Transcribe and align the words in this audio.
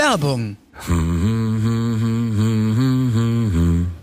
Werbung. 0.00 0.56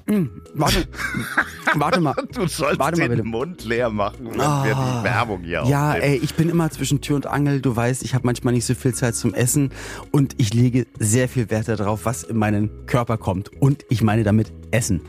Hm, 0.09 0.29
warte, 0.53 0.87
warte 1.75 1.99
mal. 1.99 2.13
Du 2.33 2.47
sollst 2.47 2.79
Warte 2.79 2.99
mal 2.99 3.09
den 3.09 3.17
bitte. 3.17 3.23
Mund 3.27 3.65
leer 3.65 3.89
machen, 3.89 4.27
wenn 4.29 4.37
wir 4.37 4.75
die 4.99 5.03
Werbung 5.03 5.41
hier 5.43 5.63
Ja, 5.67 5.89
aufnehmen. 5.93 6.03
ey, 6.03 6.17
ich 6.17 6.35
bin 6.35 6.49
immer 6.49 6.69
zwischen 6.69 7.01
Tür 7.01 7.15
und 7.17 7.25
Angel. 7.25 7.61
Du 7.61 7.75
weißt, 7.75 8.03
ich 8.03 8.13
habe 8.13 8.25
manchmal 8.25 8.53
nicht 8.53 8.65
so 8.65 8.75
viel 8.75 8.93
Zeit 8.93 9.15
zum 9.15 9.33
Essen 9.33 9.71
und 10.11 10.35
ich 10.37 10.53
lege 10.53 10.85
sehr 10.99 11.27
viel 11.27 11.49
Wert 11.49 11.67
darauf, 11.67 12.05
was 12.05 12.23
in 12.23 12.37
meinen 12.37 12.69
Körper 12.85 13.17
kommt. 13.17 13.51
Und 13.59 13.83
ich 13.89 14.01
meine 14.01 14.23
damit 14.23 14.51
Essen. 14.71 15.01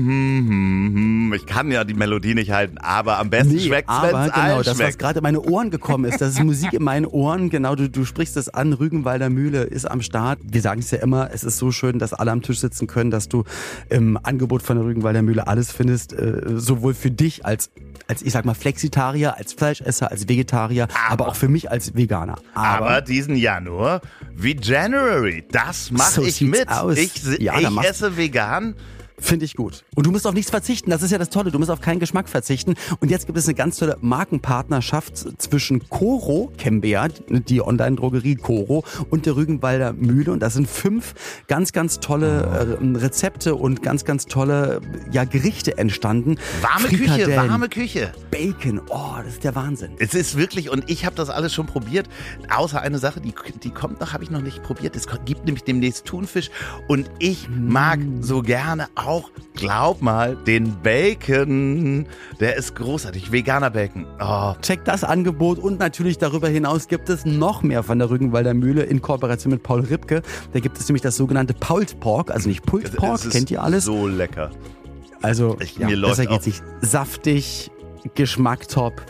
Mhm, 0.00 1.32
Ich 1.34 1.46
kann 1.46 1.70
ja 1.70 1.84
die 1.84 1.94
Melodie 1.94 2.34
nicht 2.34 2.50
halten, 2.50 2.78
aber 2.78 3.18
am 3.18 3.30
besten 3.30 3.58
schmeckt's, 3.58 3.90
aber 3.92 4.12
wenn's 4.12 4.32
genau, 4.32 4.58
das, 4.58 4.66
was 4.68 4.76
schmeckt. 4.76 4.98
gerade 4.98 5.18
in 5.18 5.22
meine 5.22 5.40
Ohren 5.40 5.70
gekommen 5.70 6.04
ist, 6.04 6.20
das 6.20 6.34
ist 6.34 6.42
Musik 6.42 6.72
in 6.72 6.82
meinen 6.82 7.06
Ohren. 7.06 7.50
Genau, 7.50 7.74
du, 7.74 7.88
du 7.88 8.04
sprichst 8.04 8.36
es 8.36 8.48
an. 8.48 8.72
Rügenwalder 8.72 9.30
Mühle 9.30 9.62
ist 9.62 9.84
am 9.90 10.02
Start. 10.02 10.38
Wir 10.44 10.60
sagen 10.62 10.80
es 10.80 10.90
ja 10.90 10.98
immer, 10.98 11.30
es 11.32 11.44
ist 11.44 11.58
so 11.58 11.70
schön, 11.72 11.98
dass 11.98 12.12
alle 12.12 12.30
am 12.32 12.42
Tisch 12.42 12.58
sitzen 12.60 12.86
können, 12.86 13.10
dass 13.10 13.28
du 13.28 13.44
im 13.88 14.18
Angebot 14.22 14.62
von 14.62 14.76
der 14.76 14.84
Rügenwalder 14.86 15.22
Mühle 15.22 15.46
alles 15.46 15.70
findest, 15.72 16.12
äh, 16.12 16.42
sowohl 16.56 16.94
für 16.94 17.10
dich 17.10 17.44
als 17.46 17.70
als 18.08 18.22
ich 18.22 18.32
sag 18.32 18.44
mal 18.44 18.54
Flexitarier, 18.54 19.36
als 19.36 19.52
Fleischesser, 19.52 20.10
als 20.10 20.28
Vegetarier, 20.28 20.88
aber, 21.08 21.28
auch 21.28 21.36
für 21.36 21.46
mich 21.48 21.70
als 21.70 21.94
Veganer. 21.94 22.38
Aber 22.54 23.02
diesen 23.02 23.36
Januar, 23.36 24.00
wie 24.34 24.56
January, 24.60 25.44
das 25.52 25.92
mache 25.92 26.14
So 26.14 26.22
ich 26.24 26.40
mit. 26.40 26.68
aus. 26.68 26.96
Ich, 26.96 27.22
Ja, 27.38 27.58
ich 27.60 27.68
esse 27.84 28.16
vegan. 28.16 28.74
Finde 29.20 29.44
ich 29.44 29.54
gut. 29.54 29.84
Und 29.94 30.06
du 30.06 30.10
musst 30.10 30.26
auf 30.26 30.34
nichts 30.34 30.50
verzichten. 30.50 30.90
Das 30.90 31.02
ist 31.02 31.10
ja 31.10 31.18
das 31.18 31.30
Tolle. 31.30 31.50
Du 31.50 31.58
musst 31.58 31.70
auf 31.70 31.80
keinen 31.80 32.00
Geschmack 32.00 32.28
verzichten. 32.28 32.74
Und 33.00 33.10
jetzt 33.10 33.26
gibt 33.26 33.38
es 33.38 33.46
eine 33.46 33.54
ganz 33.54 33.76
tolle 33.76 33.96
Markenpartnerschaft 34.00 35.40
zwischen 35.40 35.88
Coro, 35.88 36.52
Kembea, 36.56 37.08
die 37.28 37.62
Online-Drogerie 37.62 38.36
Coro 38.36 38.84
und 39.10 39.26
der 39.26 39.36
Rügenwalder 39.36 39.92
Mühle. 39.92 40.32
Und 40.32 40.40
da 40.40 40.50
sind 40.50 40.68
fünf 40.68 41.14
ganz, 41.48 41.72
ganz 41.72 42.00
tolle 42.00 42.78
äh, 42.80 42.98
Rezepte 42.98 43.54
und 43.54 43.82
ganz, 43.82 44.04
ganz 44.04 44.26
tolle 44.26 44.80
ja, 45.12 45.24
Gerichte 45.24 45.76
entstanden. 45.76 46.36
Warme 46.62 46.88
Küche, 46.88 47.36
warme 47.36 47.68
Küche. 47.68 48.12
Bacon. 48.30 48.80
Oh, 48.88 49.16
das 49.22 49.34
ist 49.34 49.44
der 49.44 49.54
Wahnsinn. 49.54 49.92
Es 49.98 50.14
ist 50.14 50.36
wirklich, 50.36 50.70
und 50.70 50.88
ich 50.88 51.04
habe 51.04 51.16
das 51.16 51.28
alles 51.28 51.52
schon 51.52 51.66
probiert, 51.66 52.08
außer 52.48 52.80
eine 52.80 52.98
Sache, 52.98 53.20
die, 53.20 53.34
die 53.62 53.70
kommt 53.70 54.00
noch, 54.00 54.12
habe 54.12 54.24
ich 54.24 54.30
noch 54.30 54.42
nicht 54.42 54.62
probiert. 54.62 54.96
Es 54.96 55.06
gibt 55.24 55.44
nämlich 55.44 55.64
demnächst 55.64 56.06
Thunfisch 56.06 56.50
und 56.88 57.10
ich 57.18 57.48
mag 57.50 58.00
so 58.20 58.42
gerne 58.42 58.88
auch, 58.94 59.09
glaub 59.54 60.00
mal, 60.02 60.36
den 60.36 60.76
Bacon. 60.82 62.06
Der 62.40 62.56
ist 62.56 62.74
großartig, 62.76 63.32
veganer 63.32 63.70
Bacon. 63.70 64.06
Oh, 64.20 64.54
Checkt 64.62 64.88
das 64.88 65.04
Angebot 65.04 65.58
und 65.58 65.78
natürlich 65.78 66.18
darüber 66.18 66.48
hinaus 66.48 66.88
gibt 66.88 67.08
es 67.08 67.24
noch 67.24 67.62
mehr 67.62 67.82
von 67.82 67.98
der 67.98 68.10
Rügenwalder 68.10 68.54
Mühle 68.54 68.82
in 68.84 69.02
Kooperation 69.02 69.52
mit 69.52 69.62
Paul 69.62 69.80
Ripke. 69.80 70.22
Da 70.52 70.60
gibt 70.60 70.78
es 70.78 70.88
nämlich 70.88 71.02
das 71.02 71.16
sogenannte 71.16 71.54
Pulled 71.54 72.00
Pork, 72.00 72.30
also 72.30 72.48
nicht 72.48 72.64
Pulled 72.64 72.94
Pork, 72.96 73.28
kennt 73.30 73.50
ihr 73.50 73.62
alles? 73.62 73.84
So 73.84 74.06
lecker. 74.06 74.50
Also 75.22 75.56
Ich- 75.60 75.76
ja, 75.76 75.88
auch- 76.28 76.32
geht's 76.32 76.46
nicht. 76.46 76.62
Saftig, 76.80 77.70
Geschmack 78.14 78.66
top, 78.68 79.02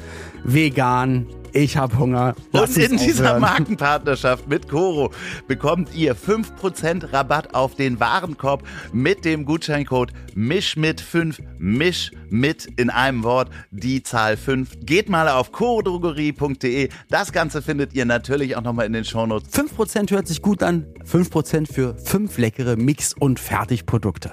vegan, 0.42 1.26
ich 1.52 1.76
hab 1.76 1.98
Hunger. 1.98 2.34
Lass 2.52 2.76
Und 2.76 2.82
in 2.84 2.96
dieser 2.96 3.24
aufhören. 3.36 3.40
Markenpartnerschaft 3.40 4.48
mit 4.48 4.68
Coro 4.68 5.10
bekommt 5.48 5.94
ihr 5.94 6.16
5% 6.16 7.12
Rabatt 7.12 7.54
auf 7.54 7.74
den 7.74 8.00
Warenkorb 8.00 8.62
mit 8.92 9.24
dem 9.24 9.44
Gutscheincode 9.44 10.12
MISCH5, 10.34 11.40
MISCH 11.58 12.12
mit 12.30 12.66
in 12.76 12.90
einem 12.90 13.22
Wort, 13.24 13.50
die 13.70 14.02
Zahl 14.02 14.36
5. 14.36 14.78
Geht 14.84 15.08
mal 15.08 15.28
auf 15.28 15.52
corodrogerie.de. 15.52 16.88
Das 17.08 17.32
Ganze 17.32 17.62
findet 17.62 17.94
ihr 17.94 18.04
natürlich 18.04 18.56
auch 18.56 18.62
nochmal 18.62 18.86
in 18.86 18.92
den 18.92 19.04
Shownotes. 19.04 19.52
5% 19.52 20.10
hört 20.10 20.28
sich 20.28 20.42
gut 20.42 20.62
an, 20.62 20.86
5% 21.04 21.72
für 21.72 21.96
5 21.96 22.38
leckere 22.38 22.76
Mix- 22.76 23.14
und 23.14 23.40
Fertigprodukte. 23.40 24.32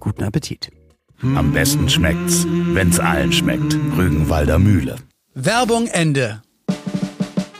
Guten 0.00 0.24
Appetit. 0.24 0.70
Am 1.22 1.52
besten 1.52 1.88
schmeckt's, 1.88 2.46
wenn's 2.48 3.00
allen 3.00 3.32
schmeckt. 3.32 3.74
Rügenwalder 3.96 4.58
Mühle. 4.58 4.96
Werbung 5.34 5.86
Ende. 5.86 6.42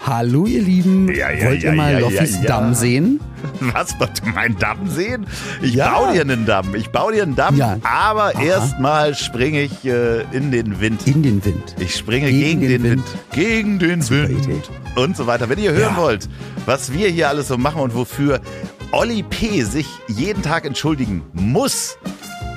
Hallo 0.07 0.47
ihr 0.47 0.63
Lieben, 0.63 1.13
Ja, 1.13 1.33
ja, 1.33 1.47
wollt 1.47 1.65
ihr 1.65 1.73
mal 1.73 1.95
ja, 1.95 1.99
Loffis. 1.99 2.41
Damm 2.43 2.75
sehen? 2.75 3.19
Was, 3.59 3.99
wollt 3.99 4.23
ihr 4.25 4.33
meinen 4.33 4.57
Damm 4.57 4.89
sehen? 4.89 5.27
Ich 5.61 5.77
baue 5.77 6.13
dir 6.13 6.21
einen 6.21 6.47
Damm. 6.47 6.77
Ich 6.77 6.91
baue 6.91 7.13
dir 7.13 7.25
einen 7.25 7.35
Damm, 7.35 7.61
aber 7.83 8.37
erstmal 8.37 9.17
springe 9.17 9.63
ich 9.63 9.85
äh, 9.85 10.21
in 10.31 10.53
den 10.53 10.81
Wind. 10.81 11.05
In 11.09 11.25
den 11.25 11.45
Wind. 11.45 11.75
Ich 11.81 11.97
springe 11.97 12.31
gegen, 12.31 12.61
den, 12.61 12.85
Wind. 12.85 13.03
Gegen 13.33 13.81
den 13.81 14.01
Super 14.01 14.29
Wind. 14.29 14.45
Idee. 14.45 14.63
Und 14.95 15.17
so 15.17 15.27
weiter. 15.27 15.49
Wenn 15.49 15.59
ihr 15.59 15.73
hören 15.73 15.97
wollt, 15.97 16.29
was 16.67 16.93
wir 16.93 17.09
hier 17.09 17.29
alles 17.29 17.49
so 17.49 17.59
machen 17.59 17.81
und 17.81 17.93
wofür 17.97 18.41
Olli 18.93 19.25
P. 19.25 19.63
sich 19.63 19.89
jeden 20.07 20.43
Tag 20.43 20.67
entschuldigen 20.67 21.23
muss, 21.33 21.99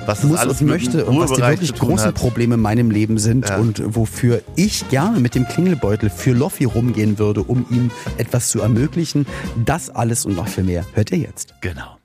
was 0.06 0.22
muss 0.24 0.38
alles 0.38 0.60
und 0.60 0.68
möchte 0.68 1.04
und 1.04 1.18
was 1.18 1.32
die 1.32 1.42
wirklich 1.42 1.74
großen 1.74 2.08
hat. 2.08 2.14
Probleme 2.14 2.54
in 2.56 2.60
meinem 2.60 2.90
Leben 2.90 3.18
sind 3.18 3.48
Ja. 3.48 3.58
und 3.58 3.82
wofür 3.94 4.42
ich 4.56 4.88
gerne 4.88 5.20
mit 5.20 5.34
dem 5.34 5.46
Klingelbeutel 5.46 6.10
für 6.10 6.32
Loffi 6.32 6.64
rumgehen 6.64 7.18
würde, 7.18 7.42
um 7.42 7.66
ihm 7.70 7.90
etwas 8.18 8.48
zu 8.50 8.60
ermöglichen. 8.60 9.26
Das 9.64 9.90
alles 9.90 10.24
und 10.26 10.36
noch 10.36 10.48
viel 10.48 10.64
mehr 10.64 10.84
hört 10.94 11.10
ihr 11.12 11.18
jetzt. 11.18 11.54
Genau. 11.60 11.96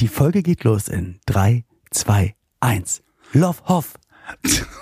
Die 0.00 0.08
Folge 0.08 0.42
geht 0.42 0.64
los 0.64 0.88
in 0.88 1.18
3, 1.26 1.64
2, 1.90 2.34
1. 2.60 3.02
Love 3.32 3.58
Hoff. 3.66 3.94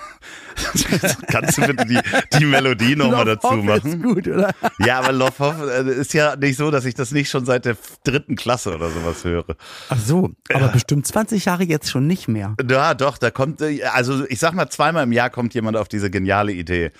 Kannst 1.27 1.57
du 1.57 1.67
bitte 1.67 1.85
die, 1.85 1.99
die 2.37 2.45
Melodie 2.45 2.95
nochmal 2.95 3.25
dazu 3.25 3.53
machen? 3.53 3.91
Ist 3.93 4.01
gut, 4.03 4.27
oder? 4.27 4.51
Ja, 4.79 4.99
aber 4.99 5.11
Love 5.11 5.39
Hoff 5.39 5.55
äh, 5.61 5.89
ist 5.91 6.13
ja 6.13 6.35
nicht 6.35 6.57
so, 6.57 6.71
dass 6.71 6.85
ich 6.85 6.93
das 6.95 7.11
nicht 7.11 7.29
schon 7.29 7.45
seit 7.45 7.65
der 7.65 7.77
dritten 8.03 8.35
Klasse 8.35 8.73
oder 8.75 8.89
sowas 8.89 9.23
höre. 9.23 9.55
Ach 9.89 9.99
so, 9.99 10.31
aber 10.53 10.69
bestimmt 10.69 11.05
20 11.07 11.45
Jahre 11.45 11.63
jetzt 11.63 11.89
schon 11.89 12.07
nicht 12.07 12.27
mehr. 12.27 12.55
Ja, 12.69 12.93
doch, 12.93 13.17
da 13.17 13.31
kommt, 13.31 13.61
äh, 13.61 13.83
also 13.83 14.25
ich 14.27 14.39
sag 14.39 14.53
mal, 14.53 14.69
zweimal 14.69 15.03
im 15.03 15.11
Jahr 15.11 15.29
kommt 15.29 15.53
jemand 15.53 15.77
auf 15.77 15.87
diese 15.87 16.09
geniale 16.09 16.51
Idee. 16.51 16.91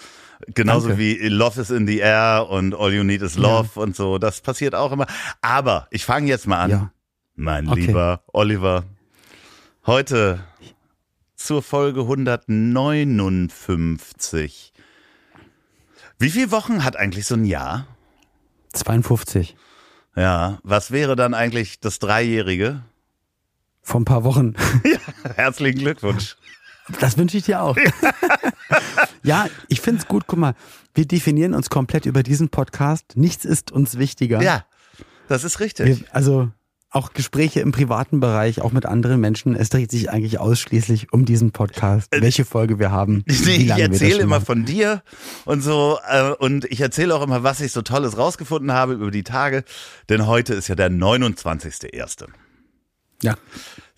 Genauso 0.53 0.89
Danke. 0.89 1.01
wie 1.01 1.27
Love 1.29 1.59
is 1.61 1.71
in 1.71 1.87
the 1.87 1.97
air 1.97 2.47
und 2.49 2.75
All 2.75 2.93
You 2.93 3.03
Need 3.03 3.23
is 3.23 3.37
Love 3.37 3.79
und 3.79 3.95
so. 3.95 4.19
Das 4.19 4.41
passiert 4.41 4.75
auch 4.75 4.91
immer. 4.91 5.07
Aber 5.41 5.87
ich 5.89 6.05
fange 6.05 6.27
jetzt 6.27 6.45
mal 6.45 6.59
an. 6.59 6.69
Ja. 6.69 6.91
Mein 7.35 7.67
Okay. 7.67 7.81
lieber 7.87 8.21
Oliver. 8.33 8.83
Heute 9.85 10.39
zur 11.37 11.61
Folge 11.61 12.01
159. 12.01 14.73
Wie 16.19 16.31
viele 16.31 16.51
Wochen 16.51 16.83
hat 16.83 16.97
eigentlich 16.97 17.25
so 17.25 17.35
ein 17.35 17.45
Jahr? 17.45 17.87
52. 18.73 19.55
Ja, 20.15 20.57
was 20.63 20.89
wäre 20.91 21.15
dann 21.15 21.35
eigentlich 21.35 21.79
das 21.79 21.99
Dreijährige? 21.99 22.81
Vor 23.83 24.01
ein 24.01 24.05
paar 24.05 24.23
Wochen. 24.23 24.55
Herzlichen 25.35 25.77
Glückwunsch. 25.79 26.37
Das 26.99 27.17
wünsche 27.17 27.37
ich 27.37 27.43
dir 27.45 27.61
auch. 27.61 27.77
ja, 29.23 29.45
ich 29.67 29.79
finde 29.79 30.01
es 30.01 30.07
gut. 30.07 30.23
Guck 30.25 30.39
mal, 30.39 30.55
wir 30.95 31.05
definieren 31.05 31.53
uns 31.53 31.69
komplett 31.69 32.07
über 32.07 32.23
diesen 32.23 32.49
Podcast. 32.49 33.15
Nichts 33.15 33.45
ist 33.45 33.71
uns 33.71 33.99
wichtiger. 33.99 34.41
Ja, 34.41 34.65
das 35.27 35.43
ist 35.43 35.59
richtig. 35.59 35.85
Wir, 35.85 35.99
also 36.11 36.49
auch 36.97 37.13
Gespräche 37.13 37.59
im 37.59 37.71
privaten 37.71 38.19
Bereich, 38.19 38.61
auch 38.61 38.71
mit 38.71 38.87
anderen 38.87 39.21
Menschen. 39.21 39.55
Es 39.55 39.69
dreht 39.69 39.91
sich 39.91 40.09
eigentlich 40.09 40.39
ausschließlich 40.39 41.13
um 41.13 41.25
diesen 41.25 41.51
Podcast. 41.51 42.07
Welche 42.11 42.43
Folge 42.43 42.79
wir 42.79 42.89
haben. 42.89 43.23
Nee, 43.27 43.35
ich 43.55 43.69
erzähle 43.69 44.19
immer 44.19 44.41
von 44.41 44.65
dir 44.65 45.03
und 45.45 45.61
so 45.61 45.99
äh, 46.09 46.31
und 46.31 46.65
ich 46.65 46.81
erzähle 46.81 47.13
auch 47.13 47.21
immer, 47.21 47.43
was 47.43 47.61
ich 47.61 47.71
so 47.71 47.83
Tolles 47.83 48.17
rausgefunden 48.17 48.71
habe 48.71 48.93
über 48.93 49.11
die 49.11 49.23
Tage, 49.23 49.63
denn 50.09 50.25
heute 50.25 50.55
ist 50.55 50.69
ja 50.69 50.75
der 50.75 50.89
29.01. 50.89 52.25
Ja. 53.21 53.35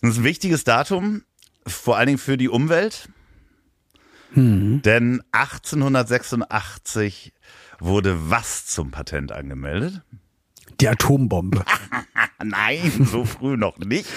Das 0.01 0.11
ist 0.11 0.17
ein 0.17 0.23
wichtiges 0.25 0.65
Datum, 0.65 1.23
vor 1.65 1.97
allen 1.97 2.07
Dingen 2.07 2.19
für 2.19 2.37
die 2.37 2.49
Umwelt, 2.49 3.07
Hm. 4.33 4.81
denn 4.83 5.21
1886 5.31 7.33
wurde 7.79 8.29
was 8.29 8.65
zum 8.65 8.91
Patent 8.91 9.31
angemeldet? 9.31 10.01
Die 10.81 10.87
Atombombe. 10.87 11.63
Nein, 12.43 13.07
so 13.11 13.25
früh 13.25 13.57
noch 13.57 13.77
nicht, 13.79 14.07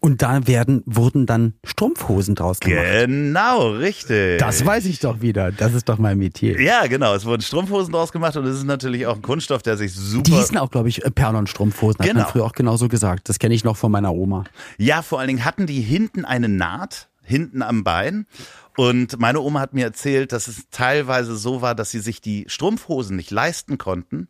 Und 0.05 0.21
da 0.21 0.49
werden, 0.49 0.83
wurden 0.85 1.27
dann 1.27 1.55
Strumpfhosen 1.65 2.35
draus 2.35 2.59
gemacht. 2.59 2.85
Genau, 3.07 3.69
richtig. 3.71 4.39
Das 4.41 4.67
weiß 4.67 4.87
ich 4.87 4.99
doch 4.99 5.21
wieder. 5.21 5.53
Das 5.53 5.75
ist 5.75 5.89
doch 5.89 5.97
mein 5.99 6.19
Metier. 6.19 6.61
Ja, 6.61 6.89
genau. 6.89 7.15
Es 7.15 7.25
wurden 7.25 7.41
Strumpfhosen 7.41 7.93
draus 7.93 8.11
gemacht 8.11 8.37
und 8.37 8.45
es 8.45 8.57
ist 8.57 8.65
natürlich 8.65 9.07
auch 9.07 9.15
ein 9.15 9.23
Kunststoff, 9.23 9.63
der 9.63 9.77
sich 9.77 9.95
super. 9.95 10.25
Die 10.25 10.33
hießen 10.33 10.59
auch, 10.59 10.73
glaube 10.73 10.89
ich, 10.89 11.03
Perlon-Strumpfhosen. 11.15 12.01
Hat 12.01 12.07
Genau. 12.09 12.23
man 12.23 12.29
früher 12.29 12.45
auch 12.45 12.53
genauso 12.53 12.89
gesagt. 12.89 13.29
Das 13.29 13.39
kenne 13.39 13.55
ich 13.55 13.63
noch 13.63 13.77
von 13.77 13.93
meiner 13.93 14.13
Oma. 14.13 14.43
Ja, 14.77 15.03
vor 15.03 15.21
allen 15.21 15.29
Dingen 15.29 15.45
hatten 15.45 15.67
die 15.67 15.81
hinten 15.81 16.25
eine 16.25 16.49
Naht, 16.49 17.09
hinten 17.25 17.63
am 17.63 17.85
Bein. 17.85 18.27
Und 18.75 19.21
meine 19.21 19.41
Oma 19.41 19.61
hat 19.61 19.75
mir 19.75 19.85
erzählt, 19.85 20.33
dass 20.33 20.49
es 20.49 20.63
teilweise 20.71 21.37
so 21.37 21.61
war, 21.61 21.75
dass 21.75 21.91
sie 21.91 21.99
sich 22.01 22.23
die 22.23 22.47
Strumpfhosen 22.49 23.17
nicht 23.17 23.31
leisten 23.31 23.77
konnten. 23.77 24.29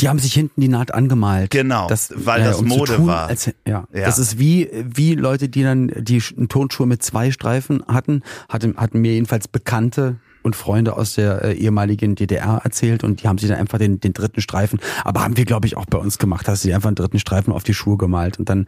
Die 0.00 0.08
haben 0.08 0.18
sich 0.18 0.32
hinten 0.34 0.60
die 0.60 0.66
Naht 0.68 0.92
angemalt. 0.92 1.52
Genau, 1.52 1.88
weil 2.16 2.42
das 2.42 2.58
um 2.58 2.66
Mode 2.66 2.96
tun, 2.96 3.06
war. 3.06 3.28
Als, 3.28 3.46
ja. 3.46 3.86
Ja. 3.92 4.04
das 4.04 4.18
ist 4.18 4.40
wie 4.40 4.68
wie 4.72 5.14
Leute, 5.14 5.48
die 5.48 5.62
dann 5.62 5.92
die 5.96 6.20
Sch- 6.20 6.48
Tonschuhe 6.48 6.86
mit 6.86 7.04
zwei 7.04 7.30
Streifen 7.30 7.84
hatten, 7.86 8.22
hatten, 8.48 8.76
hatten 8.76 9.00
mir 9.00 9.12
jedenfalls 9.12 9.46
Bekannte 9.46 10.16
und 10.46 10.56
Freunde 10.56 10.96
aus 10.96 11.14
der 11.14 11.42
äh, 11.44 11.52
ehemaligen 11.54 12.14
DDR 12.14 12.60
erzählt 12.64 13.04
und 13.04 13.22
die 13.22 13.28
haben 13.28 13.36
sich 13.36 13.50
dann 13.50 13.58
einfach 13.58 13.78
den, 13.78 14.00
den 14.00 14.14
dritten 14.14 14.40
Streifen, 14.40 14.80
aber 15.04 15.22
haben 15.22 15.36
wir 15.36 15.44
glaube 15.44 15.66
ich 15.66 15.76
auch 15.76 15.84
bei 15.86 15.98
uns 15.98 16.16
gemacht, 16.16 16.48
hast 16.48 16.64
du 16.64 16.74
einfach 16.74 16.86
einen 16.88 16.94
dritten 16.96 17.18
Streifen 17.18 17.52
auf 17.52 17.64
die 17.64 17.74
Schuhe 17.74 17.98
gemalt 17.98 18.38
und 18.38 18.48
dann, 18.48 18.66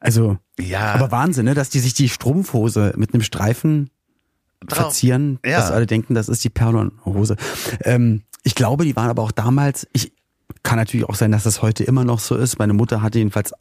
also, 0.00 0.36
Ja. 0.60 0.92
aber 0.92 1.10
Wahnsinn, 1.10 1.46
ne, 1.46 1.54
dass 1.54 1.70
die 1.70 1.78
sich 1.80 1.94
die 1.94 2.08
Strumpfhose 2.10 2.92
mit 2.98 3.14
einem 3.14 3.22
Streifen 3.22 3.88
Drauf. 4.66 4.78
verzieren, 4.78 5.38
Ja. 5.46 5.58
dass 5.60 5.70
alle 5.70 5.86
denken, 5.86 6.14
das 6.14 6.28
ist 6.28 6.44
die 6.44 6.50
Perlonhose. 6.50 7.36
Ähm, 7.84 8.22
ich 8.44 8.54
glaube, 8.54 8.84
die 8.84 8.94
waren 8.96 9.08
aber 9.08 9.22
auch 9.22 9.32
damals, 9.32 9.86
ich 9.92 10.12
kann 10.62 10.76
natürlich 10.78 11.08
auch 11.08 11.14
sein, 11.14 11.32
dass 11.32 11.44
das 11.44 11.62
heute 11.62 11.84
immer 11.84 12.04
noch 12.04 12.18
so 12.20 12.36
ist. 12.36 12.58
Meine 12.58 12.72
Mutter 12.74 13.02
hatte 13.02 13.18
jedenfalls 13.18 13.52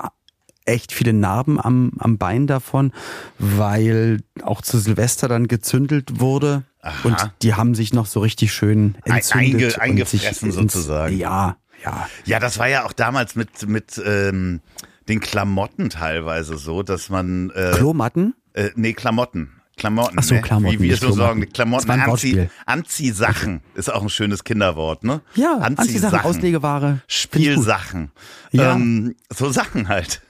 echt 0.66 0.92
viele 0.92 1.14
Narben 1.14 1.60
am, 1.60 1.94
am 2.00 2.18
Bein 2.18 2.46
davon, 2.46 2.92
weil 3.40 4.20
auch 4.44 4.62
zu 4.62 4.78
Silvester 4.78 5.28
dann 5.28 5.48
gezündelt 5.48 6.20
wurde 6.20 6.64
Aha. 6.82 7.08
und 7.08 7.32
die 7.44 7.54
haben 7.54 7.76
sich 7.76 7.94
noch 7.94 8.06
so 8.08 8.20
richtig 8.22 8.54
schön 8.54 8.96
entzündet. 9.06 9.76
einge- 9.76 9.80
eingefressen 9.80 10.52
sozusagen. 10.52 11.16
Ja, 11.18 11.58
ja. 11.84 12.08
Ja, 12.26 12.40
das 12.40 12.58
war 12.60 12.68
ja 12.68 12.86
auch 12.86 12.94
damals 12.94 13.36
mit, 13.36 13.68
mit 13.68 14.02
ähm, 14.04 14.62
den 15.08 15.20
Klamotten 15.20 15.90
teilweise 15.90 16.58
so, 16.58 16.84
dass 16.84 17.10
man. 17.10 17.52
Äh, 17.52 17.72
Klomatten? 17.76 18.34
Äh, 18.54 18.70
nee, 18.76 18.94
Klamotten. 18.94 19.52
Klamotten. 19.78 20.18
Ach 20.20 20.24
so, 20.24 20.36
ne? 20.36 20.42
Klamotten, 20.42 20.80
Wie 20.80 20.90
wir 20.90 20.98
so 20.98 21.12
sagen, 21.12 21.48
Klamotten, 21.52 21.90
Anzieh. 21.90 22.50
Anziehsachen 22.66 23.62
ist 23.74 23.92
auch 23.92 24.02
ein 24.04 24.10
schönes 24.10 24.44
Kinderwort, 24.44 25.04
ne? 25.04 25.22
Ja, 25.36 25.58
Anziehsachen, 25.58 26.20
Auslegeware. 26.20 27.00
Ich 27.08 27.30
gut. 27.32 27.42
Spielsachen. 27.42 28.12
Ja. 28.52 28.74
Ähm, 28.74 29.16
so 29.34 29.50
Sachen 29.52 29.88
halt. 29.88 30.22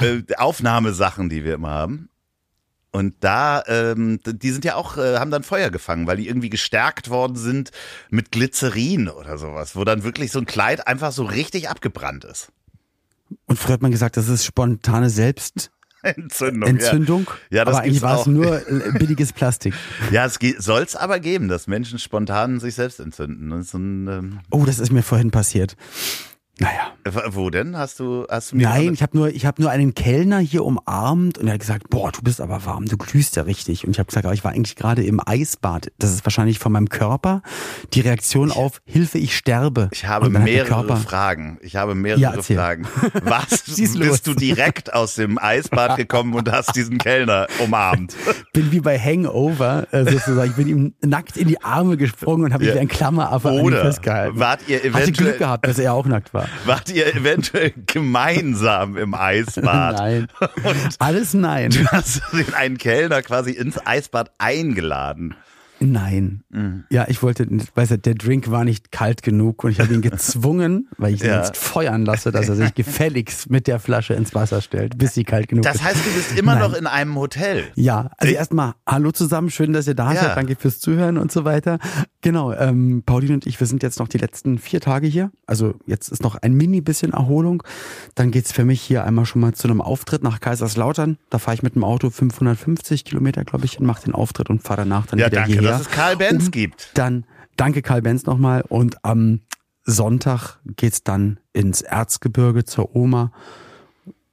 Äh, 0.00 0.22
Aufnahmesachen, 0.38 1.28
die 1.28 1.44
wir 1.44 1.54
immer 1.54 1.70
haben. 1.70 2.08
Und 2.92 3.14
da, 3.20 3.62
ähm, 3.68 4.20
die 4.22 4.50
sind 4.50 4.66
ja 4.66 4.74
auch, 4.74 4.98
äh, 4.98 5.16
haben 5.16 5.30
dann 5.30 5.42
Feuer 5.42 5.70
gefangen, 5.70 6.06
weil 6.06 6.18
die 6.18 6.28
irgendwie 6.28 6.50
gestärkt 6.50 7.08
worden 7.08 7.36
sind 7.36 7.70
mit 8.10 8.30
Glycerin 8.30 9.08
oder 9.08 9.38
sowas, 9.38 9.74
wo 9.74 9.84
dann 9.84 10.04
wirklich 10.04 10.30
so 10.30 10.38
ein 10.38 10.44
Kleid 10.44 10.86
einfach 10.86 11.10
so 11.10 11.24
richtig 11.24 11.70
abgebrannt 11.70 12.24
ist. 12.24 12.52
Und 13.46 13.58
früher 13.58 13.72
hat 13.74 13.82
man 13.82 13.92
gesagt, 13.92 14.18
das 14.18 14.28
ist 14.28 14.44
spontane 14.44 15.08
Selbstentzündung. 15.08 16.68
Entzündung. 16.68 17.26
Ja, 17.48 17.58
ja 17.58 17.64
das 17.64 17.76
aber 17.76 17.84
eigentlich 17.84 18.02
war 18.02 18.20
es 18.20 18.26
nur 18.26 18.68
äh, 18.68 18.92
billiges 18.98 19.32
Plastik. 19.32 19.72
Ja, 20.10 20.26
es 20.26 20.38
soll 20.58 20.82
es 20.82 20.94
aber 20.94 21.18
geben, 21.18 21.48
dass 21.48 21.66
Menschen 21.66 21.98
spontan 21.98 22.60
sich 22.60 22.74
selbst 22.74 23.00
entzünden. 23.00 23.48
Das 23.48 23.72
ein, 23.72 24.06
ähm, 24.06 24.40
Oh, 24.50 24.66
das 24.66 24.78
ist 24.78 24.92
mir 24.92 25.02
vorhin 25.02 25.30
passiert. 25.30 25.76
Naja. 26.58 26.92
wo 27.30 27.48
denn? 27.50 27.76
Hast 27.78 27.98
du, 27.98 28.26
hast 28.28 28.52
du 28.52 28.56
mir 28.56 28.64
Nein, 28.68 28.92
ich 28.92 29.02
habe 29.02 29.16
nur, 29.16 29.28
ich 29.34 29.46
habe 29.46 29.60
nur 29.62 29.70
einen 29.70 29.94
Kellner 29.94 30.38
hier 30.38 30.64
umarmt 30.64 31.38
und 31.38 31.46
er 31.48 31.54
hat 31.54 31.60
gesagt, 31.60 31.88
boah, 31.88 32.12
du 32.12 32.20
bist 32.22 32.40
aber 32.42 32.64
warm, 32.66 32.84
du 32.86 32.96
glühst 32.98 33.36
ja 33.36 33.42
richtig. 33.44 33.84
Und 33.84 33.92
ich 33.92 33.98
habe 33.98 34.06
gesagt, 34.06 34.26
aber 34.26 34.34
ich 34.34 34.44
war 34.44 34.52
eigentlich 34.52 34.76
gerade 34.76 35.02
im 35.02 35.20
Eisbad. 35.26 35.90
Das 35.98 36.12
ist 36.12 36.24
wahrscheinlich 36.26 36.58
von 36.58 36.70
meinem 36.70 36.90
Körper 36.90 37.42
die 37.94 38.00
Reaktion 38.00 38.52
auf 38.52 38.80
Hilfe, 38.84 39.16
ich 39.18 39.36
sterbe. 39.36 39.88
Ich 39.92 40.06
habe 40.06 40.28
mehrere 40.28 40.96
Fragen. 40.98 41.58
Ich 41.62 41.74
habe 41.76 41.94
mehrere 41.94 42.20
Ja. 42.20 42.32
Fragen. 42.42 42.86
Was 43.24 43.64
Schieß 43.74 43.94
los. 43.94 44.08
bist 44.10 44.26
du 44.26 44.34
direkt 44.34 44.92
aus 44.92 45.14
dem 45.14 45.38
Eisbad 45.38 45.96
gekommen 45.96 46.34
und 46.34 46.52
hast 46.52 46.76
diesen 46.76 46.98
Kellner 46.98 47.46
umarmt? 47.64 48.14
bin 48.52 48.70
wie 48.70 48.80
bei 48.80 48.98
Hangover 48.98 49.86
äh, 49.90 50.04
sozusagen. 50.04 50.50
Ich 50.50 50.56
bin 50.56 50.68
ihm 50.68 50.94
nackt 51.00 51.38
in 51.38 51.48
die 51.48 51.62
Arme 51.64 51.96
gesprungen 51.96 52.44
und 52.44 52.52
habe 52.52 52.62
Ja. 52.64 52.70
mich 52.72 52.76
wie 52.76 52.82
ein 52.82 52.88
Klammeraffe 52.88 53.52
festgehalten. 53.70 54.38
wart 54.38 54.60
ihr 54.68 54.76
Hatte 54.78 54.88
eventuell 54.88 55.12
Glück 55.12 55.38
gehabt, 55.38 55.66
dass 55.66 55.78
er 55.78 55.94
auch 55.94 56.06
nackt 56.06 56.32
war. 56.34 56.41
wart 56.64 56.90
ihr 56.90 57.14
eventuell 57.14 57.72
gemeinsam 57.86 58.96
im 58.96 59.14
Eisbad? 59.14 59.96
Nein. 59.96 60.28
Alles 60.98 61.34
nein. 61.34 61.70
Du 61.70 61.86
hast 61.86 62.22
den 62.32 62.54
einen 62.54 62.78
Kellner 62.78 63.22
quasi 63.22 63.52
ins 63.52 63.84
Eisbad 63.86 64.30
eingeladen. 64.38 65.36
Nein. 65.84 66.42
Mhm. 66.50 66.84
Ja, 66.90 67.06
ich 67.08 67.22
wollte, 67.22 67.46
weißt 67.74 67.90
du, 67.92 67.98
der 67.98 68.14
Drink 68.14 68.50
war 68.50 68.64
nicht 68.64 68.92
kalt 68.92 69.22
genug 69.22 69.64
und 69.64 69.70
ich 69.72 69.80
habe 69.80 69.92
ihn 69.92 70.00
gezwungen, 70.02 70.88
weil 70.98 71.14
ich 71.14 71.22
ihn 71.22 71.28
Ja. 71.28 71.38
jetzt 71.38 71.56
feuern 71.56 72.04
lasse, 72.04 72.30
dass 72.32 72.48
er 72.48 72.56
sich 72.56 72.74
gefälligst 72.74 73.50
mit 73.50 73.66
der 73.66 73.78
Flasche 73.80 74.14
ins 74.14 74.34
Wasser 74.34 74.60
stellt, 74.60 74.98
bis 74.98 75.14
sie 75.14 75.24
kalt 75.24 75.48
genug 75.48 75.64
Das 75.64 75.76
ist. 75.76 75.84
heißt, 75.84 75.96
du 76.06 76.10
bist 76.12 76.38
immer 76.38 76.54
Nein. 76.54 76.62
noch 76.70 76.74
in 76.74 76.86
einem 76.86 77.16
Hotel. 77.16 77.64
Ja, 77.74 78.10
also 78.18 78.34
erstmal 78.34 78.74
Hallo 78.86 79.12
zusammen, 79.12 79.50
schön, 79.50 79.72
dass 79.72 79.86
ihr 79.86 79.94
da 79.94 80.12
Ja. 80.12 80.20
seid, 80.22 80.36
danke 80.36 80.56
fürs 80.56 80.78
Zuhören 80.80 81.18
und 81.18 81.32
so 81.32 81.44
weiter. 81.44 81.78
Genau, 82.20 82.52
ähm, 82.52 83.02
Pauline 83.04 83.34
und 83.34 83.46
ich, 83.46 83.58
wir 83.58 83.66
sind 83.66 83.82
jetzt 83.82 83.98
noch 83.98 84.08
die 84.08 84.18
letzten 84.18 84.58
vier 84.58 84.80
Tage 84.80 85.06
hier. 85.06 85.30
Also 85.46 85.74
jetzt 85.86 86.08
ist 86.08 86.22
noch 86.22 86.36
ein 86.36 86.52
mini 86.54 86.80
bisschen 86.80 87.12
Erholung. 87.12 87.62
Dann 88.14 88.30
geht's 88.30 88.52
für 88.52 88.64
mich 88.64 88.80
hier 88.80 89.04
einmal 89.04 89.26
schon 89.26 89.40
mal 89.40 89.54
zu 89.54 89.66
einem 89.68 89.80
Auftritt 89.80 90.22
nach 90.22 90.38
Kaiserslautern. 90.40 91.18
Da 91.30 91.38
fahre 91.38 91.54
ich 91.56 91.62
mit 91.62 91.74
dem 91.74 91.84
Auto 91.84 92.10
550 92.10 93.04
Kilometer, 93.04 93.44
glaube 93.44 93.64
ich, 93.64 93.72
hin, 93.74 93.86
mache 93.86 94.04
den 94.04 94.14
Auftritt 94.14 94.50
und 94.50 94.62
fahre 94.62 94.82
danach 94.82 95.06
dann 95.06 95.18
Ja, 95.18 95.26
wieder 95.26 95.36
danke, 95.40 95.52
hierher. 95.52 95.71
Dass 95.72 95.82
es 95.82 95.90
Karl 95.90 96.16
Benz 96.16 96.44
um 96.46 96.50
gibt. 96.50 96.90
Dann 96.94 97.24
danke 97.56 97.82
Karl 97.82 98.02
Benz 98.02 98.24
nochmal 98.26 98.62
und 98.68 99.04
am 99.04 99.40
Sonntag 99.84 100.58
geht's 100.76 101.02
dann 101.02 101.38
ins 101.52 101.82
Erzgebirge 101.82 102.64
zur 102.64 102.94
Oma. 102.94 103.32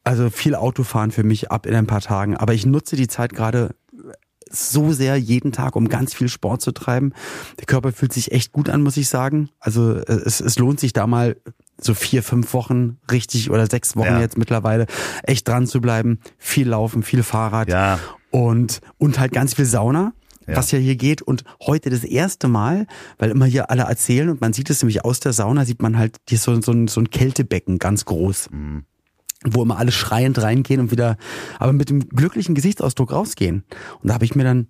Also 0.03 0.30
viel 0.30 0.56
Autofahren 0.56 1.12
für 1.12 1.24
mich 1.24 1.51
ab 1.51 1.65
in 1.65 1.75
ein 1.75 1.88
paar 1.88 2.01
Tagen. 2.01 2.38
Aber 2.38 2.53
ich 2.53 2.65
nutze 2.65 2.95
die 2.95 3.07
Zeit 3.07 3.33
gerade 3.33 3.75
so 4.51 4.91
sehr 4.94 5.15
jeden 5.18 5.51
Tag, 5.51 5.75
um 5.75 5.89
ganz 5.89 6.13
viel 6.15 6.30
Sport 6.30 6.62
zu 6.62 6.71
treiben. 6.71 7.13
Der 7.59 7.65
Körper 7.68 7.91
fühlt 7.91 8.13
sich 8.13 8.31
echt 8.31 8.51
gut 8.51 8.69
an, 8.69 8.81
muss 8.81 8.97
ich 8.97 9.07
sagen. 9.07 9.50
Also 9.59 9.95
äh, 9.95 10.12
es, 10.12 10.39
es 10.41 10.57
lohnt 10.57 10.80
sich 10.80 10.94
da 10.94 11.06
mal 11.06 11.36
so 11.80 11.94
vier, 11.94 12.24
fünf 12.24 12.53
Wochen 12.53 12.97
richtig 13.12 13.51
oder 13.51 13.68
sechs 13.68 13.95
Wochen 13.95 14.07
Ja. 14.07 14.19
jetzt 14.19 14.38
mittlerweile 14.38 14.88
echt 15.24 15.47
dran 15.47 15.68
zu 15.68 15.81
bleiben. 15.81 16.19
Viel 16.39 16.69
Laufen, 16.69 17.03
viel 17.03 17.21
Fahrrad 17.21 17.69
Ja. 17.69 18.00
und, 18.31 18.81
und 18.97 19.19
halt 19.19 19.33
ganz 19.33 19.53
viel 19.53 19.65
Sauna. 19.65 20.13
Ja. 20.50 20.56
Was 20.57 20.72
ja 20.72 20.80
hier 20.80 20.96
geht 20.96 21.22
und 21.22 21.44
heute 21.66 21.90
das 21.90 22.04
erste 22.04 22.48
Mal, 22.48 22.88
weil 23.18 23.29
immer 23.32 23.46
hier 23.46 23.70
alle 23.70 23.84
erzählen 23.84 24.29
und 24.29 24.41
man 24.41 24.53
sieht 24.53 24.70
es 24.70 24.82
nämlich 24.82 25.06
aus 25.06 25.20
der 25.20 25.34
Sauna, 25.34 25.65
sieht 25.65 25.82
man 25.82 25.98
halt 25.98 26.18
hier 26.27 26.38
so, 26.38 26.60
so, 26.62 26.72
ein, 26.72 26.88
so 26.88 27.00
ein 27.01 27.10
Kältebecken 27.10 27.77
ganz 27.79 28.06
groß 28.06 28.50
Mhm. 28.51 28.84
wo 29.46 29.62
immer 29.63 29.77
alle 29.77 29.91
schreiend 29.94 30.41
reingehen 30.41 30.82
und 30.82 30.91
wieder, 30.91 31.15
aber 31.60 31.72
mit 31.72 31.89
dem 31.89 32.10
glücklichen 32.10 32.56
Gesichtsausdruck 32.56 33.13
rausgehen. 33.13 33.63
Und 34.01 34.10
da 34.10 34.13
habe 34.15 34.25
ich 34.25 34.36
mir 34.36 34.44
dann 34.44 34.68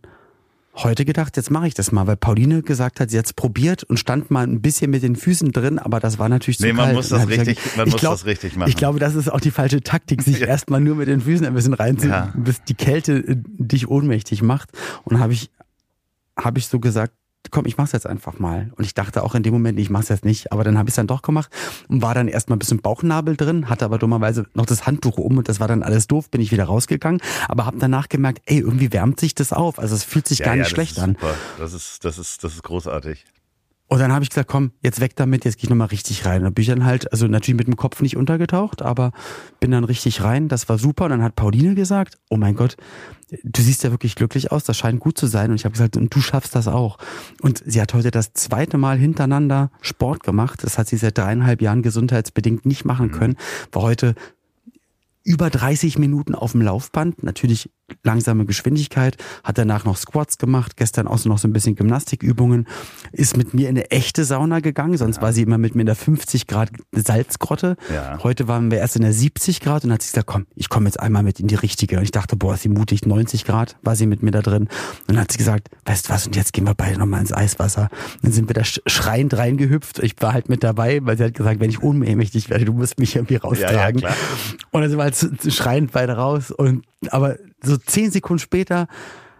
heute 0.75 1.03
gedacht, 1.03 1.35
jetzt 1.35 1.49
mache 1.51 1.67
ich 1.67 1.73
das 1.73 1.91
mal, 1.91 2.05
weil 2.07 2.15
Pauline 2.15 2.61
gesagt 2.61 2.99
hat, 2.99 3.09
sie 3.09 3.17
hat's 3.17 3.33
probiert 3.33 3.83
und 3.83 3.97
stand 3.97 4.29
mal 4.31 4.45
ein 4.45 4.61
bisschen 4.61 4.91
mit 4.91 5.01
den 5.03 5.15
Füßen 5.15 5.51
drin, 5.51 5.79
aber 5.79 5.99
das 5.99 6.19
war 6.19 6.29
natürlich 6.29 6.59
zu 6.59 6.67
Nee, 6.67 6.73
man 6.73 6.85
kalt. 6.85 6.95
muss 6.97 7.09
das 7.09 7.27
richtig- 7.27 7.57
man 7.75 7.87
ich 7.87 7.93
muss 7.93 7.99
glaub, 8.01 8.13
das 8.13 8.25
richtig 8.27 8.55
machen. 8.55 8.69
Ich 8.69 8.77
glaube, 8.77 8.99
das 8.99 9.15
ist 9.15 9.29
auch 9.29 9.41
die 9.41 9.51
falsche 9.51 9.81
Taktik, 9.81 10.21
sich 10.21 10.39
Ja. 10.39 10.47
erstmal 10.47 10.79
nur 10.79 10.95
mit 10.95 11.07
den 11.07 11.19
Füßen 11.21 11.45
ein 11.47 11.53
bisschen 11.55 11.73
reinzu, 11.73 12.07
Ja. 12.07 12.31
bis 12.37 12.63
die 12.63 12.75
Kälte 12.75 13.13
äh, 13.17 13.35
dich 13.37 13.89
ohnmächtig 13.89 14.41
macht. 14.43 14.69
Und 15.03 15.19
habe 15.19 15.33
ich, 15.33 15.49
habe 16.43 16.59
ich 16.59 16.67
so 16.67 16.79
gesagt, 16.79 17.13
komm, 17.51 17.65
ich 17.65 17.77
mach's 17.77 17.93
jetzt 17.93 18.05
einfach 18.05 18.39
mal. 18.39 18.71
Und 18.75 18.83
ich 18.83 18.93
dachte 18.93 19.23
auch 19.23 19.33
in 19.33 19.43
dem 19.43 19.53
Moment, 19.53 19.79
ich 19.79 19.89
mach's 19.89 20.09
jetzt 20.09 20.25
nicht, 20.25 20.51
aber 20.51 20.63
dann 20.63 20.77
habe 20.77 20.89
ich 20.89 20.95
dann 20.95 21.07
doch 21.07 21.21
gemacht 21.21 21.49
und 21.87 22.01
war 22.01 22.13
dann 22.13 22.27
erstmal 22.27 22.57
ein 22.57 22.59
bisschen 22.59 22.81
Bauchnabel 22.81 23.37
drin, 23.37 23.69
hatte 23.69 23.85
aber 23.85 23.97
dummerweise 23.97 24.45
noch 24.53 24.65
das 24.65 24.85
Handtuch 24.85 25.17
um 25.17 25.37
und 25.37 25.49
das 25.49 25.59
war 25.59 25.67
dann 25.67 25.83
alles 25.83 26.07
doof, 26.07 26.29
bin 26.29 26.41
ich 26.41 26.51
wieder 26.51 26.65
rausgegangen, 26.65 27.21
aber 27.47 27.65
habe 27.65 27.77
danach 27.79 28.09
gemerkt, 28.09 28.41
ey, 28.45 28.59
irgendwie 28.59 28.91
wärmt 28.93 29.19
sich 29.19 29.35
das 29.35 29.53
auf, 29.53 29.79
also 29.79 29.95
es 29.95 30.03
fühlt 30.03 30.27
sich 30.27 30.39
gar 30.39 30.55
nicht 30.55 30.65
das 30.65 30.71
schlecht 30.71 30.97
ist 30.97 31.03
an. 31.03 31.15
Super. 31.19 31.33
Das 31.57 31.73
ist, 31.73 32.05
das 32.05 32.17
ist, 32.17 32.43
das 32.43 32.53
ist 32.53 32.63
großartig. 32.63 33.25
Und 33.89 33.99
dann 33.99 34.13
habe 34.13 34.23
ich 34.23 34.29
gesagt, 34.29 34.47
komm, 34.47 34.71
jetzt 34.83 34.99
weg 34.99 35.15
damit, 35.15 35.45
jetzt 35.45 35.57
gehe 35.57 35.63
ich 35.63 35.69
nochmal 35.71 35.87
richtig 35.87 36.23
rein. 36.23 36.43
Dann 36.43 36.53
bin 36.53 36.61
ich 36.61 36.69
dann 36.69 36.85
halt, 36.85 37.11
also 37.11 37.27
natürlich 37.27 37.57
mit 37.57 37.65
dem 37.65 37.75
Kopf 37.75 38.01
nicht 38.03 38.15
untergetaucht, 38.15 38.83
aber 38.83 39.11
bin 39.59 39.71
dann 39.71 39.83
richtig 39.83 40.21
rein. 40.21 40.47
Das 40.47 40.69
war 40.69 40.77
super. 40.77 41.05
Und 41.05 41.09
dann 41.09 41.23
hat 41.23 41.35
Pauline 41.35 41.73
gesagt, 41.73 42.19
oh 42.29 42.37
mein 42.37 42.53
Gott, 42.53 42.77
du 43.43 43.61
siehst 43.63 43.83
ja 43.83 43.89
wirklich 43.89 44.13
glücklich 44.13 44.51
aus, 44.51 44.63
das 44.63 44.77
scheint 44.77 44.99
gut 44.99 45.17
zu 45.17 45.25
sein. 45.25 45.49
Und 45.49 45.55
ich 45.55 45.65
habe 45.65 45.73
gesagt, 45.73 45.97
und 45.97 46.13
du 46.13 46.21
schaffst 46.21 46.53
das 46.53 46.67
auch. 46.67 46.99
Und 47.41 47.63
sie 47.65 47.81
hat 47.81 47.95
heute 47.95 48.11
das 48.11 48.33
zweite 48.33 48.77
Mal 48.77 48.99
hintereinander 48.99 49.71
Sport 49.81 50.21
gemacht. 50.21 50.63
Das 50.63 50.77
hat 50.77 50.87
sie 50.87 50.97
seit 50.97 51.17
dreieinhalb 51.17 51.59
Jahren 51.59 51.81
gesundheitsbedingt 51.81 52.67
nicht 52.67 52.85
machen 52.85 53.09
können. 53.09 53.37
War 53.71 53.81
heute 53.81 54.13
über 55.23 55.49
30 55.49 55.97
Minuten 55.97 56.35
auf 56.35 56.51
dem 56.51 56.61
Laufband, 56.61 57.23
natürlich 57.23 57.71
langsame 58.03 58.45
Geschwindigkeit, 58.45 59.17
hat 59.43 59.57
danach 59.57 59.85
noch 59.85 59.97
Squats 59.97 60.37
gemacht, 60.37 60.77
gestern 60.77 61.07
auch 61.07 61.17
so 61.17 61.29
noch 61.29 61.37
so 61.37 61.47
ein 61.47 61.53
bisschen 61.53 61.75
Gymnastikübungen, 61.75 62.67
ist 63.11 63.37
mit 63.37 63.53
mir 63.53 63.69
in 63.69 63.77
eine 63.77 63.91
echte 63.91 64.23
Sauna 64.25 64.59
gegangen, 64.59 64.97
sonst 64.97 65.17
ja. 65.17 65.21
war 65.21 65.33
sie 65.33 65.43
immer 65.43 65.57
mit 65.57 65.75
mir 65.75 65.81
in 65.81 65.87
der 65.87 65.95
50 65.95 66.47
Grad 66.47 66.71
Salzgrotte. 66.91 67.75
Ja. 67.93 68.19
Heute 68.23 68.47
waren 68.47 68.71
wir 68.71 68.79
erst 68.79 68.95
in 68.95 69.01
der 69.01 69.13
70 69.13 69.61
Grad 69.61 69.83
und 69.85 69.91
hat 69.91 70.01
sie 70.01 70.11
gesagt, 70.11 70.27
komm, 70.27 70.45
ich 70.55 70.69
komme 70.69 70.85
jetzt 70.85 70.99
einmal 70.99 71.23
mit 71.23 71.39
in 71.39 71.47
die 71.47 71.55
richtige. 71.55 71.97
Und 71.97 72.03
ich 72.03 72.11
dachte, 72.11 72.35
boah, 72.35 72.53
ist 72.53 72.63
sie 72.63 72.69
mutig, 72.69 73.05
90 73.05 73.45
Grad 73.45 73.77
war 73.81 73.95
sie 73.95 74.05
mit 74.05 74.23
mir 74.23 74.31
da 74.31 74.41
drin. 74.41 74.63
Und 74.63 74.69
dann 75.07 75.19
hat 75.19 75.31
sie 75.31 75.37
gesagt, 75.37 75.69
weißt 75.85 76.07
du 76.07 76.13
was, 76.13 76.27
und 76.27 76.35
jetzt 76.35 76.53
gehen 76.53 76.65
wir 76.65 76.73
beide 76.73 76.99
nochmal 76.99 77.21
ins 77.21 77.33
Eiswasser. 77.33 77.89
Und 78.15 78.23
dann 78.23 78.31
sind 78.31 78.49
wir 78.49 78.53
da 78.53 78.63
schreiend 78.63 79.37
reingehüpft. 79.37 79.99
Ich 79.99 80.15
war 80.19 80.33
halt 80.33 80.49
mit 80.49 80.63
dabei, 80.63 80.99
weil 81.03 81.17
sie 81.17 81.25
hat 81.25 81.33
gesagt, 81.33 81.59
wenn 81.59 81.69
ich 81.69 81.81
ohnmächtig 81.81 82.49
werde, 82.49 82.65
du 82.65 82.73
musst 82.73 82.99
mich 82.99 83.15
irgendwie 83.15 83.35
raustragen. 83.35 84.01
Ja, 84.01 84.09
und 84.71 84.81
dann 84.81 84.89
sind 84.89 84.99
wir 84.99 85.03
halt 85.03 85.53
schreiend 85.53 85.91
beide 85.91 86.13
raus 86.13 86.51
und 86.51 86.83
aber 87.09 87.37
so 87.63 87.77
zehn 87.77 88.11
Sekunden 88.11 88.39
später 88.39 88.87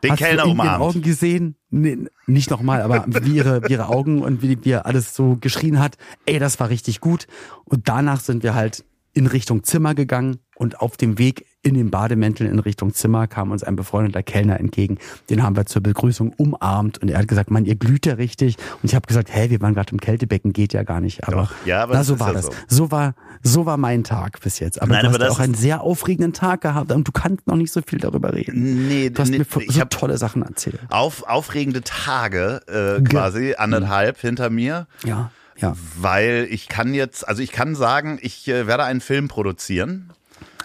den 0.04 0.12
hast 0.12 0.20
Kellner 0.20 0.44
du 0.44 0.52
in 0.52 0.58
ihren 0.58 0.70
Augen 0.70 1.02
gesehen, 1.02 1.56
nee, 1.70 1.98
nicht 2.26 2.50
nochmal, 2.50 2.82
aber 2.82 3.06
wie 3.08 3.36
ihre, 3.36 3.64
wie 3.64 3.74
ihre 3.74 3.90
Augen 3.90 4.22
und 4.22 4.42
wie, 4.42 4.64
wie 4.64 4.76
alles 4.76 5.14
so 5.14 5.38
geschrien 5.40 5.80
hat, 5.80 5.98
ey, 6.26 6.40
das 6.40 6.60
war 6.60 6.70
richtig 6.70 7.02
gut. 7.02 7.28
Und 7.66 7.90
danach 7.90 8.22
sind 8.22 8.44
wir 8.44 8.56
halt 8.56 8.86
in 9.14 9.28
Richtung 9.28 9.64
Zimmer 9.64 9.96
gegangen 9.96 10.38
und 10.60 10.82
auf 10.82 10.98
dem 10.98 11.18
Weg 11.18 11.46
in 11.62 11.74
den 11.74 11.90
Bademänteln 11.90 12.52
in 12.52 12.60
Richtung 12.60 12.94
Zimmer 12.94 13.28
kam 13.28 13.52
uns 13.52 13.64
ein 13.64 13.78
befreundeter 13.78 14.24
Kellner 14.24 14.60
entgegen. 14.60 14.98
Den 15.30 15.42
haben 15.42 15.56
wir 15.56 15.66
zur 15.66 15.82
Begrüßung 15.82 16.34
umarmt 16.38 16.98
und 16.98 17.10
er 17.10 17.18
hat 17.18 17.30
gesagt, 17.30 17.50
Mann, 17.50 17.66
ihr 17.66 17.76
glüht 17.76 18.06
ja 18.06 18.16
richtig. 18.16 18.58
Und 18.82 18.90
ich 18.90 18.96
habe 18.96 19.08
gesagt, 19.08 19.34
hä, 19.34 19.50
wir 19.50 19.62
waren 19.62 19.74
gerade 19.74 19.92
im 19.94 20.02
Kältebecken, 20.02 20.52
geht 20.52 20.74
ja 20.74 20.84
gar 20.84 21.00
nicht. 21.00 21.26
Aber, 21.28 21.44
Doch, 21.44 21.54
ja, 21.66 21.84
aber 21.84 21.94
na, 21.94 22.04
so 22.04 22.20
war 22.20 22.34
das. 22.34 22.46
So. 22.46 22.52
so. 22.68 22.92
war 22.92 23.16
so 23.42 23.66
war 23.66 23.78
mein 23.78 24.04
Tag 24.04 24.42
bis 24.42 24.60
jetzt. 24.60 24.82
Aber 24.82 24.92
Nein, 24.92 25.04
du 25.04 25.16
aber 25.16 25.24
hast 25.24 25.32
auch 25.32 25.40
einen 25.40 25.54
sehr 25.54 25.82
aufregenden 25.82 26.34
Tag 26.34 26.60
gehabt 26.60 26.92
und 26.92 27.08
du 27.08 27.14
kannst 27.14 27.48
noch 27.48 27.56
nicht 27.56 27.72
so 27.72 27.82
viel 27.82 28.00
darüber 28.00 28.34
reden. 28.34 28.90
Nee, 28.90 29.10
du 29.10 29.22
hast 29.22 29.30
nee, 29.30 29.38
mir 29.38 29.46
so 29.50 29.62
ich 29.62 29.78
tolle 29.90 30.18
Sachen 30.18 30.42
erzählt. 30.42 30.80
Auf, 30.90 31.24
aufregende 31.24 31.82
Tage 31.82 32.62
äh, 32.68 33.02
quasi, 33.02 33.56
anderthalb 33.58 34.18
mhm. 34.18 34.28
hinter 34.28 34.50
mir. 34.50 34.88
Ja. 35.06 35.32
Ja. 35.62 35.76
Weil 35.98 36.48
ich 36.50 36.68
kann 36.68 36.94
jetzt, 36.94 37.28
also 37.28 37.42
ich 37.42 37.52
kann 37.52 37.76
sagen, 37.76 38.18
ich 38.22 38.48
äh, 38.48 38.68
werde 38.68 38.84
einen 38.84 39.02
Film 39.02 39.28
produzieren. 39.28 40.10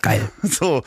Geil. 0.04 0.28
So, 0.42 0.82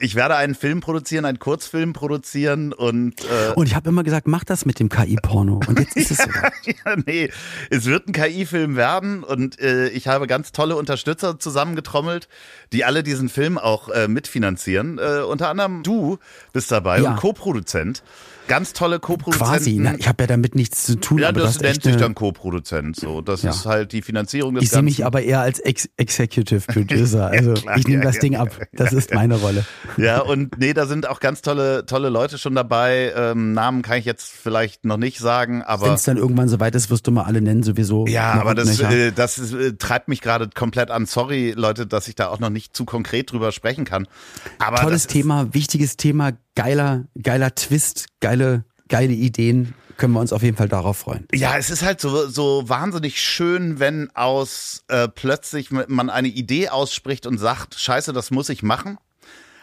ich 0.00 0.14
werde 0.14 0.36
einen 0.36 0.54
Film 0.54 0.80
produzieren, 0.80 1.24
einen 1.24 1.38
Kurzfilm 1.38 1.92
produzieren 1.92 2.72
und 2.72 3.24
äh, 3.24 3.52
und 3.54 3.66
ich 3.66 3.74
habe 3.74 3.88
immer 3.88 4.04
gesagt, 4.04 4.28
mach 4.28 4.44
das 4.44 4.64
mit 4.64 4.78
dem 4.78 4.88
KI-Porno 4.88 5.60
und 5.66 5.78
jetzt 5.78 5.96
ist 5.96 6.10
es 6.12 6.18
so. 6.18 6.30
ja, 6.66 6.96
nee, 7.04 7.30
es 7.70 7.86
wird 7.86 8.06
ein 8.06 8.12
KI-Film 8.12 8.76
werden 8.76 9.24
und 9.24 9.58
äh, 9.60 9.88
ich 9.88 10.06
habe 10.06 10.26
ganz 10.26 10.52
tolle 10.52 10.76
Unterstützer 10.76 11.38
zusammengetrommelt, 11.38 12.28
die 12.72 12.84
alle 12.84 13.02
diesen 13.02 13.28
Film 13.28 13.58
auch 13.58 13.88
äh, 13.88 14.06
mitfinanzieren. 14.06 14.98
Äh, 14.98 15.22
unter 15.22 15.48
anderem 15.48 15.82
du 15.82 16.18
bist 16.52 16.70
dabei 16.70 17.00
ja. 17.00 17.10
und 17.10 17.16
Co-Produzent. 17.16 18.02
Ganz 18.48 18.72
tolle 18.72 18.98
Co-Produzenten. 18.98 19.52
Quasi, 19.52 19.78
na, 19.80 19.94
ich 19.96 20.08
habe 20.08 20.22
ja 20.22 20.26
damit 20.26 20.54
nichts 20.54 20.84
zu 20.84 20.98
tun. 20.98 21.18
Ja, 21.18 21.32
das 21.32 21.60
nennt 21.60 21.82
sich 21.82 21.96
dann 21.96 22.14
Co-Produzent. 22.14 22.96
So, 22.96 23.20
das 23.20 23.42
ja. 23.42 23.50
ist 23.50 23.66
halt 23.66 23.92
die 23.92 24.02
Finanzierung 24.02 24.54
des 24.54 24.64
Ich 24.64 24.70
sehe 24.70 24.82
mich 24.82 25.04
aber 25.04 25.22
eher 25.22 25.40
als 25.40 25.60
Ex 25.60 25.88
Executive 25.96 26.60
Producer. 26.72 27.26
Also 27.26 27.52
ja, 27.52 27.60
klar, 27.60 27.76
ich 27.76 27.86
nehme 27.86 28.02
das 28.02 28.18
Ding 28.18 28.36
ab. 28.36 28.48
Das 28.72 28.92
ist 28.92 29.12
meine 29.14 29.36
Rolle. 29.36 29.64
Ja, 29.98 30.20
und 30.20 30.58
nee, 30.58 30.72
da 30.72 30.86
sind 30.86 31.08
auch 31.08 31.20
ganz 31.20 31.42
tolle, 31.42 31.84
tolle 31.86 32.08
Leute 32.08 32.38
schon 32.38 32.54
dabei. 32.54 33.12
Ähm, 33.14 33.52
Namen 33.52 33.82
kann 33.82 33.98
ich 33.98 34.04
jetzt 34.06 34.32
vielleicht 34.32 34.84
noch 34.84 34.96
nicht 34.96 35.18
sagen, 35.18 35.62
aber. 35.62 35.86
Wenn 35.86 35.94
es 35.94 36.04
dann 36.04 36.16
irgendwann 36.16 36.48
soweit 36.48 36.74
ist, 36.74 36.90
wirst 36.90 37.06
du 37.06 37.10
mal 37.10 37.24
alle 37.24 37.40
nennen, 37.42 37.62
sowieso. 37.62 38.06
Ja, 38.06 38.32
aber 38.32 38.54
das, 38.54 38.80
äh, 38.80 39.12
das 39.12 39.38
ist, 39.38 39.52
äh, 39.52 39.74
treibt 39.74 40.08
mich 40.08 40.22
gerade 40.22 40.48
komplett 40.48 40.90
an. 40.90 41.06
Sorry, 41.06 41.52
Leute, 41.54 41.86
dass 41.86 42.08
ich 42.08 42.14
da 42.14 42.28
auch 42.28 42.38
noch 42.38 42.50
nicht 42.50 42.74
zu 42.74 42.86
konkret 42.86 43.30
drüber 43.30 43.52
sprechen 43.52 43.84
kann. 43.84 44.08
Aber 44.58 44.78
Tolles 44.78 45.06
Thema, 45.06 45.52
wichtiges 45.52 45.96
Thema, 45.96 46.32
geiler, 46.58 47.04
geiler 47.22 47.54
Twist, 47.54 48.06
geile, 48.18 48.64
geile 48.88 49.12
Ideen. 49.12 49.74
Können 49.96 50.12
wir 50.14 50.20
uns 50.20 50.32
auf 50.32 50.42
jeden 50.42 50.56
Fall 50.56 50.68
darauf 50.68 50.98
freuen. 50.98 51.28
Ja, 51.32 51.56
es 51.56 51.70
ist 51.70 51.84
halt 51.84 52.00
so, 52.00 52.26
so 52.26 52.68
wahnsinnig 52.68 53.22
schön, 53.22 53.78
wenn 53.78 54.10
aus 54.16 54.82
äh, 54.88 55.06
plötzlich 55.06 55.70
man 55.70 56.10
eine 56.10 56.26
Idee 56.26 56.68
ausspricht 56.68 57.26
und 57.26 57.38
sagt, 57.38 57.76
scheiße, 57.76 58.12
das 58.12 58.32
muss 58.32 58.48
ich 58.48 58.64
machen. 58.64 58.98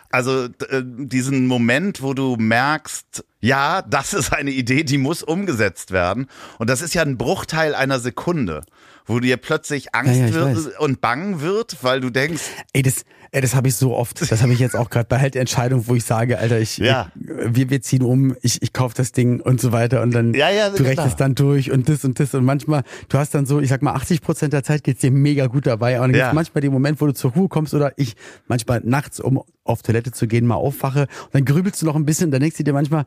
Also 0.10 0.46
äh, 0.46 0.84
diesen 0.86 1.48
Moment, 1.48 2.02
wo 2.02 2.14
du 2.14 2.38
merkst, 2.38 3.26
ja, 3.42 3.82
das 3.82 4.14
ist 4.14 4.32
eine 4.32 4.52
Idee, 4.52 4.86
die 4.86 4.98
muss 4.98 5.22
umgesetzt 5.22 5.92
werden. 5.92 6.28
Und 6.60 6.70
das 6.70 6.82
ist 6.82 6.94
ja 6.94 7.02
ein 7.02 7.18
Bruchteil 7.18 7.76
einer 7.76 8.00
Sekunde, 8.00 8.62
wo 9.06 9.20
dir 9.20 9.36
plötzlich 9.36 9.94
Angst 9.94 10.16
ja, 10.16 10.28
ja, 10.28 10.34
wird 10.34 10.80
und 10.80 11.02
bang 11.02 11.42
wird, 11.42 11.84
weil 11.84 12.00
du 12.00 12.10
denkst. 12.10 12.44
Ey, 12.72 12.84
das, 12.84 13.04
ey, 13.36 13.42
das 13.42 13.54
habe 13.54 13.68
ich 13.68 13.76
so 13.76 13.94
oft. 13.94 14.22
Das 14.32 14.42
habe 14.42 14.54
ich 14.54 14.60
jetzt 14.60 14.78
auch 14.78 14.90
gerade 14.90 15.08
bei 15.10 15.20
halt 15.20 15.34
der 15.34 15.42
Entscheidung, 15.42 15.88
wo 15.88 15.96
ich 15.96 16.06
sage, 16.06 16.40
Alter, 16.40 16.58
ich, 16.58 16.78
ja. 16.78 17.12
wir, 17.16 17.70
wir 17.70 17.82
ziehen 17.82 18.02
um, 18.02 18.34
ich, 18.42 18.62
ich 18.62 18.72
kaufe 18.72 18.96
das 18.96 19.12
Ding 19.12 19.42
und 19.42 19.60
so 19.60 19.74
weiter 19.74 20.02
und 20.02 20.12
dann 20.12 20.34
ja, 20.34 20.50
ja, 20.50 20.70
du 20.70 20.84
rechnest 20.84 21.20
dann 21.20 21.36
durch 21.36 21.70
und 21.70 21.90
das 21.90 22.06
und 22.06 22.18
das 22.18 22.34
und 22.34 22.46
manchmal, 22.46 22.84
du 23.10 23.18
hast 23.18 23.36
dann 23.36 23.46
so, 23.46 23.60
ich 23.60 23.68
sag 23.68 23.82
mal, 23.82 23.94
80 23.94 24.22
Prozent 24.22 24.54
der 24.54 24.64
Zeit 24.64 24.86
geht's 24.86 25.02
dir 25.02 25.12
mega 25.12 25.48
gut 25.48 25.68
dabei. 25.68 25.96
Und 26.00 26.04
dann 26.04 26.12
ja. 26.12 26.18
gibt's 26.28 26.34
manchmal 26.34 26.62
den 26.62 26.72
Moment, 26.72 27.02
wo 27.02 27.08
du 27.08 27.14
zur 27.14 27.34
Ruhe 27.34 27.50
kommst 27.50 27.74
oder 27.74 27.92
ich 27.98 28.16
manchmal 28.48 28.80
nachts, 28.86 29.20
um 29.20 29.44
auf 29.66 29.82
Toilette 29.82 30.14
zu 30.14 30.28
gehen, 30.28 30.46
mal 30.46 30.56
aufwache 30.56 31.02
und 31.02 31.34
dann 31.34 31.44
grübelst 31.44 31.82
du 31.82 31.86
noch 31.86 31.96
ein 31.96 32.06
bisschen, 32.06 32.32
dann 32.32 32.40
denkst 32.40 32.58
du 32.58 32.64
dir 32.64 32.74
manchmal, 32.74 33.06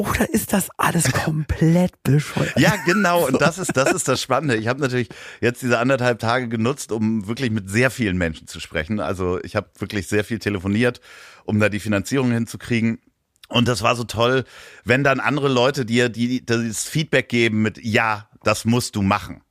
oder 0.00 0.32
ist 0.32 0.54
das 0.54 0.70
alles 0.78 1.12
komplett 1.12 1.92
bescheuert? 2.02 2.58
Ja, 2.58 2.74
genau. 2.86 3.26
Und 3.28 3.38
das 3.40 3.58
ist, 3.58 3.76
das 3.76 3.92
ist 3.92 4.08
das 4.08 4.22
Spannende. 4.22 4.56
Ich 4.56 4.66
habe 4.66 4.80
natürlich 4.80 5.10
jetzt 5.42 5.60
diese 5.60 5.78
anderthalb 5.78 6.18
Tage 6.18 6.48
genutzt, 6.48 6.90
um 6.90 7.26
wirklich 7.26 7.50
mit 7.50 7.68
sehr 7.68 7.90
vielen 7.90 8.16
Menschen 8.16 8.46
zu 8.46 8.60
sprechen. 8.60 8.98
Also 8.98 9.38
ich 9.42 9.56
habe 9.56 9.68
wirklich 9.78 10.06
sehr 10.08 10.24
viel 10.24 10.38
telefoniert, 10.38 11.02
um 11.44 11.60
da 11.60 11.68
die 11.68 11.80
Finanzierung 11.80 12.30
hinzukriegen. 12.32 13.00
Und 13.48 13.68
das 13.68 13.82
war 13.82 13.94
so 13.94 14.04
toll, 14.04 14.44
wenn 14.84 15.04
dann 15.04 15.20
andere 15.20 15.48
Leute 15.48 15.84
dir 15.84 16.08
die, 16.08 16.46
das 16.46 16.84
Feedback 16.84 17.28
geben 17.28 17.60
mit, 17.60 17.84
ja, 17.84 18.26
das 18.42 18.64
musst 18.64 18.96
du 18.96 19.02
machen. 19.02 19.42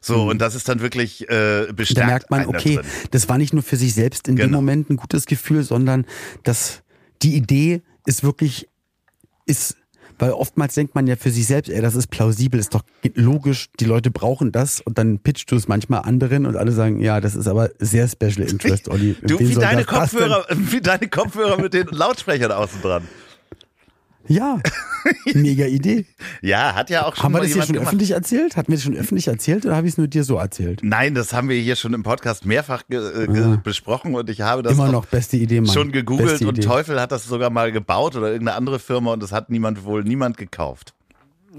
So, 0.00 0.22
mhm. 0.22 0.28
und 0.28 0.38
das 0.38 0.54
ist 0.54 0.70
dann 0.70 0.80
wirklich 0.80 1.28
äh, 1.28 1.66
bestärkt. 1.74 1.98
Da 1.98 2.06
merkt 2.06 2.30
man, 2.30 2.46
okay, 2.46 2.76
da 2.76 2.82
das 3.10 3.28
war 3.28 3.36
nicht 3.36 3.52
nur 3.52 3.62
für 3.62 3.76
sich 3.76 3.92
selbst 3.92 4.26
in 4.26 4.36
genau. 4.36 4.48
dem 4.48 4.52
Moment 4.52 4.88
ein 4.88 4.96
gutes 4.96 5.26
Gefühl, 5.26 5.64
sondern 5.64 6.06
dass 6.44 6.82
die 7.20 7.36
Idee 7.36 7.82
ist 8.06 8.22
wirklich, 8.22 8.68
ist 9.44 9.76
weil 10.18 10.32
oftmals 10.32 10.74
denkt 10.74 10.94
man 10.94 11.06
ja 11.06 11.16
für 11.16 11.30
sich 11.30 11.46
selbst, 11.46 11.70
ey, 11.70 11.80
das 11.80 11.94
ist 11.94 12.08
plausibel, 12.08 12.58
ist 12.58 12.74
doch 12.74 12.82
logisch, 13.14 13.68
die 13.80 13.84
Leute 13.84 14.10
brauchen 14.10 14.52
das 14.52 14.80
und 14.80 14.98
dann 14.98 15.18
pitchst 15.18 15.50
du 15.50 15.56
es 15.56 15.68
manchmal 15.68 16.02
anderen 16.02 16.46
und 16.46 16.56
alle 16.56 16.72
sagen, 16.72 17.00
ja, 17.00 17.20
das 17.20 17.34
ist 17.34 17.48
aber 17.48 17.70
sehr 17.78 18.08
Special 18.08 18.48
Interest, 18.48 18.88
Olli. 18.90 19.16
Du, 19.22 19.38
wie 19.38 19.54
deine 19.54 19.84
Kopfhörer, 19.84 20.46
wie 20.50 20.80
deine 20.80 21.08
Kopfhörer 21.08 21.60
mit 21.60 21.74
den 21.74 21.86
Lautsprechern 21.88 22.52
außen 22.52 22.82
dran. 22.82 23.08
Ja, 24.28 24.60
mega 25.34 25.64
Idee. 25.64 26.04
ja, 26.42 26.74
hat 26.74 26.90
ja 26.90 27.06
auch 27.06 27.16
schon 27.16 27.24
Haben 27.24 27.32
wir 27.34 27.40
das 27.40 27.52
hier 27.52 27.62
schon 27.62 27.72
gemacht. 27.72 27.88
öffentlich 27.88 28.10
erzählt? 28.10 28.56
Hatten 28.56 28.68
wir 28.70 28.76
das 28.76 28.84
schon 28.84 28.96
öffentlich 28.96 29.28
erzählt 29.28 29.64
oder 29.64 29.76
habe 29.76 29.86
ich 29.86 29.94
es 29.94 29.98
nur 29.98 30.06
dir 30.06 30.22
so 30.22 30.36
erzählt? 30.36 30.80
Nein, 30.82 31.14
das 31.14 31.32
haben 31.32 31.48
wir 31.48 31.56
hier 31.56 31.76
schon 31.76 31.94
im 31.94 32.02
Podcast 32.02 32.44
mehrfach 32.44 32.82
äh, 32.90 32.96
ah. 32.96 33.60
besprochen 33.62 34.14
und 34.14 34.28
ich 34.28 34.42
habe 34.42 34.62
das 34.62 34.72
Immer 34.72 34.92
noch 34.92 35.06
beste 35.06 35.36
Idee, 35.36 35.60
Mann. 35.62 35.72
schon 35.72 35.92
gegoogelt 35.92 36.28
beste 36.28 36.48
und 36.48 36.58
Idee. 36.58 36.66
Teufel 36.66 37.00
hat 37.00 37.10
das 37.10 37.24
sogar 37.24 37.50
mal 37.50 37.72
gebaut 37.72 38.16
oder 38.16 38.30
irgendeine 38.30 38.56
andere 38.56 38.78
Firma 38.78 39.12
und 39.12 39.22
das 39.22 39.32
hat 39.32 39.50
niemand 39.50 39.84
wohl 39.84 40.04
niemand 40.04 40.36
gekauft. 40.36 40.94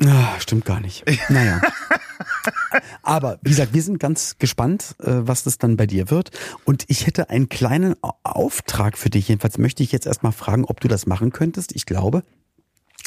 Ah, 0.06 0.40
stimmt 0.40 0.66
gar 0.66 0.80
nicht. 0.80 1.04
Naja. 1.30 1.62
Aber 3.02 3.40
wie 3.42 3.50
gesagt, 3.50 3.74
wir 3.74 3.82
sind 3.82 4.00
ganz 4.00 4.38
gespannt, 4.38 4.96
äh, 5.00 5.12
was 5.22 5.44
das 5.44 5.58
dann 5.58 5.78
bei 5.78 5.88
dir 5.88 6.10
wird. 6.10 6.32
Und 6.66 6.86
ich 6.88 7.08
hätte 7.08 7.30
einen 7.30 7.50
kleinen 7.50 7.96
Auftrag 8.24 8.98
für 8.98 9.10
dich. 9.10 9.28
Jedenfalls 9.28 9.58
möchte 9.58 9.84
ich 9.84 9.92
jetzt 9.92 10.06
erstmal 10.06 10.32
fragen, 10.32 10.66
ob 10.66 10.80
du 10.80 10.88
das 10.88 11.06
machen 11.06 11.32
könntest. 11.32 11.76
Ich 11.76 11.86
glaube, 11.86 12.24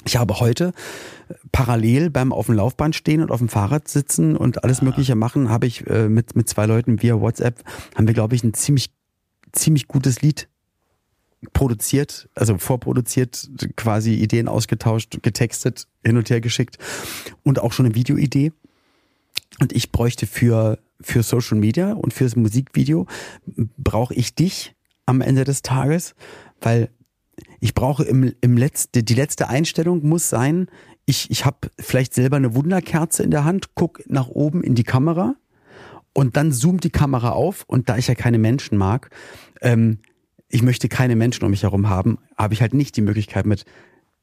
ich 0.04 0.16
habe 0.16 0.40
heute 0.40 0.73
äh, 1.28 1.35
parallel 1.52 2.11
beim 2.11 2.32
auf 2.32 2.47
dem 2.47 2.56
Laufband 2.56 2.94
stehen 2.94 3.23
und 3.23 3.30
auf 3.30 3.38
dem 3.38 3.49
Fahrrad 3.49 3.88
sitzen 3.88 4.37
und 4.37 4.64
alles 4.64 4.82
Mögliche 4.82 5.14
machen, 5.14 5.49
habe 5.49 5.66
ich 5.66 5.87
äh, 5.87 6.09
mit, 6.09 6.37
mit 6.37 6.49
zwei 6.49 6.66
Leuten 6.66 7.02
via 7.02 7.21
WhatsApp, 7.21 7.62
haben 7.94 8.06
wir, 8.06 8.14
glaube 8.14 8.35
ich, 8.35 8.44
ein 8.44 8.54
ziemlich, 8.54 8.90
ziemlich 9.52 9.88
gutes 9.88 10.23
Lied 10.23 10.49
produziert, 11.52 12.28
also 12.35 12.56
vorproduziert, 12.59 13.50
quasi 13.76 14.14
Ideen 14.14 14.49
ausgetauscht, 14.49 15.18
getextet, 15.23 15.88
hin 16.04 16.16
und 16.16 16.30
her 16.30 16.40
geschickt 16.40 16.78
und 17.42 17.59
auch 17.59 17.73
schon 17.73 17.87
eine 17.87 17.94
Videoidee. 17.94 18.52
Und 19.61 19.73
ich 19.73 19.90
bräuchte 19.90 20.26
für, 20.26 20.78
für 21.00 21.23
Social 21.23 21.59
Media 21.59 21.92
und 21.92 22.14
fürs 22.14 22.37
Musikvideo 22.37 23.06
brauche 23.76 24.14
ich 24.14 24.35
dich 24.35 24.75
am 25.04 25.21
Ende 25.21 25.44
des 25.44 25.62
Tages, 25.62 26.14
weil 26.61 26.90
ich 27.60 27.74
brauche 27.74 28.04
im, 28.04 28.32
im 28.40 28.56
letzte, 28.56 29.02
die 29.02 29.14
letzte 29.14 29.48
Einstellung 29.48 30.06
muss 30.06 30.28
sein, 30.28 30.68
ich, 31.04 31.30
ich 31.30 31.44
habe 31.44 31.70
vielleicht 31.78 32.14
selber 32.14 32.36
eine 32.36 32.54
Wunderkerze 32.54 33.22
in 33.22 33.30
der 33.30 33.44
Hand, 33.44 33.74
guck 33.74 34.02
nach 34.08 34.28
oben 34.28 34.62
in 34.62 34.74
die 34.74 34.84
Kamera 34.84 35.34
und 36.12 36.36
dann 36.36 36.52
zoomt 36.52 36.84
die 36.84 36.90
Kamera 36.90 37.30
auf 37.30 37.64
und 37.66 37.88
da 37.88 37.96
ich 37.96 38.08
ja 38.08 38.14
keine 38.14 38.38
Menschen 38.38 38.78
mag, 38.78 39.10
ähm, 39.60 39.98
ich 40.48 40.62
möchte 40.62 40.88
keine 40.88 41.16
Menschen 41.16 41.44
um 41.44 41.50
mich 41.50 41.62
herum 41.62 41.88
haben, 41.88 42.18
habe 42.36 42.54
ich 42.54 42.60
halt 42.60 42.74
nicht 42.74 42.96
die 42.96 43.00
Möglichkeit 43.00 43.46
mit 43.46 43.64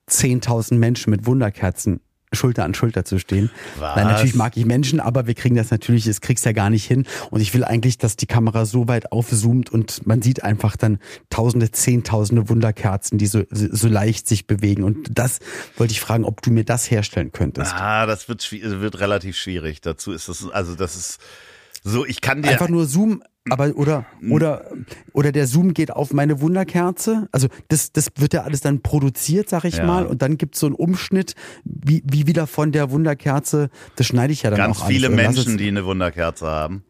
10.000 0.07 0.75
Menschen 0.75 1.09
mit 1.09 1.25
Wunderkerzen 1.25 2.01
Schulter 2.31 2.63
an 2.63 2.73
Schulter 2.73 3.05
zu 3.05 3.19
stehen. 3.19 3.49
Was? 3.77 3.95
Nein, 3.95 4.07
natürlich 4.07 4.35
mag 4.35 4.55
ich 4.55 4.65
Menschen, 4.65 4.99
aber 4.99 5.27
wir 5.27 5.33
kriegen 5.33 5.55
das 5.55 5.71
natürlich, 5.71 6.05
es 6.07 6.21
kriegst 6.21 6.45
ja 6.45 6.51
gar 6.51 6.69
nicht 6.69 6.85
hin. 6.85 7.05
Und 7.31 7.41
ich 7.41 7.53
will 7.53 7.63
eigentlich, 7.63 7.97
dass 7.97 8.15
die 8.15 8.27
Kamera 8.27 8.65
so 8.65 8.87
weit 8.87 9.11
aufzoomt 9.11 9.71
und 9.71 10.05
man 10.05 10.21
sieht 10.21 10.43
einfach 10.43 10.77
dann 10.77 10.99
tausende, 11.29 11.71
zehntausende 11.71 12.49
Wunderkerzen, 12.49 13.17
die 13.17 13.27
so, 13.27 13.43
so 13.49 13.87
leicht 13.87 14.27
sich 14.27 14.47
bewegen. 14.47 14.83
Und 14.83 15.17
das 15.17 15.39
wollte 15.77 15.91
ich 15.91 16.01
fragen, 16.01 16.23
ob 16.23 16.41
du 16.41 16.51
mir 16.51 16.63
das 16.63 16.89
herstellen 16.91 17.31
könntest. 17.31 17.73
Ah, 17.73 18.05
das 18.05 18.29
wird, 18.29 18.51
wird 18.51 18.99
relativ 18.99 19.35
schwierig. 19.35 19.81
Dazu 19.81 20.11
ist 20.11 20.29
das, 20.29 20.49
also 20.51 20.75
das 20.75 20.95
ist 20.95 21.19
so, 21.83 22.05
ich 22.05 22.21
kann 22.21 22.41
dir. 22.41 22.49
Einfach 22.49 22.69
nur 22.69 22.85
Zoom, 22.85 23.23
aber 23.49 23.75
oder 23.75 24.05
oder 24.29 24.65
oder 25.13 25.31
der 25.31 25.47
Zoom 25.47 25.73
geht 25.73 25.91
auf 25.91 26.13
meine 26.13 26.41
Wunderkerze. 26.41 27.27
Also 27.31 27.47
das 27.69 27.91
das 27.91 28.09
wird 28.17 28.33
ja 28.33 28.43
alles 28.43 28.61
dann 28.61 28.81
produziert, 28.81 29.49
sag 29.49 29.63
ich 29.65 29.77
Ja. 29.77 29.85
mal, 29.85 30.05
und 30.05 30.21
dann 30.21 30.37
gibt's 30.37 30.59
so 30.59 30.65
einen 30.67 30.75
Umschnitt, 30.75 31.35
wie 31.63 32.03
wie 32.05 32.27
wieder 32.27 32.47
von 32.47 32.71
der 32.71 32.91
Wunderkerze. 32.91 33.69
Das 33.95 34.05
schneide 34.07 34.33
ich 34.33 34.43
ja 34.43 34.49
dann 34.49 34.57
ganz 34.57 34.81
auch 34.81 34.87
viele 34.87 35.09
Menschen, 35.09 35.57
die 35.57 35.67
eine 35.69 35.85
Wunderkerze 35.85 36.45
haben. 36.47 36.83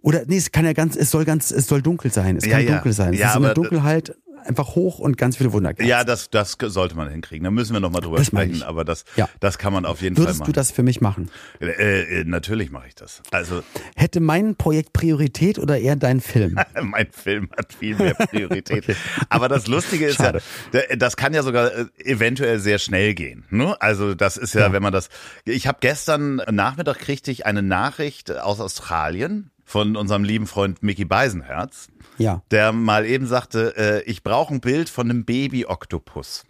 oder 0.00 0.22
nee, 0.26 0.36
es 0.36 0.52
kann 0.52 0.64
ja 0.64 0.72
ganz, 0.74 0.96
es 0.96 1.10
soll 1.10 1.24
ganz, 1.24 1.50
es 1.50 1.66
soll 1.66 1.82
dunkel 1.82 2.12
sein. 2.12 2.36
Es 2.36 2.44
Ja, 2.46 2.52
kann 2.56 2.64
ja. 2.66 2.72
dunkel 2.74 2.92
sein. 2.92 3.14
Es 3.14 3.20
Ja, 3.20 3.30
ist 3.30 3.36
aber- 3.36 3.54
Dunkelheit 3.54 4.14
einfach 4.44 4.74
hoch 4.74 4.98
und 4.98 5.16
ganz 5.16 5.36
viele 5.36 5.52
Wunderkerzen. 5.52 5.88
Ja, 5.88 6.04
das, 6.04 6.30
das 6.30 6.56
sollte 6.60 6.96
man 6.96 7.08
hinkriegen. 7.10 7.44
Da 7.44 7.50
müssen 7.50 7.72
wir 7.72 7.80
nochmal 7.80 8.00
drüber 8.02 8.18
Das 8.18 8.26
sprechen, 8.26 8.62
aber 8.62 8.84
das, 8.84 9.04
Ja. 9.16 9.28
das 9.40 9.58
kann 9.58 9.72
man 9.72 9.84
auf 9.86 10.00
jeden 10.02 10.16
Würdest 10.16 10.38
Fall 10.38 10.44
du 10.46 10.50
machen. 10.50 10.52
das 10.54 10.70
für 10.70 10.82
mich 10.82 11.00
machen? 11.00 11.30
Äh, 11.60 12.20
äh, 12.20 12.24
natürlich 12.24 12.70
mache 12.70 12.88
ich 12.88 12.94
das. 12.94 13.22
Also 13.30 13.62
Hätte 13.96 14.20
mein 14.20 14.56
Projekt 14.56 14.92
Priorität 14.92 15.58
oder 15.58 15.78
eher 15.78 15.96
dein 15.96 16.20
Film? 16.20 16.58
mein 16.82 17.08
Film 17.10 17.48
hat 17.56 17.72
viel 17.72 17.96
mehr 17.96 18.14
Priorität. 18.14 18.84
Aber 19.28 19.48
das 19.48 19.66
Lustige 19.66 20.06
ist 20.06 20.16
Schade. 20.16 20.40
ja, 20.72 20.80
da- 20.90 20.96
das 20.96 21.16
kann 21.16 21.34
ja 21.34 21.42
sogar 21.42 21.72
äh, 21.74 21.86
eventuell 22.04 22.58
sehr 22.58 22.78
schnell 22.78 23.14
gehen. 23.14 23.44
Ne? 23.50 23.80
Also 23.80 24.14
das 24.14 24.36
ist 24.36 24.54
ja, 24.54 24.62
Ja. 24.62 24.72
wenn 24.72 24.82
man 24.82 24.92
das. 24.92 25.08
Ich 25.44 25.66
habe 25.66 25.78
gestern 25.80 26.36
Nachmittag 26.50 26.98
kriegte 26.98 27.30
ich 27.30 27.46
eine 27.46 27.62
Nachricht 27.62 28.30
aus 28.30 28.60
Australien 28.60 29.50
von 29.64 29.96
unserem 29.96 30.24
lieben 30.24 30.46
Freund 30.46 30.82
Mickey 30.82 31.04
Beisenherz, 31.06 31.88
Ja. 32.18 32.42
der 32.50 32.72
mal 32.72 33.04
eben 33.06 33.26
sagte, 33.26 33.74
äh, 33.76 34.02
ich 34.10 34.22
brauche 34.22 34.54
ein 34.54 34.60
Bild 34.60 34.88
von 34.88 35.10
einem 35.10 35.24
Baby-Oktopus. 35.24 36.44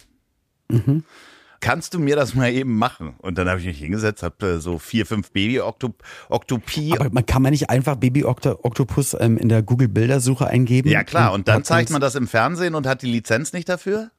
Kannst 1.61 1.95
du 1.95 1.99
mir 1.99 2.15
das 2.17 2.35
mal 2.35 2.53
eben 2.53 2.77
machen? 2.77 3.15
Und 3.19 3.39
dann 3.39 3.49
habe 3.49 3.59
ich 3.61 3.67
mich 3.67 3.79
hingesetzt, 3.79 4.23
habe 4.23 4.47
äh, 4.47 4.59
so 4.59 4.79
vier, 4.79 5.07
fünf 5.07 5.31
Baby-Oktopie 5.31 6.93
Aber 6.99 7.09
man 7.11 7.25
kann 7.25 7.41
man 7.43 7.53
nicht 7.53 7.71
einfach 7.71 7.97
Baby 7.97 8.25
-Okto 8.25 8.59
Oktopus 8.63 9.17
ähm, 9.19 9.39
in 9.39 9.49
der 9.49 9.63
Google 9.63 9.89
Bildersuche 9.89 10.47
eingeben? 10.47 10.91
Ja 10.91 11.05
klar, 11.05 11.33
und 11.33 11.49
dann 11.49 11.65
zeigt 11.65 11.91
man 11.91 12.01
das 12.01 12.15
im 12.17 12.29
Fernsehen 12.29 12.75
und 12.75 12.87
hat 12.87 13.03
die 13.03 13.11
Lizenz 13.11 13.53
nicht 13.53 13.69
dafür? 13.69 14.11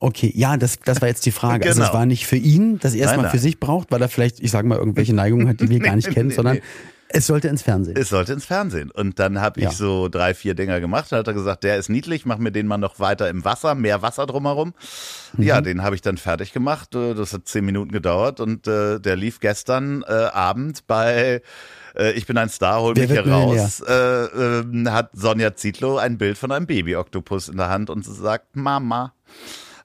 Okay, 0.00 0.32
ja, 0.36 0.56
das, 0.56 0.78
das 0.84 1.00
war 1.00 1.08
jetzt 1.08 1.26
die 1.26 1.32
Frage. 1.32 1.66
Also 1.66 1.78
Genau. 1.80 1.88
es 1.88 1.94
war 1.94 2.06
nicht 2.06 2.26
für 2.28 2.36
ihn, 2.36 2.78
dass 2.78 2.94
er 2.94 3.00
es 3.00 3.06
Nein, 3.06 3.16
mal 3.16 3.22
nein. 3.24 3.30
für 3.32 3.38
sich 3.40 3.58
braucht, 3.58 3.90
weil 3.90 4.00
er 4.00 4.08
vielleicht, 4.08 4.38
ich 4.38 4.52
sage 4.52 4.68
mal, 4.68 4.78
irgendwelche 4.78 5.12
Neigungen 5.16 5.48
hat, 5.48 5.60
die 5.60 5.68
wir 5.68 5.80
gar 5.80 5.96
nicht 5.96 6.06
Nee, 6.08 6.14
kennen, 6.14 6.28
nee, 6.28 6.34
sondern 6.34 6.56
nee. 6.56 6.62
Es 7.10 7.26
sollte 7.26 7.48
ins 7.48 7.62
Fernsehen. 7.62 7.96
Es 7.96 8.08
sollte 8.10 8.32
ins 8.32 8.44
Fernsehen. 8.44 8.90
Und 8.90 9.18
dann 9.18 9.40
habe 9.40 9.60
ich 9.60 9.64
Ja. 9.66 9.72
so 9.72 10.08
drei, 10.08 10.34
vier 10.34 10.54
Dinger 10.54 10.80
gemacht. 10.80 11.10
Dann 11.10 11.20
hat 11.20 11.26
er 11.26 11.34
gesagt, 11.34 11.64
der 11.64 11.76
ist 11.78 11.88
niedlich, 11.88 12.26
mach 12.26 12.38
mir 12.38 12.52
den 12.52 12.66
mal 12.66 12.76
noch 12.78 13.00
weiter 13.00 13.28
im 13.30 13.44
Wasser, 13.44 13.74
mehr 13.74 14.02
Wasser 14.02 14.26
drumherum. 14.26 14.74
Mhm. 15.36 15.42
Ja, 15.44 15.60
den 15.60 15.82
habe 15.82 15.94
ich 15.94 16.02
dann 16.02 16.16
fertig 16.18 16.52
gemacht. 16.52 16.94
Äh, 16.94 17.14
Das 17.14 17.32
hat 17.32 17.48
zehn 17.48 17.64
Minuten 17.64 17.92
gedauert 17.92 18.40
und 18.40 18.66
äh, 18.66 18.98
der 19.00 19.16
lief 19.16 19.40
gestern 19.40 20.02
äh, 20.06 20.12
Abend 20.12 20.86
bei 20.86 21.42
äh, 21.96 22.12
Ich 22.12 22.26
bin 22.26 22.36
ein 22.36 22.48
Star, 22.48 22.80
hol 22.82 22.94
mich 22.94 23.10
hier 23.10 23.26
raus. 23.26 23.80
Äh, 23.80 23.92
äh, 23.94 24.86
hat 24.90 25.10
Sonja 25.14 25.54
Zietlow 25.54 25.96
ein 25.96 26.18
Bild 26.18 26.36
von 26.38 26.52
einem 26.52 26.66
Baby-Oktopus 26.66 27.48
in 27.48 27.56
der 27.56 27.68
Hand 27.70 27.90
und 27.90 28.04
sie 28.04 28.14
sagt, 28.14 28.54
Mama. 28.56 29.14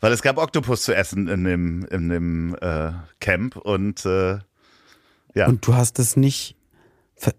Weil 0.02 0.12
es 0.12 0.22
gab 0.22 0.38
Oktopus 0.38 0.84
zu 0.84 0.94
essen 0.94 1.30
in 1.30 1.46
dem, 1.46 1.86
in 1.86 2.10
dem 2.10 2.56
äh, 2.60 2.92
Camp 3.22 3.56
und 3.56 4.06
äh, 4.06 4.40
ja. 5.36 5.48
Und 5.48 5.66
du 5.66 5.74
hast 5.76 5.98
es 5.98 6.18
nicht, 6.18 6.56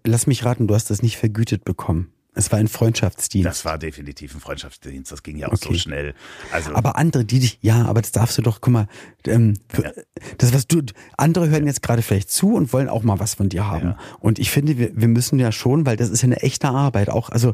lass 0.05 0.27
mich 0.27 0.45
raten, 0.45 0.67
du 0.67 0.75
hast 0.75 0.91
es 0.91 1.01
nicht 1.01 1.17
vergütet 1.17 1.65
bekommen. 1.65 2.11
Es 2.35 2.51
war 2.51 2.59
ein 2.59 2.67
Freundschaftsdienst. 2.67 3.45
Das 3.45 3.65
war 3.65 3.77
definitiv 3.77 4.35
ein 4.35 4.41
Freundschaftsdienst, 4.41 5.11
das 5.11 5.23
ging 5.23 5.37
ja 5.37 5.47
auch 5.47 5.55
so 5.55 5.69
Okay. 5.69 5.79
schnell. 5.79 6.13
Also 6.51 6.75
Aber 6.75 6.97
andere, 6.97 7.25
die 7.25 7.39
dich, 7.39 7.59
ja, 7.61 7.85
aber 7.85 8.01
das 8.01 8.11
darfst 8.11 8.37
du 8.37 8.41
doch, 8.41 8.61
guck 8.61 8.73
mal, 8.73 8.87
ähm, 9.25 9.55
für, 9.69 9.93
das 10.37 10.53
was 10.53 10.67
du, 10.67 10.81
andere 11.17 11.49
hören 11.49 11.65
jetzt 11.65 11.81
gerade 11.81 12.01
vielleicht 12.01 12.29
zu 12.29 12.53
und 12.53 12.71
wollen 12.73 12.89
auch 12.89 13.03
mal 13.03 13.19
was 13.19 13.35
von 13.35 13.49
dir 13.49 13.67
haben. 13.67 13.89
Ja. 13.89 13.97
Und 14.19 14.37
ich 14.37 14.51
finde, 14.51 14.77
wir, 14.77 14.91
wir 14.95 15.07
müssen 15.07 15.39
ja 15.39 15.51
schon, 15.51 15.85
weil 15.85 15.95
das 15.97 16.09
ist 16.09 16.21
ja 16.21 16.25
eine 16.27 16.41
echte 16.43 16.67
Arbeit, 16.69 17.09
auch, 17.09 17.29
also 17.29 17.53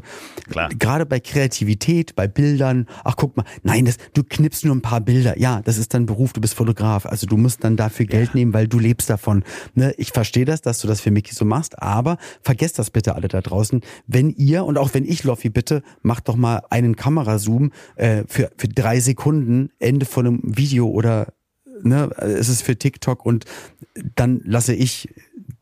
Klar. 0.50 0.68
gerade 0.70 1.06
bei 1.06 1.20
Kreativität, 1.20 2.14
bei 2.14 2.26
Bildern, 2.28 2.86
ach 3.04 3.16
guck 3.16 3.36
mal, 3.36 3.44
nein, 3.62 3.84
das, 3.84 3.96
du 4.14 4.22
knippst 4.24 4.64
nur 4.64 4.74
ein 4.74 4.82
paar 4.82 5.00
Bilder, 5.00 5.38
ja, 5.38 5.62
das 5.62 5.78
ist 5.78 5.94
dein 5.94 6.06
Beruf, 6.06 6.32
du 6.32 6.40
bist 6.40 6.54
Fotograf, 6.54 7.06
also 7.06 7.26
du 7.26 7.36
musst 7.36 7.64
dann 7.64 7.76
dafür 7.76 8.06
Geld 8.06 8.34
nehmen, 8.34 8.52
weil 8.52 8.68
du 8.68 8.78
lebst 8.78 9.08
davon. 9.08 9.44
Ne? 9.74 9.94
Ich 9.96 10.10
verstehe 10.10 10.44
das, 10.44 10.60
dass 10.60 10.80
du 10.80 10.88
das 10.88 11.00
für 11.00 11.10
Mickey 11.10 11.34
so 11.34 11.44
machst, 11.44 11.80
aber 11.80 12.18
vergesst 12.42 12.78
das 12.78 12.90
bitte 12.90 13.14
alle 13.14 13.28
da 13.28 13.40
draußen, 13.40 13.80
wenn 14.06 14.30
ihr 14.30 14.64
und 14.72 14.78
auch 14.78 14.94
wenn 14.94 15.04
ich, 15.04 15.22
Loffi, 15.22 15.50
bitte, 15.50 15.82
macht 16.00 16.28
doch 16.28 16.36
mal 16.36 16.62
einen 16.70 16.96
Kamerazoom 16.96 17.72
äh, 17.96 18.24
für, 18.26 18.50
für 18.56 18.68
drei 18.68 19.00
Sekunden, 19.00 19.68
Ende 19.78 20.06
von 20.06 20.26
einem 20.26 20.40
Video 20.42 20.88
oder 20.88 21.34
ne, 21.82 22.08
es 22.16 22.48
ist 22.48 22.62
für 22.62 22.76
TikTok 22.76 23.26
und 23.26 23.44
dann 24.14 24.40
lasse 24.44 24.74
ich 24.74 25.10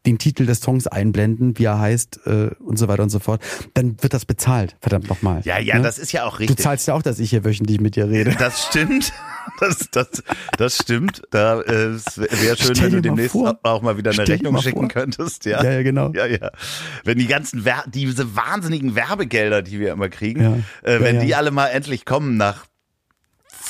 den 0.06 0.18
Titel 0.18 0.46
des 0.46 0.60
Songs 0.60 0.86
einblenden, 0.86 1.58
wie 1.58 1.64
er 1.64 1.78
heißt 1.78 2.20
äh, 2.26 2.50
und 2.60 2.78
so 2.78 2.88
weiter 2.88 3.02
und 3.02 3.10
so 3.10 3.18
fort, 3.18 3.42
dann 3.74 3.96
wird 4.02 4.14
das 4.14 4.24
bezahlt, 4.24 4.76
verdammt 4.80 5.08
nochmal. 5.08 5.42
ja, 5.44 5.58
ja, 5.58 5.76
ne? 5.76 5.82
das 5.82 5.98
ist 5.98 6.12
ja 6.12 6.24
auch 6.24 6.34
Du 6.36 6.44
richtig. 6.44 6.58
zahlst 6.58 6.88
ja 6.88 6.94
auch, 6.94 7.02
dass 7.02 7.18
ich 7.18 7.30
hier 7.30 7.44
wöchentlich 7.44 7.80
mit 7.80 7.96
dir 7.96 8.08
rede. 8.08 8.34
Das 8.38 8.66
stimmt. 8.66 9.12
Das, 9.58 9.88
das, 9.90 10.22
das 10.58 10.76
stimmt. 10.76 11.22
Da 11.30 11.60
äh, 11.62 11.72
es 11.94 12.18
wäre 12.18 12.56
schön, 12.56 12.74
Stell 12.76 12.86
wenn 12.86 12.92
du 12.92 13.02
demnächst 13.02 13.32
vor. 13.32 13.58
auch 13.62 13.82
mal 13.82 13.96
wieder 13.96 14.10
eine 14.10 14.22
Stell 14.22 14.34
Rechnung 14.36 14.52
mal 14.54 14.62
schicken 14.62 14.80
vor. 14.80 14.88
könntest. 14.88 15.44
Ja, 15.44 15.62
Ja, 15.64 15.72
ja, 15.72 15.82
genau. 15.82 16.12
Ja, 16.14 16.26
ja. 16.26 16.50
Wenn 17.04 17.18
die 17.18 17.26
ganzen 17.26 17.64
Wer 17.64 17.84
diese 17.92 18.36
wahnsinnigen 18.36 18.94
Werbegelder, 18.94 19.62
die 19.62 19.80
wir 19.80 19.92
immer 19.92 20.08
kriegen, 20.08 20.42
Ja. 20.42 20.56
äh, 20.88 20.94
Ja, 20.94 21.00
wenn 21.00 21.16
ja. 21.16 21.22
die 21.22 21.34
alle 21.34 21.50
mal 21.50 21.66
endlich 21.68 22.04
kommen 22.04 22.36
nach 22.36 22.64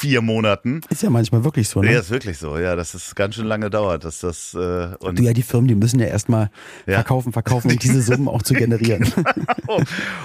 vier 0.01 0.23
Monaten. 0.23 0.81
Ist 0.89 1.03
ja 1.03 1.11
manchmal 1.11 1.45
wirklich 1.45 1.69
so, 1.69 1.83
ne? 1.83 1.93
Ja, 1.93 2.01
ist 2.01 2.11
wirklich 2.11 2.39
so. 2.39 2.57
Ja, 2.59 2.75
dass 2.77 2.95
es 2.95 3.15
ganz 3.15 3.35
schön 3.35 3.45
lange 3.47 3.69
dauert, 3.71 4.05
dass 4.05 4.21
das 4.21 4.55
äh, 4.55 4.89
und 4.99 5.19
Du 5.19 5.23
ja, 5.23 5.33
die 5.33 5.43
Firmen, 5.43 5.69
die 5.69 5.75
müssen 5.75 6.01
ja 6.01 6.07
erstmal 6.07 6.51
Ja. 6.87 6.95
verkaufen, 6.95 7.33
verkaufen, 7.33 7.71
um 7.71 7.79
diese 7.79 8.01
Summen 8.03 8.29
auch 8.29 8.43
zu 8.43 8.55
generieren. 8.61 9.13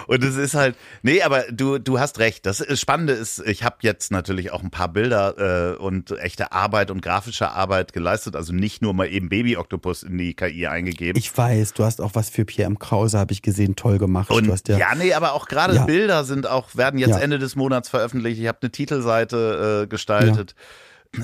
Und 0.08 0.24
es 0.24 0.36
ist 0.36 0.54
halt, 0.56 0.76
nee, 1.04 1.22
aber 1.22 1.44
du, 1.52 1.78
du 1.78 2.00
hast 2.00 2.20
recht. 2.20 2.46
Das 2.46 2.64
Spannende 2.80 3.14
ist, 3.14 3.40
ich 3.46 3.64
habe 3.64 3.78
jetzt 3.82 4.12
natürlich 4.12 4.52
auch 4.52 4.64
ein 4.64 4.72
paar 4.72 4.90
Bilder 4.90 5.74
äh, 5.74 5.78
und 5.78 6.12
echte 6.20 6.52
Arbeit 6.52 6.92
und 6.92 7.02
grafische 7.02 7.52
Arbeit 7.52 7.94
geleistet. 7.94 8.36
Also 8.36 8.54
nicht 8.54 8.82
nur 8.82 8.94
mal 8.94 9.08
eben 9.08 9.30
Baby-Oktopus 9.30 10.04
in 10.04 10.18
die 10.18 10.34
KI 10.34 10.68
eingegeben. 10.68 11.18
Ich 11.20 11.36
weiß, 11.38 11.74
du 11.74 11.84
hast 11.84 12.02
auch 12.02 12.12
was 12.14 12.30
für 12.30 12.46
Pierre 12.46 12.68
M. 12.68 12.80
Krause, 12.80 13.20
habe 13.20 13.34
ich 13.34 13.42
gesehen, 13.42 13.76
toll 13.76 13.98
gemacht. 13.98 14.30
und 14.32 14.48
du 14.48 14.52
hast 14.52 14.68
ja, 14.68 14.78
ja, 14.78 14.96
nee, 14.96 15.14
aber 15.14 15.34
auch 15.34 15.48
gerade 15.48 15.76
Ja. 15.76 15.86
Bilder 15.86 16.24
sind 16.24 16.48
auch, 16.48 16.76
werden 16.76 17.00
jetzt. 17.00 17.16
Ende 17.16 17.40
des 17.40 17.56
Monats 17.56 17.90
veröffentlicht. 17.90 18.40
Ich 18.42 18.48
habe 18.48 18.58
eine 18.62 18.72
Titelseite 18.72 19.38
äh, 19.84 19.88
gestaltet. 19.88 20.56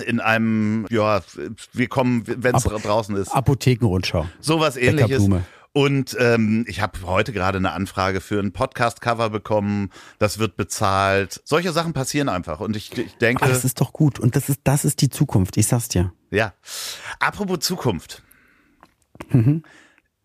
In 0.06 0.20
einem, 0.22 0.86
ja, 0.90 1.22
wir 1.74 1.88
kommen, 1.90 2.24
wenn 2.26 2.56
es 2.56 2.64
draußen 2.64 3.16
ist. 3.18 3.30
Apothekenrundschau. 3.30 4.26
Sowas 4.40 4.78
ähnliches. 4.78 5.28
Und 5.74 6.16
ähm, 6.20 6.66
ich 6.68 6.82
habe 6.82 7.00
heute 7.06 7.32
gerade 7.34 7.58
eine 7.58 7.72
Anfrage 7.72 8.20
für 8.22 8.40
ein 8.40 8.52
Podcast-Cover 8.54 9.30
bekommen. 9.30 9.90
Das 10.20 10.38
wird 10.40 10.56
bezahlt. 10.58 11.42
Solche 11.46 11.72
Sachen 11.72 11.94
passieren 11.94 12.30
einfach. 12.30 12.60
Und 12.60 12.76
ich, 12.76 12.98
ich 12.98 13.16
denke, 13.18 13.44
Aber 13.44 13.52
das 13.54 13.64
ist 13.66 13.80
doch 13.82 13.92
gut. 13.94 14.20
Und 14.20 14.36
das 14.36 14.50
ist, 14.50 14.60
das 14.66 14.84
ist 14.86 15.02
die 15.02 15.10
Zukunft, 15.10 15.56
ich 15.58 15.68
sag's 15.68 15.88
dir. 15.90 16.14
ja. 16.30 16.54
Apropos 17.20 17.60
Zukunft. 17.60 18.22
Habt 19.22 19.34
Mhm. 19.34 19.64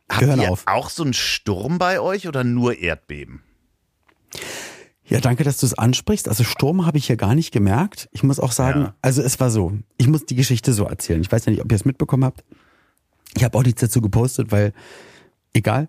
hören 0.09 0.40
ihr 0.40 0.50
auf. 0.52 0.62
auch 0.66 0.90
so 0.90 1.02
einen 1.05 1.12
Sturm 1.14 1.79
bei 1.79 2.00
euch 2.00 2.26
oder 2.29 2.42
nur 2.44 2.79
Erdbeben? 2.79 3.42
Ja, 5.09 5.21
danke, 5.21 5.45
dass 5.45 5.59
du 5.59 5.66
es 5.66 5.75
ansprichst. 5.75 6.29
Also 6.29 6.42
Sturm 6.45 6.85
habe 6.85 6.99
ich 6.99 7.07
hier 7.07 7.16
gar 7.16 7.35
nicht 7.35 7.53
gemerkt. 7.53 8.09
Ich 8.12 8.23
muss 8.23 8.40
auch 8.40 8.53
sagen, 8.53 8.81
Ja. 8.81 8.95
also 9.03 9.23
es 9.23 9.38
war 9.38 9.51
so. 9.51 9.73
Ich 9.99 10.09
muss 10.09 10.27
die 10.27 10.35
Geschichte 10.35 10.73
so 10.73 10.85
erzählen. 10.85 11.21
Ich 11.21 11.31
weiß 11.31 11.45
ja 11.47 11.53
nicht, 11.53 11.62
ob 11.62 11.71
ihr 11.71 11.77
es 11.77 11.85
mitbekommen 11.85 12.25
habt. 12.25 12.45
Ich 13.37 13.45
habe 13.45 13.57
auch 13.57 13.62
nichts 13.62 13.81
dazu 13.81 14.01
gepostet, 14.01 14.51
weil 14.51 14.73
egal. 15.53 15.88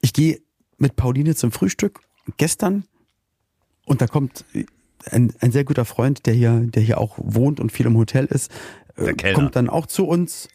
Ich 0.00 0.12
gehe 0.12 0.40
mit 0.78 0.96
Pauline 0.96 1.34
zum 1.36 1.52
Frühstück 1.52 2.00
gestern 2.38 2.84
und 3.86 4.00
da 4.00 4.06
kommt 4.06 4.44
ein, 5.06 5.32
ein 5.40 5.52
sehr 5.52 5.64
guter 5.64 5.84
Freund, 5.84 6.26
der 6.26 6.34
hier, 6.34 6.58
der 6.60 6.82
hier 6.82 6.98
auch 6.98 7.18
wohnt 7.18 7.60
und 7.60 7.70
viel 7.70 7.86
im 7.86 7.96
Hotel 7.96 8.24
ist, 8.26 8.50
äh, 8.96 9.04
Der 9.04 9.14
Kellner. 9.14 9.34
kommt 9.38 9.56
dann 9.56 9.68
auch 9.70 9.86
zu 9.86 10.06
uns. 10.06 10.48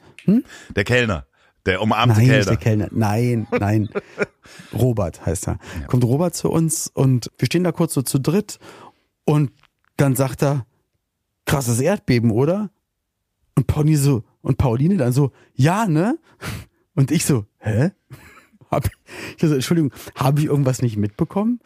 Der 0.75 0.83
Kellner. 0.83 1.27
Der 1.65 1.81
umarmte 1.81 2.17
Nein, 2.19 2.27
nicht 2.27 2.29
Kellner. 2.29 2.45
der 2.45 2.57
Kellner. 2.57 2.87
Nein, 2.91 3.47
nein. 3.59 3.89
Robert 4.73 5.25
heißt 5.25 5.47
er. 5.47 5.59
Kommt 5.87 6.03
Robert 6.03 6.35
zu 6.35 6.49
uns 6.49 6.87
und 6.93 7.31
wir 7.37 7.47
stehen 7.47 7.63
da 7.63 7.71
kurz 7.71 7.93
so 7.93 8.01
zu 8.01 8.19
dritt 8.19 8.59
und 9.25 9.51
dann 9.97 10.15
sagt 10.15 10.43
er, 10.43 10.65
krasses 11.45 11.79
Erdbeben, 11.79 12.31
oder? 12.31 12.69
Und 13.55 13.67
Pauline 13.67 13.97
so, 13.97 14.23
und 14.41 14.57
Pauline 14.57 14.97
dann 14.97 15.13
so, 15.13 15.31
ja, 15.53 15.87
ne? 15.87 16.19
Und 16.93 17.11
ich 17.11 17.25
so, 17.25 17.45
hä? 17.59 17.91
Hab 18.71 18.85
ich 19.37 19.41
so, 19.41 19.53
Entschuldigung, 19.53 19.91
habe 20.15 20.41
ich 20.41 20.47
irgendwas 20.47 20.81
nicht 20.81 20.97
mitbekommen? 20.97 21.59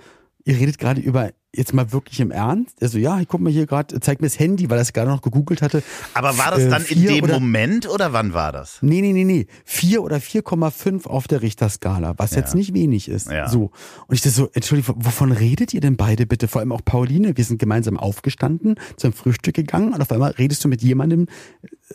Ihr 0.50 0.60
redet 0.60 0.78
gerade 0.78 1.00
über 1.02 1.32
jetzt 1.56 1.74
mal 1.74 1.92
wirklich 1.92 2.20
im 2.20 2.30
Ernst? 2.30 2.76
Also 2.82 3.00
ja, 3.00 3.20
ich 3.20 3.28
guck 3.28 3.42
mal 3.42 3.52
hier 3.52 3.66
gerade, 3.66 4.00
zeig 4.02 4.22
mir 4.22 4.28
das 4.28 4.38
Handy, 4.38 4.70
weil 4.70 4.78
es 4.80 4.94
gerade 4.94 5.10
noch 5.10 5.22
gegoogelt 5.22 5.62
hatte. 5.64 5.82
Aber 6.14 6.38
war 6.38 6.52
das 6.52 6.60
Äh, 6.62 6.70
dann 6.70 6.82
in 6.84 6.88
vier 7.00 7.10
dem 7.10 7.24
oder- 7.24 7.34
Moment 7.40 7.90
oder 7.90 8.14
wann 8.14 8.34
war 8.34 8.52
das? 8.52 8.78
Nee, 8.82 9.02
nee, 9.02 9.14
nee, 9.14 9.24
nee. 9.24 9.48
4 9.66 10.04
oder 10.04 10.18
4,5 10.20 11.08
auf 11.08 11.28
der 11.28 11.42
Richterskala, 11.42 12.14
was 12.18 12.36
jetzt 12.36 12.54
nicht 12.56 12.74
wenig 12.76 13.10
ist. 13.10 13.32
Ja. 13.32 13.50
So. 13.50 13.72
Und 14.08 14.16
ich 14.16 14.22
dachte 14.22 14.36
so, 14.36 14.50
Entschuldigung, 14.54 14.96
wovon 15.00 15.32
redet 15.32 15.74
ihr 15.74 15.82
denn 15.82 15.98
beide 15.98 16.26
bitte? 16.28 16.48
Vor 16.48 16.62
allem 16.62 16.72
auch 16.72 16.82
Pauline, 16.86 17.36
wir 17.36 17.44
sind 17.44 17.58
gemeinsam 17.60 17.98
aufgestanden, 17.98 18.76
zum 18.98 19.14
Frühstück 19.14 19.56
gegangen 19.56 19.94
und 19.94 20.02
auf 20.02 20.12
einmal 20.12 20.32
redest 20.32 20.64
du 20.64 20.68
mit 20.68 20.82
jemandem, 20.84 21.28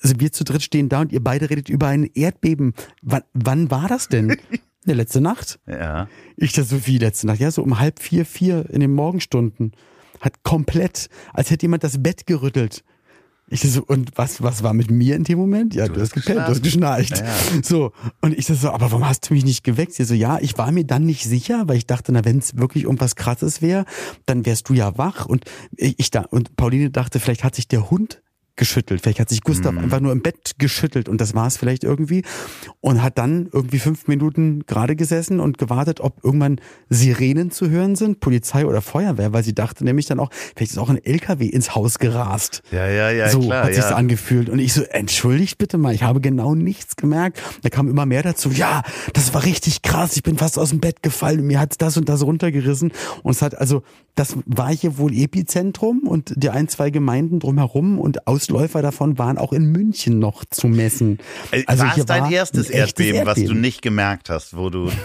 also 0.02 0.14
wir 0.18 0.32
zu 0.32 0.42
dritt 0.44 0.62
stehen 0.62 0.88
da 0.88 1.00
und 1.02 1.12
ihr 1.12 1.22
beide 1.22 1.48
redet 1.48 1.68
über 1.68 1.86
ein 1.88 2.10
Erdbeben. 2.14 2.74
Wann, 3.02 3.22
wann 3.34 3.70
war 3.70 3.86
das 3.88 4.08
denn? 4.08 4.36
Ja, 4.86 4.94
letzte 4.94 5.20
Nacht. 5.20 5.58
Ja. 5.66 6.08
Ich 6.36 6.52
das 6.52 6.68
so 6.68 6.86
wie 6.86 6.98
letzte 6.98 7.26
Nacht, 7.26 7.40
ja, 7.40 7.50
so 7.50 7.62
um 7.62 7.78
halb 7.78 8.00
vier, 8.00 8.26
vier 8.26 8.68
in 8.70 8.80
den 8.80 8.92
Morgenstunden. 8.92 9.72
Hat 10.20 10.42
komplett, 10.42 11.08
als 11.32 11.50
hätte 11.50 11.64
jemand 11.64 11.84
das 11.84 12.02
Bett 12.02 12.26
gerüttelt. 12.26 12.84
Ich 13.48 13.60
das 13.60 13.74
so, 13.74 13.82
und 13.82 14.12
was, 14.16 14.42
was 14.42 14.62
war 14.62 14.72
mit 14.72 14.90
mir 14.90 15.16
in 15.16 15.24
dem 15.24 15.38
Moment? 15.38 15.74
Ja, 15.74 15.86
du, 15.86 16.00
hast 16.00 16.14
gepennt, 16.14 16.38
du 16.38 16.48
hast 16.48 16.62
geschnarcht. 16.62 17.18
Ja. 17.18 17.34
So. 17.62 17.92
Und 18.22 18.36
ich 18.36 18.46
das 18.46 18.62
so, 18.62 18.70
aber 18.70 18.90
warum 18.90 19.06
hast 19.06 19.28
du 19.28 19.34
mich 19.34 19.44
nicht 19.44 19.64
geweckt? 19.64 19.92
Sie 19.92 20.04
so, 20.04 20.14
ja, 20.14 20.38
ich 20.40 20.56
war 20.56 20.72
mir 20.72 20.84
dann 20.84 21.04
nicht 21.04 21.24
sicher, 21.24 21.64
weil 21.66 21.76
ich 21.76 21.86
dachte, 21.86 22.10
na, 22.12 22.24
wenn 22.24 22.38
es 22.38 22.56
wirklich 22.56 22.84
irgendwas 22.84 23.16
krasses 23.16 23.60
wäre, 23.60 23.84
dann 24.24 24.46
wärst 24.46 24.70
du 24.70 24.74
ja 24.74 24.96
wach. 24.96 25.26
Und 25.26 25.44
ich 25.76 26.10
da, 26.10 26.22
und 26.22 26.56
Pauline 26.56 26.90
dachte, 26.90 27.20
vielleicht 27.20 27.44
hat 27.44 27.54
sich 27.54 27.68
der 27.68 27.90
Hund 27.90 28.22
geschüttelt. 28.56 29.00
Vielleicht 29.02 29.20
hat 29.20 29.28
sich 29.28 29.42
Gustav 29.42 29.76
einfach 29.76 30.00
nur 30.00 30.12
im 30.12 30.22
Bett 30.22 30.52
geschüttelt 30.58 31.08
und 31.08 31.20
das 31.20 31.34
war 31.34 31.46
es 31.46 31.56
vielleicht 31.56 31.84
irgendwie. 31.84 32.22
Und 32.80 33.02
hat 33.02 33.18
dann 33.18 33.48
irgendwie 33.52 33.78
fünf 33.78 34.06
Minuten 34.06 34.64
gerade 34.66 34.96
gesessen 34.96 35.40
und 35.40 35.58
gewartet, 35.58 36.00
ob 36.00 36.22
irgendwann 36.24 36.60
Sirenen 36.88 37.50
zu 37.50 37.68
hören 37.68 37.96
sind, 37.96 38.20
Polizei 38.20 38.66
oder 38.66 38.82
Feuerwehr, 38.82 39.32
weil 39.32 39.42
sie 39.42 39.54
dachte 39.54 39.84
nämlich 39.84 40.06
dann 40.06 40.20
auch, 40.20 40.30
vielleicht 40.56 40.72
ist 40.72 40.78
auch 40.78 40.88
ein 40.88 41.04
LKW 41.04 41.46
ins 41.46 41.74
Haus 41.74 41.98
gerast. 41.98 42.62
Ja, 42.70 42.86
ja, 42.86 43.10
ja, 43.10 43.28
so 43.28 43.40
klar. 43.40 43.64
hat 43.64 43.74
sich 43.74 43.84
ja. 43.84 43.96
angefühlt. 43.96 44.48
Und 44.48 44.58
ich 44.58 44.72
so, 44.72 44.82
entschuldigt 44.82 45.58
bitte 45.58 45.78
mal, 45.78 45.94
ich 45.94 46.02
habe 46.02 46.20
genau 46.20 46.54
nichts 46.54 46.96
gemerkt. 46.96 47.42
Da 47.62 47.70
kam 47.70 47.88
immer 47.88 48.06
mehr 48.06 48.22
dazu, 48.22 48.50
ja, 48.50 48.82
das 49.12 49.34
war 49.34 49.44
richtig 49.44 49.82
krass, 49.82 50.16
ich 50.16 50.22
bin 50.22 50.36
fast 50.38 50.58
aus 50.58 50.70
dem 50.70 50.80
Bett 50.80 51.02
gefallen 51.02 51.40
und 51.40 51.46
mir 51.46 51.60
hat 51.60 51.80
das 51.82 51.96
und 51.96 52.08
das 52.08 52.22
runtergerissen. 52.22 52.92
Und 53.22 53.32
es 53.32 53.42
hat 53.42 53.58
also, 53.58 53.82
das 54.14 54.36
war 54.46 54.72
hier 54.72 54.98
wohl 54.98 55.12
Epizentrum 55.12 56.00
und 56.06 56.32
die 56.36 56.50
ein, 56.50 56.68
zwei 56.68 56.90
Gemeinden 56.90 57.40
drumherum 57.40 57.98
und 57.98 58.28
Ausläufer 58.52 58.82
davon 58.82 59.18
waren 59.18 59.38
auch 59.38 59.52
in 59.52 59.66
München 59.72 60.18
noch 60.18 60.44
zu 60.44 60.68
messen. 60.68 61.18
Äh, 61.50 61.64
Also 61.66 61.84
war 61.84 61.96
es 61.98 62.06
dein 62.06 62.22
war 62.24 62.30
erstes 62.32 62.68
echtes 62.70 62.78
Erdbeben, 63.06 63.26
was 63.26 63.34
du 63.36 63.40
Erdbeben. 63.42 63.60
nicht 63.60 63.82
gemerkt 63.82 64.30
hast, 64.30 64.56
wo 64.56 64.70
du. 64.70 64.90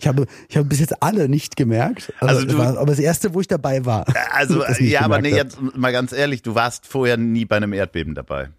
Ich 0.00 0.06
habe, 0.06 0.26
ich 0.48 0.56
habe 0.56 0.66
bis 0.68 0.78
jetzt 0.80 1.02
alle 1.02 1.28
nicht 1.28 1.56
gemerkt. 1.56 2.12
Also, 2.20 2.34
Also 2.42 2.46
du- 2.46 2.58
war 2.58 2.76
aber 2.78 2.86
das 2.86 2.98
erste, 3.00 3.34
wo 3.34 3.40
ich 3.40 3.48
dabei 3.48 3.84
war. 3.84 4.04
Also, 4.32 4.58
das 4.66 4.78
nicht 4.80 4.92
ja, 4.92 5.00
aber 5.00 5.20
nee, 5.20 5.30
jetzt 5.34 5.58
mal 5.74 5.90
ganz 5.92 6.12
ehrlich, 6.12 6.42
du 6.42 6.54
warst 6.54 6.86
vorher 6.86 7.16
nie 7.16 7.44
bei 7.44 7.56
einem 7.56 7.72
Erdbeben 7.72 8.14
dabei. 8.14 8.50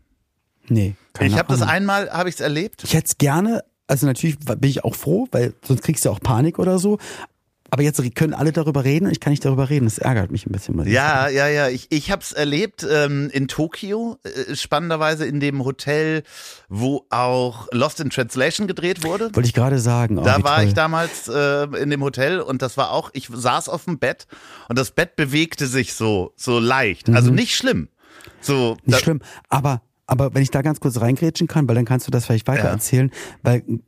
Nee. 0.67 0.95
ich 1.21 1.37
habe 1.37 1.47
das 1.53 1.61
einmal, 1.61 2.09
habe 2.11 2.27
ich 2.29 2.35
es 2.35 2.41
erlebt. 2.41 2.83
Ich 2.83 2.93
hätte 2.93 3.05
es 3.07 3.17
gerne, 3.17 3.63
also 3.87 4.05
natürlich 4.05 4.37
bin 4.39 4.69
ich 4.69 4.83
auch 4.83 4.95
froh, 4.95 5.27
weil 5.31 5.53
sonst 5.65 5.81
kriegst 5.81 6.03
du 6.05 6.09
auch 6.09 6.19
Panik 6.19 6.59
oder 6.59 6.77
so. 6.77 6.99
Aber 7.71 7.83
jetzt 7.83 8.03
können 8.15 8.33
alle 8.33 8.51
darüber 8.51 8.83
reden 8.83 9.05
und 9.05 9.11
ich 9.11 9.19
kann 9.19 9.31
nicht 9.31 9.45
darüber 9.45 9.69
reden. 9.69 9.85
Das 9.85 9.97
ärgert 9.97 10.31
mich 10.31 10.45
ein 10.45 10.51
bisschen. 10.51 10.79
Ja, 10.87 11.27
ja, 11.27 11.47
ja. 11.47 11.69
Ich, 11.69 11.87
ich 11.91 12.11
habe 12.11 12.21
es 12.21 12.31
erlebt 12.31 12.85
ähm, 12.89 13.29
in 13.31 13.47
Tokio, 13.47 14.17
äh, 14.23 14.55
spannenderweise 14.55 15.25
in 15.25 15.39
dem 15.39 15.63
Hotel, 15.63 16.23
wo 16.67 17.05
auch 17.09 17.67
Lost 17.71 17.99
in 17.99 18.09
Translation 18.09 18.67
gedreht 18.67 19.03
wurde. 19.03 19.25
Wollte 19.35 19.47
ich 19.47 19.53
gerade 19.53 19.79
sagen. 19.79 20.17
Oh, 20.17 20.23
Da 20.23 20.43
war 20.43 20.57
toll. 20.57 20.65
ich 20.67 20.73
damals 20.73 21.27
äh, 21.27 21.63
in 21.81 21.89
dem 21.89 22.01
Hotel 22.03 22.39
und 22.41 22.61
das 22.61 22.77
war 22.77 22.91
auch, 22.91 23.09
ich 23.13 23.29
saß 23.31 23.69
auf 23.69 23.85
dem 23.85 23.99
Bett 23.99 24.27
und 24.67 24.77
das 24.77 24.91
Bett 24.91 25.15
bewegte 25.15 25.67
sich 25.67 25.93
so, 25.93 26.33
so 26.35 26.59
leicht. 26.59 27.09
Also 27.09 27.31
nicht 27.31 27.55
schlimm. 27.55 27.89
So, 28.41 28.77
Nicht 28.85 28.99
schlimm. 29.01 29.21
Aber, 29.49 29.81
aber 30.07 30.33
wenn 30.33 30.41
ich 30.41 30.51
da 30.51 30.61
ganz 30.61 30.79
kurz 30.79 30.99
reingrätschen 31.01 31.47
kann, 31.47 31.67
weil 31.67 31.75
dann 31.75 31.85
kannst 31.85 32.07
du 32.07 32.11
das 32.11 32.25
vielleicht 32.25 32.47
weiter 32.47 32.67
erzählen, 32.69 33.11
weil 33.43 33.63
es 33.67 33.79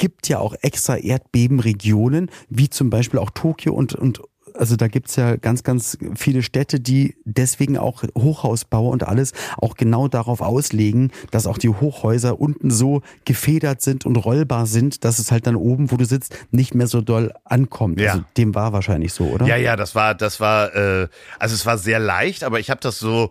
gibt 0.00 0.28
ja 0.28 0.38
auch 0.38 0.54
extra 0.62 0.96
Erdbebenregionen, 0.96 2.30
wie 2.48 2.70
zum 2.70 2.90
Beispiel 2.90 3.20
auch 3.20 3.30
Tokio 3.30 3.74
und, 3.74 3.94
und 3.94 4.22
also 4.54 4.74
da 4.74 4.88
gibt's 4.88 5.14
ja 5.14 5.36
ganz, 5.36 5.62
ganz 5.62 5.96
viele 6.16 6.42
Städte, 6.42 6.80
die 6.80 7.14
deswegen 7.24 7.78
auch 7.78 8.02
Hochhausbauer 8.16 8.90
und 8.90 9.06
alles 9.06 9.32
auch 9.58 9.76
genau 9.76 10.08
darauf 10.08 10.40
auslegen, 10.40 11.12
dass 11.30 11.46
auch 11.46 11.58
die 11.58 11.68
Hochhäuser 11.68 12.40
unten 12.40 12.70
so 12.70 13.02
gefedert 13.24 13.82
sind 13.82 14.06
und 14.06 14.16
rollbar 14.16 14.66
sind, 14.66 15.04
dass 15.04 15.18
es 15.18 15.30
halt 15.30 15.46
dann 15.46 15.54
oben, 15.54 15.92
wo 15.92 15.96
du 15.96 16.04
sitzt, 16.04 16.36
nicht 16.50 16.74
mehr 16.74 16.86
so 16.86 17.00
doll 17.00 17.32
ankommt. 17.44 18.00
Ja. 18.00 18.12
Also 18.12 18.24
dem 18.36 18.54
war 18.54 18.72
wahrscheinlich 18.72 19.12
so, 19.12 19.24
oder? 19.24 19.46
Ja, 19.46 19.56
ja, 19.56 19.76
das 19.76 19.94
war, 19.94 20.14
das 20.14 20.40
war, 20.40 20.74
äh, 20.74 21.08
also 21.38 21.54
es 21.54 21.66
war 21.66 21.78
sehr 21.78 21.98
leicht, 21.98 22.42
aber 22.42 22.58
ich 22.58 22.70
habe 22.70 22.80
das 22.80 22.98
so 22.98 23.30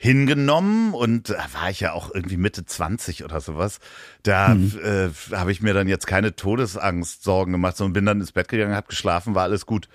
hingenommen 0.00 0.94
und 0.94 1.30
da 1.30 1.44
war 1.52 1.70
ich 1.70 1.80
ja 1.80 1.92
auch 1.92 2.14
irgendwie 2.14 2.36
Mitte 2.36 2.64
20 2.64 3.24
oder 3.24 3.40
sowas. 3.40 3.80
Da 4.22 4.54
äh, 4.54 5.10
habe 5.32 5.50
ich 5.50 5.60
mir 5.60 5.74
dann 5.74 5.88
jetzt 5.88 6.06
keine 6.06 6.36
Todesangst 6.36 7.24
Sorgen 7.24 7.52
gemacht, 7.52 7.76
sondern 7.76 7.92
bin 7.94 8.06
dann 8.06 8.20
ins 8.20 8.30
Bett 8.30 8.48
gegangen, 8.48 8.76
habe 8.76 8.86
geschlafen, 8.86 9.34
war 9.34 9.42
alles 9.42 9.66
gut. 9.66 9.88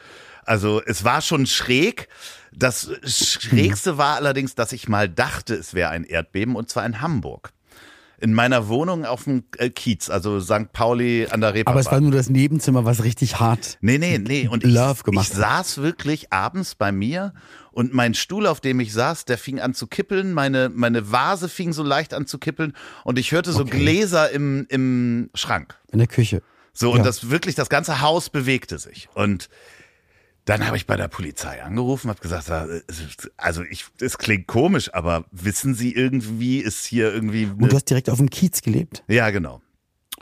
Also 0.43 0.81
es 0.85 1.05
war 1.05 1.21
schon 1.21 1.45
schräg. 1.45 2.09
Das 2.51 2.91
Schrägste 3.05 3.97
war 3.97 4.17
allerdings, 4.17 4.55
dass 4.55 4.73
ich 4.73 4.89
mal 4.89 5.07
dachte, 5.07 5.55
es 5.55 5.73
wäre 5.73 5.89
ein 5.89 6.03
Erdbeben 6.03 6.57
und 6.57 6.69
zwar 6.69 6.85
in 6.85 6.99
Hamburg. 6.99 7.53
In 8.19 8.33
meiner 8.33 8.67
Wohnung 8.69 9.05
auf 9.05 9.25
dem 9.25 9.43
äh, 9.57 9.69
Kiez, 9.69 10.09
also 10.09 10.39
St. 10.39 10.71
Pauli 10.71 11.27
an 11.29 11.41
der 11.41 11.53
Reeperbahn. 11.53 11.73
Aber 11.73 11.79
es 11.81 11.91
war 11.91 11.99
nur 11.99 12.11
das 12.11 12.29
Nebenzimmer, 12.29 12.85
was 12.85 13.03
richtig 13.03 13.39
hart. 13.39 13.77
Nee, 13.81 13.97
nee, 13.97 14.17
nee. 14.17 14.47
Und 14.47 14.63
ich, 14.63 14.71
Love 14.73 15.03
gemacht 15.03 15.27
ich 15.29 15.33
saß 15.35 15.79
wirklich 15.81 16.31
abends 16.31 16.75
bei 16.75 16.91
mir 16.91 17.33
und 17.71 17.93
mein 17.93 18.13
Stuhl, 18.13 18.47
auf 18.47 18.61
dem 18.61 18.79
ich 18.79 18.93
saß, 18.93 19.25
der 19.25 19.37
fing 19.37 19.59
an 19.59 19.73
zu 19.73 19.87
kippeln. 19.87 20.31
Meine, 20.33 20.69
meine 20.69 21.11
Vase 21.11 21.49
fing 21.49 21.73
so 21.73 21.83
leicht 21.83 22.13
an 22.13 22.25
zu 22.27 22.37
kippeln 22.37 22.73
und 23.03 23.19
ich 23.19 23.31
hörte 23.31 23.51
so 23.51 23.61
Okay. 23.63 23.79
Gläser 23.79 24.29
im, 24.31 24.65
im 24.69 25.29
Schrank. 25.33 25.75
In 25.91 25.97
der 25.99 26.07
Küche. 26.07 26.41
So, 26.71 26.91
und 26.91 26.99
Ja. 26.99 27.03
das 27.03 27.29
wirklich, 27.29 27.55
das 27.55 27.69
ganze 27.69 28.01
Haus 28.01 28.29
bewegte 28.29 28.79
sich. 28.79 29.09
Und 29.15 29.49
dann 30.45 30.65
habe 30.65 30.75
ich 30.77 30.85
bei 30.87 30.97
der 30.97 31.07
Polizei 31.07 31.63
angerufen, 31.63 32.09
habe 32.09 32.19
gesagt, 32.21 32.49
es- 32.49 33.29
also 33.37 33.63
ich, 33.63 33.85
es 34.01 34.17
klingt 34.17 34.47
komisch, 34.47 34.93
aber 34.93 35.25
wissen 35.31 35.73
Sie 35.75 35.93
irgendwie, 35.93 36.59
ist 36.59 36.85
hier 36.85 37.13
irgendwie. 37.13 37.45
Und 37.45 37.71
du 37.71 37.75
hast 37.75 37.89
direkt 37.89 38.09
auf 38.09 38.17
dem 38.17 38.29
Kiez 38.29 38.61
gelebt? 38.61 39.03
ja, 39.07 39.29
genau. 39.29 39.61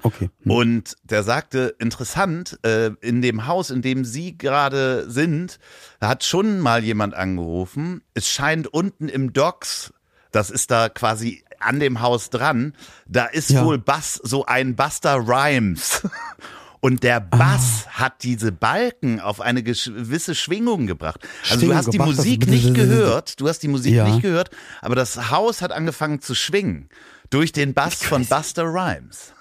Okay. 0.03 0.29
Hm. 0.43 0.51
Und 0.51 0.95
der 1.03 1.21
sagte, 1.21 1.75
interessant, 1.77 2.57
äh, 2.63 2.89
in 3.01 3.21
dem 3.21 3.45
Haus, 3.45 3.69
in 3.69 3.83
dem 3.83 4.03
Sie 4.03 4.35
gerade 4.35 5.07
sind, 5.09 5.59
da 5.99 6.07
hat 6.09 6.23
schon 6.23 6.59
mal 6.59 6.83
jemand 6.83 7.13
angerufen. 7.13 8.01
Es 8.15 8.27
scheint 8.27 8.65
unten 8.67 9.09
im 9.09 9.31
Docks, 9.31 9.93
das 10.31 10.49
ist 10.49 10.71
da 10.71 10.89
quasi 10.89 11.43
an 11.59 11.79
dem 11.79 12.01
Haus 12.01 12.31
dran, 12.31 12.73
da 13.05 13.25
ist 13.25 13.51
Ja. 13.51 13.63
wohl 13.63 13.77
Bass, 13.77 14.15
so 14.23 14.45
ein 14.45 14.75
Buster 14.75 15.17
Rhymes. 15.17 16.01
Und 16.83 17.03
der 17.03 17.19
Bass 17.21 17.85
Ah. 17.87 17.99
hat 17.99 18.23
diese 18.23 18.51
Balken 18.51 19.19
auf 19.19 19.39
eine 19.39 19.61
gewisse 19.63 20.33
Schwingung 20.35 20.87
gebracht. 20.87 21.19
Also 21.43 21.59
Schwingung 21.59 21.69
du 21.69 21.75
hast 21.77 21.85
die 21.87 21.91
gebracht, 21.93 22.09
also 22.09 22.21
Musik 22.23 22.39
das- 22.41 22.49
nicht 22.49 22.73
gehört, 22.73 23.39
du 23.39 23.47
hast 23.47 23.59
die 23.59 23.67
Musik 23.67 23.93
Ja. 23.93 24.09
nicht 24.09 24.21
gehört, 24.23 24.49
aber 24.81 24.95
das 24.95 25.29
Haus 25.31 25.61
hat 25.61 25.71
angefangen 25.71 26.21
zu 26.21 26.33
schwingen 26.35 26.89
durch 27.29 27.51
den 27.51 27.73
Bass 27.75 28.03
von 28.03 28.25
Buster 28.25 28.63
Rhymes. 28.65 29.33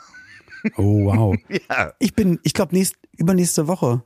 Oh, 0.77 1.07
wow. 1.07 1.35
Ja. 1.71 1.95
Ich 1.99 2.15
bin, 2.15 2.39
ich 2.43 2.53
glaube, 2.53 2.75
nächst, 2.77 2.97
übernächste 3.17 3.67
Woche, 3.67 4.03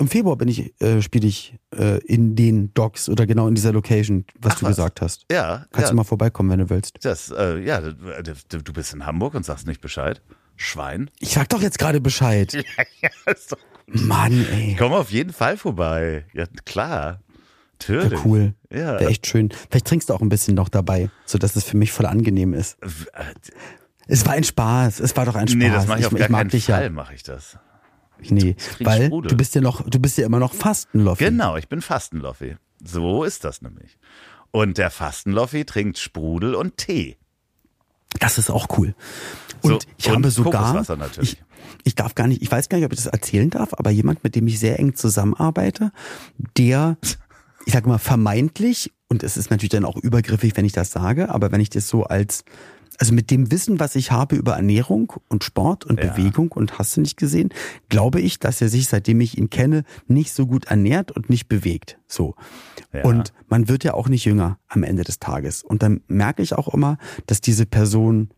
im 0.00 0.08
Februar 0.08 0.34
bin 0.36 0.48
ich, 0.48 0.74
äh, 0.82 1.00
spiele 1.00 1.28
ich 1.28 1.56
äh, 1.76 1.98
in 2.04 2.34
den 2.34 2.74
Docks 2.74 3.08
oder 3.08 3.26
genau 3.26 3.46
in 3.46 3.54
dieser 3.54 3.70
Location, 3.72 4.24
was 4.40 4.54
Ach, 4.54 4.58
du 4.58 4.64
was. 4.64 4.70
gesagt 4.72 5.00
hast. 5.00 5.24
Ja, 5.30 5.66
Kannst 5.70 5.86
ja. 5.86 5.90
du 5.90 5.94
mal 5.94 6.02
vorbeikommen, 6.02 6.50
wenn 6.50 6.58
du 6.58 6.68
willst. 6.70 6.96
Das, 7.02 7.30
äh, 7.30 7.60
ja, 7.60 7.80
du 7.80 8.72
bist 8.72 8.92
in 8.92 9.06
Hamburg 9.06 9.34
und 9.34 9.46
sagst 9.46 9.68
nicht 9.68 9.80
Bescheid. 9.80 10.20
Schwein. 10.56 11.10
Ich 11.20 11.30
sag 11.30 11.48
doch 11.48 11.62
jetzt 11.62 11.78
gerade 11.78 12.00
Bescheid. 12.00 12.52
ja, 13.02 13.32
ist 13.32 13.52
doch, 13.52 13.58
Mann, 13.86 14.46
ey. 14.52 14.76
komm 14.78 14.92
auf 14.92 15.10
jeden 15.10 15.32
Fall 15.32 15.56
vorbei. 15.56 16.24
Ja, 16.32 16.46
klar. 16.64 17.20
Natürlich. 17.72 18.12
Wär 18.12 18.26
cool. 18.26 18.54
Ja. 18.70 19.00
Wäre 19.00 19.08
echt 19.08 19.26
schön. 19.26 19.50
Vielleicht 19.68 19.86
trinkst 19.86 20.08
du 20.08 20.14
auch 20.14 20.20
ein 20.20 20.28
bisschen 20.28 20.54
noch 20.54 20.68
dabei, 20.68 21.10
sodass 21.26 21.56
es 21.56 21.64
für 21.64 21.76
mich 21.76 21.92
voll 21.92 22.06
angenehm 22.06 22.54
ist. 22.54 22.78
Es 24.06 24.24
war 24.24 24.34
ein 24.34 24.44
Spaß. 24.44 25.00
Es 25.00 25.16
war 25.16 25.26
doch 25.26 25.34
ein 25.34 25.48
Spaß. 25.48 25.58
Nee, 25.58 25.70
das 25.70 25.86
mache 25.86 26.00
ich, 26.00 26.06
auf 26.06 26.14
gar 26.14 26.30
mag 26.30 26.50
keinen 26.50 26.60
Fall, 26.60 26.82
ja. 26.84 26.90
mache 26.90 27.14
ich 27.14 27.22
das. 27.22 27.58
Nee, 28.20 28.54
trink 28.54 28.88
weil 28.88 29.06
Sprudel. 29.06 29.30
du 29.30 29.36
bist 29.36 29.54
ja 29.54 29.60
noch, 29.60 29.88
du 29.88 29.98
bist 29.98 30.16
ja 30.18 30.24
immer 30.24 30.38
noch 30.38 30.54
Fastenloffi. 30.54 31.24
Genau, 31.24 31.56
ich 31.56 31.68
bin 31.68 31.82
Fastenloffi. 31.82 32.56
So 32.82 33.24
ist 33.24 33.44
das 33.44 33.60
nämlich. 33.60 33.98
Und 34.50 34.78
der 34.78 34.90
Fastenloffi 34.90 35.64
trinkt 35.64 35.98
Sprudel 35.98 36.54
und 36.54 36.76
Tee. 36.76 37.16
Das 38.20 38.38
ist 38.38 38.50
auch 38.50 38.66
cool. 38.78 38.94
Und 39.62 39.70
So, 39.70 39.78
ich 39.96 40.08
und 40.08 40.16
habe 40.16 40.30
sogar, 40.30 40.84
ich, 41.20 41.42
ich 41.84 41.94
darf 41.94 42.14
gar 42.14 42.26
nicht, 42.26 42.42
ich 42.42 42.50
weiß 42.50 42.68
gar 42.68 42.78
nicht, 42.78 42.84
ob 42.84 42.92
ich 42.92 43.02
das 43.02 43.06
erzählen 43.06 43.50
darf, 43.50 43.74
aber 43.74 43.90
jemand, 43.90 44.22
mit 44.24 44.34
dem 44.34 44.46
ich 44.46 44.58
sehr 44.58 44.78
eng 44.78 44.94
zusammenarbeite, 44.94 45.92
der, 46.56 46.96
ich 47.66 47.72
sage 47.72 47.88
mal 47.88 47.98
vermeintlich, 47.98 48.92
und 49.08 49.22
es 49.22 49.36
ist 49.36 49.50
natürlich 49.50 49.70
dann 49.70 49.84
auch 49.84 49.96
übergriffig, 49.96 50.56
wenn 50.56 50.64
ich 50.64 50.72
das 50.72 50.90
sage, 50.90 51.28
aber 51.28 51.52
wenn 51.52 51.60
ich 51.60 51.70
das 51.70 51.88
so 51.88 52.04
als 52.04 52.44
Also 52.98 53.12
mit 53.12 53.30
dem 53.30 53.50
Wissen, 53.50 53.80
was 53.80 53.96
ich 53.96 54.12
habe 54.12 54.36
über 54.36 54.54
Ernährung 54.54 55.12
und 55.28 55.44
Sport 55.44 55.84
und 55.84 56.02
Ja. 56.02 56.12
Bewegung 56.12 56.52
und 56.52 56.78
hast 56.78 56.96
du 56.96 57.00
nicht 57.00 57.16
gesehen, 57.16 57.50
glaube 57.88 58.20
ich, 58.20 58.38
dass 58.38 58.60
er 58.60 58.68
sich, 58.68 58.88
seitdem 58.88 59.20
ich 59.20 59.36
ihn 59.36 59.50
kenne, 59.50 59.84
nicht 60.06 60.32
so 60.32 60.46
gut 60.46 60.66
ernährt 60.66 61.10
und 61.10 61.28
nicht 61.28 61.48
bewegt. 61.48 61.98
So. 62.06 62.34
Ja. 62.92 63.04
Und 63.04 63.32
man 63.48 63.68
wird 63.68 63.84
ja 63.84 63.94
auch 63.94 64.08
nicht 64.08 64.24
jünger 64.24 64.58
am 64.68 64.82
Ende 64.82 65.02
des 65.02 65.18
Tages. 65.18 65.62
Und 65.62 65.82
dann 65.82 66.02
merke 66.06 66.42
ich 66.42 66.54
auch 66.54 66.72
immer, 66.72 66.98
dass 67.26 67.40
diese 67.40 67.66
Person 67.66 68.30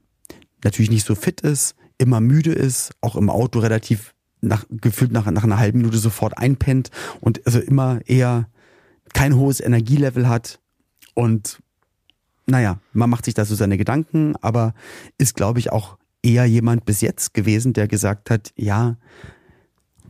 natürlich 0.65 0.91
nicht 0.91 1.07
so 1.07 1.15
fit 1.15 1.43
ist, 1.43 1.75
immer 1.99 2.21
müde 2.21 2.53
ist, 2.53 2.93
auch 3.01 3.17
im 3.17 3.31
Auto 3.31 3.59
relativ 3.59 4.15
nach, 4.41 4.65
gefühlt 4.71 5.13
nach, 5.13 5.31
nach 5.31 5.45
einer 5.45 5.59
halben 5.59 5.79
Minute 5.79 5.99
sofort 5.99 6.37
einpennt 6.39 6.91
und 7.21 7.47
also 7.47 7.59
immer 7.59 8.01
eher 8.07 8.49
kein 9.13 9.37
hohes 9.37 9.61
Energielevel 9.61 10.29
hat 10.29 10.61
und 11.15 11.61
naja, 12.47 12.81
man 12.93 13.11
macht 13.11 13.25
sich 13.25 13.35
da 13.35 13.45
so 13.45 13.55
seine 13.55 13.77
Gedanken, 13.77 14.35
aber 14.41 14.75
ist, 15.19 15.35
glaube 15.35 15.59
ich, 15.59 15.73
auch 15.73 15.99
eher 16.23 16.47
jemand 16.47 16.85
bis 16.85 17.01
jetzt 17.01 17.35
gewesen, 17.35 17.73
der 17.73 17.89
gesagt 17.89 18.31
hat, 18.31 18.53
ja, 18.57 18.97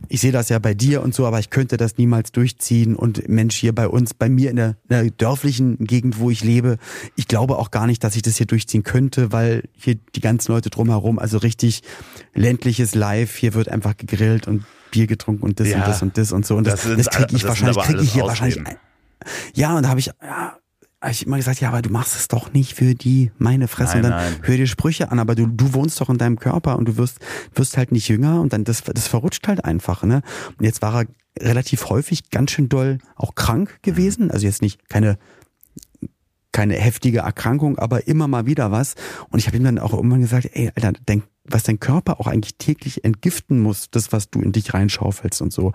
ich 0.09 0.21
sehe 0.21 0.31
das 0.31 0.49
ja 0.49 0.59
bei 0.59 0.73
dir 0.73 1.01
und 1.01 1.13
so, 1.13 1.25
aber 1.25 1.39
ich 1.39 1.49
könnte 1.49 1.75
das 1.75 1.97
niemals 1.97 2.31
durchziehen. 2.31 2.95
Und 2.95 3.27
Mensch, 3.27 3.55
hier 3.55 3.73
bei 3.73 3.87
uns, 3.87 4.13
bei 4.13 4.29
mir 4.29 4.49
in 4.49 4.55
der, 4.55 4.69
in 4.69 4.89
der 4.89 5.09
dörflichen 5.09 5.77
Gegend, 5.79 6.19
wo 6.19 6.29
ich 6.29 6.43
lebe, 6.43 6.77
ich 7.15 7.27
glaube 7.27 7.57
auch 7.57 7.71
gar 7.71 7.87
nicht, 7.87 8.03
dass 8.03 8.15
ich 8.15 8.21
das 8.21 8.37
hier 8.37 8.45
durchziehen 8.45 8.83
könnte, 8.83 9.31
weil 9.31 9.63
hier 9.73 9.95
die 9.95 10.21
ganzen 10.21 10.51
Leute 10.51 10.69
drumherum, 10.69 11.19
also 11.19 11.39
richtig 11.39 11.81
ländliches 12.33 12.95
Live, 12.95 13.35
hier 13.35 13.53
wird 13.53 13.69
einfach 13.69 13.97
gegrillt 13.97 14.47
und 14.47 14.65
Bier 14.91 15.07
getrunken 15.07 15.43
und 15.43 15.59
das 15.59 15.69
Ja, 15.69 15.79
und 15.79 15.87
das 15.87 16.01
und 16.01 16.17
das 16.17 16.31
und 16.31 16.45
so. 16.45 16.55
Und 16.55 16.67
das, 16.67 16.83
das 16.83 16.95
das, 16.95 17.09
kriege 17.09 17.35
ich 17.35 17.43
wahrscheinlich, 17.43 17.77
kriege 17.77 18.03
ich 18.03 18.13
hier 18.13 18.23
wahrscheinlich. 18.23 18.59
Ausreden. 18.59 18.79
Ja, 19.55 19.75
und 19.75 19.83
da 19.83 19.89
habe 19.89 19.99
ich, 19.99 20.11
ja, 20.21 20.57
hab 21.01 21.11
ich 21.11 21.25
immer 21.25 21.37
gesagt, 21.37 21.59
ja, 21.61 21.69
aber 21.69 21.81
du 21.81 21.89
machst 21.89 22.15
es 22.15 22.27
doch 22.27 22.53
nicht 22.53 22.73
für 22.73 22.95
die, 22.95 23.31
meine 23.37 23.67
Fresse. 23.67 23.97
Nein, 23.97 24.05
und 24.05 24.11
dann 24.11 24.33
nein. 24.33 24.41
hör 24.41 24.57
dir 24.57 24.67
Sprüche 24.67 25.11
an, 25.11 25.19
aber 25.19 25.35
du, 25.35 25.45
du 25.45 25.73
wohnst 25.73 26.01
doch 26.01 26.09
in 26.09 26.17
deinem 26.17 26.39
Körper 26.39 26.77
und 26.77 26.87
du 26.87 26.97
wirst, 26.97 27.19
wirst 27.53 27.77
halt 27.77 27.91
nicht 27.91 28.07
jünger 28.07 28.41
und 28.41 28.53
dann 28.53 28.63
das, 28.63 28.83
das 28.83 29.07
verrutscht 29.07 29.47
halt 29.47 29.63
einfach, 29.63 30.03
ne? 30.03 30.21
Und 30.57 30.65
jetzt 30.65 30.81
war 30.81 31.01
er 31.01 31.07
relativ 31.39 31.89
häufig 31.89 32.31
ganz 32.31 32.51
schön 32.51 32.67
doll 32.67 32.97
auch 33.15 33.35
krank 33.35 33.79
gewesen. 33.83 34.31
Also 34.31 34.47
jetzt 34.47 34.61
nicht 34.61 34.89
keine 34.89 35.19
keine 36.57 36.73
heftige 36.73 37.19
Erkrankung, 37.19 37.77
aber 37.77 38.07
immer 38.07 38.27
mal 38.27 38.47
wieder 38.47 38.71
was. 38.71 38.95
Und 39.29 39.37
ich 39.37 39.45
habe 39.45 39.57
ihm 39.57 39.63
dann 39.63 39.77
auch 39.77 39.93
irgendwann 39.93 40.21
gesagt, 40.21 40.49
ey, 40.53 40.71
Alter, 40.73 40.93
dein, 41.05 41.21
was 41.49 41.63
dein 41.63 41.79
Körper 41.79 42.19
auch 42.19 42.27
eigentlich 42.27 42.55
täglich 42.57 43.03
entgiften 43.03 43.59
muss, 43.59 43.89
das, 43.91 44.11
was 44.11 44.29
du 44.29 44.41
in 44.41 44.51
dich 44.51 44.73
reinschaufelst 44.73 45.41
und 45.41 45.53
so. 45.53 45.71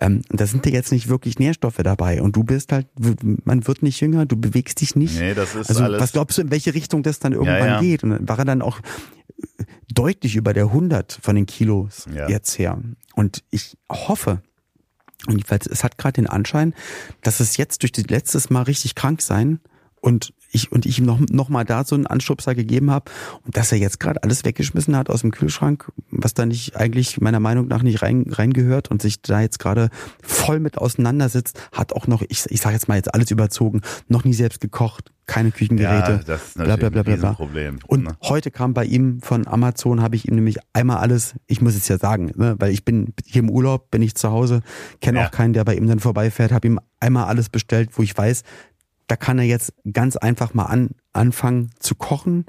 Ähm, 0.00 0.22
da 0.30 0.46
sind 0.46 0.64
dir 0.64 0.72
jetzt 0.72 0.92
nicht 0.92 1.08
wirklich 1.08 1.38
Nährstoffe 1.38 1.78
dabei. 1.82 2.22
Und 2.22 2.36
du 2.36 2.44
bist 2.44 2.72
halt, 2.72 2.86
man 3.44 3.66
wird 3.66 3.82
nicht 3.82 4.00
jünger, 4.00 4.26
du 4.26 4.36
bewegst 4.36 4.80
dich 4.80 4.94
nicht. 4.96 5.18
Nee, 5.18 5.34
das 5.34 5.54
ist 5.54 5.68
also 5.68 5.82
alles. 5.84 6.00
was 6.00 6.12
glaubst 6.12 6.38
du, 6.38 6.42
in 6.42 6.50
welche 6.50 6.74
Richtung 6.74 7.02
das 7.02 7.18
dann 7.18 7.32
irgendwann 7.32 7.58
Ja, 7.58 7.66
ja. 7.66 7.80
geht? 7.80 8.04
Und 8.04 8.10
dann 8.10 8.28
war 8.28 8.38
er 8.38 8.44
dann 8.44 8.62
auch 8.62 8.80
deutlich 9.92 10.36
über 10.36 10.52
der 10.52 10.64
100 10.66 11.18
von 11.22 11.36
den 11.36 11.46
Kilos 11.46 12.06
Ja. 12.14 12.28
jetzt 12.28 12.58
her. 12.58 12.80
Und 13.14 13.44
ich 13.50 13.76
hoffe, 13.90 14.42
und 15.26 15.44
es 15.50 15.82
hat 15.82 15.98
gerade 15.98 16.14
den 16.14 16.26
Anschein, 16.26 16.74
dass 17.22 17.40
es 17.40 17.56
jetzt 17.56 17.82
durch 17.82 17.92
das 17.92 18.04
letztes 18.08 18.50
Mal 18.50 18.62
richtig 18.62 18.94
krank 18.94 19.22
sein 19.22 19.60
und 20.00 20.32
ich 20.56 20.72
und 20.72 20.86
ich 20.86 20.98
ihm 20.98 21.04
noch, 21.06 21.20
noch 21.20 21.48
mal 21.48 21.64
da 21.64 21.84
so 21.84 21.94
einen 21.94 22.06
Anstupser 22.06 22.54
gegeben 22.54 22.90
habe 22.90 23.10
und 23.44 23.56
dass 23.56 23.70
er 23.70 23.78
jetzt 23.78 24.00
gerade 24.00 24.22
alles 24.22 24.44
weggeschmissen 24.44 24.96
hat 24.96 25.08
aus 25.10 25.20
dem 25.20 25.30
Kühlschrank, 25.30 25.90
was 26.10 26.34
da 26.34 26.44
nicht 26.46 26.76
eigentlich 26.76 27.20
meiner 27.20 27.40
Meinung 27.40 27.68
nach 27.68 27.82
nicht 27.82 28.02
rein 28.02 28.24
reingehört 28.28 28.90
und 28.90 29.00
sich 29.00 29.22
da 29.22 29.40
jetzt 29.40 29.58
gerade 29.60 29.90
voll 30.22 30.58
mit 30.58 30.78
auseinandersetzt, 30.78 31.60
hat 31.72 31.92
auch 31.92 32.06
noch, 32.08 32.22
ich, 32.28 32.44
ich 32.48 32.60
sage 32.60 32.74
jetzt 32.74 32.88
mal 32.88 32.96
jetzt 32.96 33.14
alles 33.14 33.30
überzogen, 33.30 33.82
noch 34.08 34.24
nie 34.24 34.34
selbst 34.34 34.60
gekocht, 34.60 35.12
keine 35.26 35.50
Küchengeräte, 35.50 36.12
ja, 36.12 36.20
das 36.24 36.48
ist 36.48 36.54
bla 36.54 36.76
bla 36.76 36.76
bla 36.76 36.86
ein 36.86 36.92
bla 36.92 37.02
bla. 37.02 37.12
Riesenproblem. 37.14 37.78
Und 37.86 38.04
ne? 38.04 38.16
heute 38.22 38.50
kam 38.50 38.74
bei 38.74 38.84
ihm 38.84 39.20
von 39.20 39.46
Amazon, 39.46 40.00
habe 40.00 40.16
ich 40.16 40.28
ihm 40.28 40.36
nämlich 40.36 40.58
einmal 40.72 40.98
alles, 40.98 41.34
ich 41.46 41.60
muss 41.60 41.74
es 41.74 41.88
ja 41.88 41.98
sagen, 41.98 42.32
ne, 42.36 42.54
weil 42.58 42.72
ich 42.72 42.84
bin 42.84 43.12
hier 43.24 43.40
im 43.42 43.50
Urlaub, 43.50 43.90
bin 43.90 44.02
ich 44.02 44.14
zu 44.14 44.30
Hause, 44.30 44.62
kenne 45.00 45.18
Ja. 45.18 45.26
auch 45.26 45.30
keinen, 45.32 45.52
der 45.52 45.64
bei 45.64 45.74
ihm 45.74 45.86
dann 45.88 45.98
vorbeifährt, 45.98 46.52
habe 46.52 46.68
ihm 46.68 46.78
einmal 47.00 47.24
alles 47.24 47.48
bestellt, 47.48 47.90
wo 47.94 48.02
ich 48.02 48.16
weiß, 48.16 48.42
da 49.08 49.16
kann 49.16 49.38
er 49.38 49.44
jetzt 49.44 49.72
ganz 49.92 50.16
einfach 50.16 50.54
mal 50.54 50.64
an, 50.66 50.90
anfangen 51.12 51.70
zu 51.78 51.94
kochen 51.94 52.46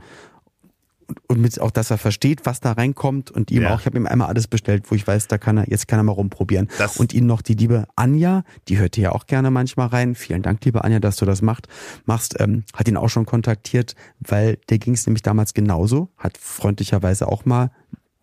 und, 1.27 1.39
mit 1.39 1.59
auch, 1.61 1.71
dass 1.71 1.89
er 1.89 1.97
versteht, 1.97 2.45
was 2.45 2.59
da 2.59 2.73
reinkommt 2.73 3.31
und 3.31 3.49
ihm 3.49 3.61
Ja. 3.63 3.73
auch, 3.73 3.79
ich 3.79 3.85
habe 3.85 3.97
ihm 3.97 4.05
einmal 4.07 4.27
alles 4.27 4.47
bestellt, 4.47 4.83
wo 4.91 4.95
ich 4.95 5.07
weiß, 5.07 5.27
da 5.27 5.37
kann 5.37 5.57
er, 5.57 5.69
jetzt 5.69 5.87
kann 5.87 5.99
er 5.99 6.03
mal 6.03 6.11
rumprobieren. 6.11 6.67
Das- 6.77 6.97
und 6.97 7.13
ihn 7.13 7.25
noch 7.25 7.41
die 7.41 7.53
liebe 7.53 7.87
Anja, 7.95 8.43
die 8.67 8.77
hört 8.77 8.97
ja 8.97 9.13
auch 9.13 9.25
gerne 9.25 9.49
manchmal 9.49 9.87
rein. 9.87 10.15
Vielen 10.15 10.41
Dank, 10.41 10.65
liebe 10.65 10.83
Anja, 10.83 10.99
dass 10.99 11.15
du 11.15 11.25
das 11.25 11.41
macht, 11.41 11.67
machst, 12.05 12.35
ähm, 12.41 12.63
hat 12.73 12.89
ihn 12.89 12.97
auch 12.97 13.07
schon 13.09 13.25
kontaktiert, 13.25 13.95
weil 14.19 14.57
der 14.69 14.79
ging 14.79 14.95
es 14.95 15.05
nämlich 15.07 15.21
damals 15.21 15.53
genauso, 15.53 16.09
hat 16.17 16.37
freundlicherweise 16.37 17.27
auch 17.29 17.45
mal 17.45 17.71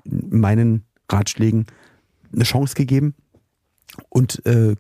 meinen 0.05 0.85
Ratschlägen 1.11 1.64
eine 2.35 2.44
Chance 2.44 2.75
gegeben 2.75 3.14
und 4.11 4.44
äh, 4.44 4.75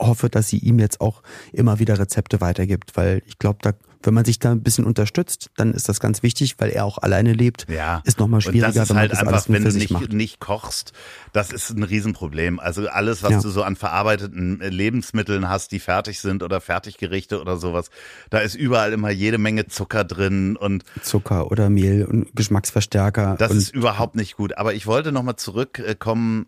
hoffe, 0.00 0.28
dass 0.28 0.48
sie 0.48 0.58
ihm 0.58 0.78
jetzt 0.78 1.00
auch 1.00 1.22
immer 1.52 1.78
wieder 1.78 1.98
Rezepte 1.98 2.40
weitergibt, 2.40 2.96
weil 2.96 3.22
ich 3.26 3.38
glaube, 3.38 3.58
da, 3.62 3.72
wenn 4.04 4.14
man 4.14 4.24
sich 4.24 4.38
da 4.38 4.52
ein 4.52 4.62
bisschen 4.62 4.84
unterstützt, 4.84 5.50
dann 5.56 5.74
ist 5.74 5.88
das 5.88 5.98
ganz 5.98 6.22
wichtig, 6.22 6.54
weil 6.58 6.70
er 6.70 6.84
auch 6.84 6.98
alleine 6.98 7.32
lebt. 7.32 7.66
Ja. 7.68 8.00
Ist 8.04 8.20
nochmal 8.20 8.38
Und 8.38 8.42
schwieriger, 8.42 8.72
das 8.72 8.90
ist 8.90 8.94
halt 8.96 9.10
das 9.10 9.18
einfach, 9.18 9.48
wenn 9.48 9.64
du 9.64 9.72
sich 9.72 9.90
nicht, 9.90 10.12
nicht 10.12 10.38
kochst, 10.40 10.92
das 11.32 11.50
ist 11.50 11.70
ein 11.70 11.82
Riesenproblem. 11.82 12.60
Also 12.60 12.88
alles, 12.88 13.24
was 13.24 13.30
Ja. 13.32 13.40
du 13.40 13.48
so 13.48 13.64
an 13.64 13.74
verarbeiteten 13.74 14.60
äh, 14.60 14.68
Lebensmitteln 14.68 15.48
hast, 15.48 15.72
die 15.72 15.80
fertig 15.80 16.20
sind 16.20 16.44
oder 16.44 16.60
Fertiggerichte 16.60 17.40
oder 17.40 17.56
sowas, 17.56 17.90
da 18.30 18.38
ist 18.38 18.54
überall 18.54 18.92
immer 18.92 19.10
jede 19.10 19.38
Menge 19.38 19.66
Zucker 19.66 20.04
drin 20.04 20.54
und 20.56 20.84
Zucker 21.02 21.50
oder 21.50 21.70
Mehl 21.70 22.04
und 22.04 22.28
Geschmacksverstärker. 22.36 23.34
das 23.36 23.50
und 23.50 23.58
ist 23.58 23.74
überhaupt 23.74 24.14
nicht 24.14 24.36
gut. 24.36 24.56
Aber 24.58 24.74
ich 24.74 24.86
wollte 24.86 25.10
nochmal 25.10 25.34
zurückkommen 25.36 26.46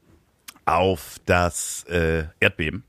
auf 0.66 1.16
das 1.26 1.84
äh, 1.88 2.24
Erdbeben. 2.38 2.84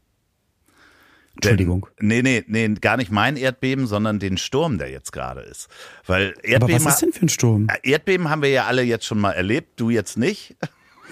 Entschuldigung. 1.41 1.87
Nee, 1.99 2.21
nee, 2.21 2.43
nee, 2.47 2.67
gar 2.81 2.97
nicht 2.97 3.11
mein 3.11 3.35
Erdbeben, 3.35 3.87
sondern 3.87 4.19
den 4.19 4.37
Sturm, 4.37 4.77
der 4.77 4.89
jetzt 4.91 5.11
gerade 5.11 5.41
ist. 5.41 5.67
Weil 6.05 6.33
Aber 6.33 6.43
Erdbeben, 6.45 6.85
was 6.85 6.93
ist 6.95 7.01
denn 7.01 7.13
für 7.13 7.25
ein 7.25 7.29
Sturm? 7.29 7.67
Erdbeben 7.83 8.29
haben 8.29 8.41
wir 8.41 8.49
ja 8.49 8.65
alle 8.65 8.83
jetzt 8.83 9.05
schon 9.05 9.19
mal 9.19 9.31
erlebt, 9.31 9.79
du 9.79 9.89
jetzt 9.89 10.17
nicht. 10.17 10.55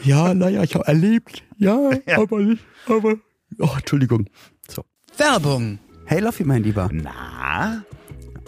Ja, 0.04 0.34
naja, 0.34 0.64
ich 0.64 0.76
habe 0.76 0.86
erlebt. 0.88 1.44
Ja, 1.58 1.90
Ja. 2.06 2.20
aber 2.20 2.40
nicht, 2.40 2.64
aber. 2.88 3.16
Oh, 3.58 3.70
Entschuldigung. 3.78 4.30
So. 4.70 4.86
Werbung. 5.18 5.80
Hey 6.06 6.20
Loffi, 6.22 6.44
mein 6.44 6.64
Lieber. 6.64 6.90
Na? 6.92 7.84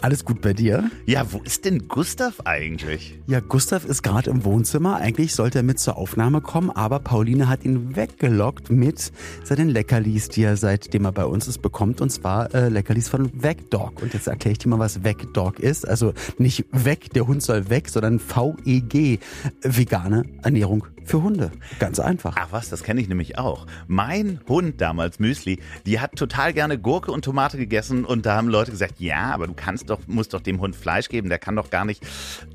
Alles 0.02 0.24
gut 0.24 0.40
bei 0.40 0.52
dir? 0.52 0.90
Ja, 1.06 1.32
wo 1.32 1.38
ist 1.44 1.64
denn 1.64 1.86
Gustav 1.86 2.40
eigentlich? 2.44 3.20
Ja, 3.28 3.38
Gustav 3.38 3.84
ist 3.84 4.02
gerade 4.02 4.30
im 4.30 4.44
Wohnzimmer. 4.44 4.96
Eigentlich 4.96 5.32
sollte 5.32 5.60
er 5.60 5.62
mit 5.62 5.78
zur 5.78 5.96
Aufnahme 5.96 6.40
kommen, 6.40 6.70
aber 6.70 6.98
Pauline 6.98 7.48
hat 7.48 7.64
ihn 7.64 7.94
weggelockt 7.94 8.68
mit 8.68 9.12
seinen 9.44 9.68
Leckerlis, 9.68 10.28
die 10.28 10.42
er 10.42 10.56
seitdem 10.56 11.04
er 11.04 11.12
bei 11.12 11.24
uns 11.24 11.46
ist 11.46 11.62
bekommt. 11.62 12.00
Und 12.00 12.10
zwar 12.10 12.52
äh, 12.52 12.68
Leckerlis 12.68 13.08
von 13.08 13.30
Vegdog. 13.32 14.02
Und 14.02 14.12
jetzt 14.12 14.26
erkläre 14.26 14.52
ich 14.52 14.58
dir 14.58 14.70
mal, 14.70 14.80
was 14.80 15.04
Vegdog 15.04 15.60
ist. 15.60 15.86
Also 15.86 16.14
nicht 16.36 16.64
weg, 16.72 17.10
der 17.14 17.28
Hund 17.28 17.40
soll 17.40 17.70
weg, 17.70 17.88
sondern 17.88 18.18
VEG, 18.18 19.20
vegane 19.62 20.24
Ernährung 20.42 20.84
für 21.04 21.22
Hunde. 21.22 21.52
Ganz 21.78 22.00
einfach. 22.00 22.36
Ach 22.38 22.48
was, 22.50 22.68
das 22.68 22.82
kenne 22.82 23.00
ich 23.00 23.08
nämlich 23.08 23.38
auch. 23.38 23.66
Mein 23.86 24.40
Hund 24.48 24.80
damals, 24.80 25.18
Müsli, 25.18 25.60
die 25.86 26.00
hat 26.00 26.16
total 26.16 26.52
gerne 26.52 26.78
Gurke 26.78 27.12
und 27.12 27.24
Tomate 27.24 27.56
gegessen 27.56 28.04
und 28.04 28.26
da 28.26 28.36
haben 28.36 28.48
Leute 28.48 28.70
gesagt, 28.70 29.00
ja, 29.00 29.32
aber 29.32 29.46
du 29.46 29.54
kannst 29.54 29.90
doch, 29.90 30.00
musst 30.06 30.34
doch 30.34 30.40
dem 30.40 30.60
Hund 30.60 30.76
Fleisch 30.76 31.08
geben, 31.08 31.28
der 31.28 31.38
kann 31.38 31.56
doch 31.56 31.70
gar 31.70 31.84
nicht 31.84 32.06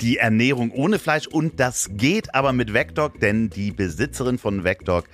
die 0.02 0.18
Ernährung 0.18 0.72
ohne 0.72 1.00
Fleisch 1.00 1.28
und 1.28 1.60
das 1.60 1.90
geht 1.94 2.34
aber 2.36 2.54
mit 2.54 2.74
Vecdog, 2.74 3.20
denn 3.20 3.50
die 3.50 3.72
Besitzerin 3.72 4.38
von 4.38 4.64
Vecdog, 4.64 5.06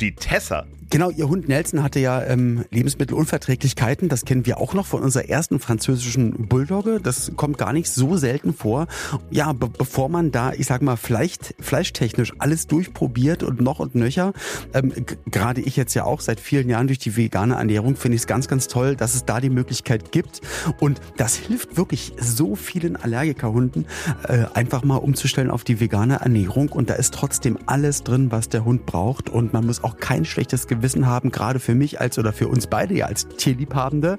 die 0.00 0.14
Tessa, 0.14 0.66
Genau, 0.92 1.08
ihr 1.08 1.26
Hund 1.26 1.48
Nelson 1.48 1.82
hatte 1.82 2.00
ja 2.00 2.22
ähm, 2.22 2.66
Lebensmittelunverträglichkeiten. 2.70 4.10
Das 4.10 4.26
kennen 4.26 4.44
wir 4.44 4.58
auch 4.58 4.74
noch 4.74 4.84
von 4.84 5.00
unserer 5.00 5.26
ersten 5.26 5.58
französischen 5.58 6.48
Bulldogge. 6.48 7.00
Das 7.02 7.32
kommt 7.34 7.56
gar 7.56 7.72
nicht 7.72 7.88
so 7.88 8.18
selten 8.18 8.52
vor. 8.52 8.88
Ja, 9.30 9.54
be 9.54 9.70
bevor 9.70 10.10
man 10.10 10.32
da, 10.32 10.52
ich 10.52 10.66
sag 10.66 10.82
mal, 10.82 10.96
vielleicht 10.96 11.54
fleischtechnisch 11.60 12.34
alles 12.38 12.66
durchprobiert 12.66 13.42
und 13.42 13.62
noch 13.62 13.78
und 13.78 13.94
nöcher, 13.94 14.34
ähm, 14.74 14.92
gerade 15.30 15.62
ich 15.62 15.76
jetzt 15.76 15.94
ja 15.94 16.04
auch 16.04 16.20
seit 16.20 16.40
vielen 16.40 16.68
Jahren 16.68 16.88
durch 16.88 16.98
die 16.98 17.16
vegane 17.16 17.54
Ernährung, 17.54 17.96
finde 17.96 18.16
ich 18.16 18.22
es 18.22 18.26
ganz, 18.26 18.46
ganz 18.46 18.68
toll, 18.68 18.94
dass 18.94 19.14
es 19.14 19.24
da 19.24 19.40
die 19.40 19.48
Möglichkeit 19.48 20.12
gibt. 20.12 20.42
Und 20.78 21.00
das 21.16 21.36
hilft 21.36 21.78
wirklich 21.78 22.12
so 22.20 22.54
vielen 22.54 22.96
Allergikerhunden, 22.96 23.86
äh, 24.28 24.44
einfach 24.52 24.84
mal 24.84 24.96
umzustellen 24.96 25.50
auf 25.50 25.64
die 25.64 25.80
vegane 25.80 26.16
Ernährung. 26.16 26.68
Und 26.68 26.90
da 26.90 26.94
ist 26.96 27.14
trotzdem 27.14 27.58
alles 27.64 28.02
drin, 28.02 28.30
was 28.30 28.50
der 28.50 28.66
Hund 28.66 28.84
braucht. 28.84 29.30
Und 29.30 29.54
man 29.54 29.64
muss 29.64 29.82
auch 29.82 29.96
kein 29.96 30.26
schlechtes 30.26 30.66
Gewissen 30.66 30.81
haben, 31.06 31.30
gerade 31.30 31.60
für 31.60 31.74
mich 31.74 32.00
als 32.00 32.18
oder 32.18 32.32
für 32.32 32.48
uns 32.48 32.66
beide 32.66 32.94
ja 32.94 33.06
als 33.06 33.28
Tierliebhabende 33.28 34.18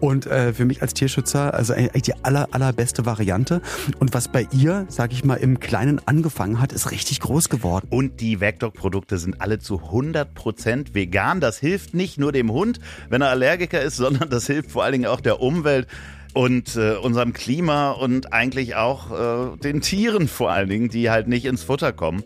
und 0.00 0.26
äh, 0.26 0.52
für 0.52 0.64
mich 0.64 0.82
als 0.82 0.94
Tierschützer, 0.94 1.54
also 1.54 1.72
eigentlich 1.72 2.02
die 2.02 2.14
aller, 2.24 2.48
allerbeste 2.52 3.06
Variante. 3.06 3.60
Und 3.98 4.14
was 4.14 4.28
bei 4.28 4.46
ihr, 4.52 4.86
sag 4.88 5.12
ich 5.12 5.24
mal, 5.24 5.36
im 5.36 5.60
Kleinen 5.60 6.00
angefangen 6.06 6.60
hat, 6.60 6.72
ist 6.72 6.90
richtig 6.90 7.20
groß 7.20 7.48
geworden. 7.48 7.86
Und 7.90 8.20
die 8.20 8.40
Vecdog-Produkte 8.40 9.18
sind 9.18 9.40
alle 9.40 9.58
zu 9.58 9.80
100% 9.80 10.94
vegan. 10.94 11.40
Das 11.40 11.58
hilft 11.58 11.94
nicht 11.94 12.18
nur 12.18 12.32
dem 12.32 12.50
Hund, 12.50 12.80
wenn 13.08 13.22
er 13.22 13.28
Allergiker 13.30 13.80
ist, 13.80 13.96
sondern 13.96 14.30
das 14.30 14.46
hilft 14.46 14.70
vor 14.70 14.84
allen 14.84 14.92
Dingen 14.92 15.06
auch 15.06 15.20
der 15.20 15.40
Umwelt. 15.40 15.86
Und 16.34 16.76
äh, 16.76 16.96
unserem 16.96 17.32
Klima 17.32 17.92
und 17.92 18.32
eigentlich 18.32 18.74
auch 18.74 19.10
äh, 19.54 19.56
den 19.56 19.80
Tieren 19.80 20.28
vor 20.28 20.50
allen 20.50 20.68
Dingen, 20.68 20.88
die 20.88 21.08
halt 21.10 21.28
nicht 21.28 21.46
ins 21.46 21.62
Futter 21.62 21.92
kommen. 21.92 22.24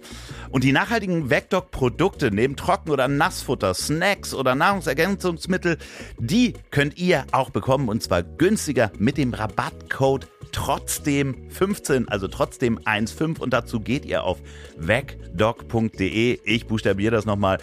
Und 0.50 0.64
die 0.64 0.72
nachhaltigen 0.72 1.30
Vecdog-Produkte 1.30 2.30
neben 2.30 2.56
Trocken- 2.56 2.90
oder 2.90 3.06
Nassfutter, 3.06 3.74
Snacks 3.74 4.34
oder 4.34 4.54
Nahrungsergänzungsmittel, 4.54 5.76
die 6.18 6.54
könnt 6.70 6.98
ihr 6.98 7.24
auch 7.32 7.50
bekommen 7.50 7.88
und 7.88 8.02
zwar 8.02 8.22
günstiger 8.22 8.90
mit 8.98 9.18
dem 9.18 9.34
Rabattcode 9.34 10.26
trotzdem 10.52 11.50
15, 11.50 12.08
also 12.08 12.28
trotzdem 12.28 12.78
15 12.84 13.36
und 13.36 13.52
dazu 13.52 13.80
geht 13.80 14.04
ihr 14.04 14.24
auf 14.24 14.38
vegdog.de. 14.76 16.38
Ich 16.44 16.66
buchstabiere 16.66 17.12
das 17.16 17.24
nochmal 17.26 17.58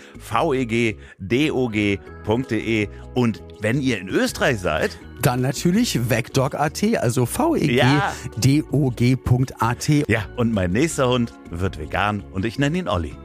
vegdog.de 1.20 2.88
und 3.14 3.44
wenn 3.62 3.82
ihr 3.82 3.98
in 4.00 4.10
Österreich 4.10 4.60
seid, 4.60 4.98
Dann 5.22 5.42
natürlich 5.42 6.10
vegdog.at, 6.10 6.84
also 6.98 7.26
Ja. 7.72 8.14
vegdog.at. 8.38 9.90
ja, 10.08 10.26
und 10.36 10.54
mein 10.54 10.72
nächster 10.72 11.08
Hund 11.10 11.34
wird 11.50 11.80
vegan 11.80 12.22
und 12.32 12.46
ich 12.46 12.60
nenne 12.60 12.78
ihn 12.78 12.88
Olli. 12.88 13.16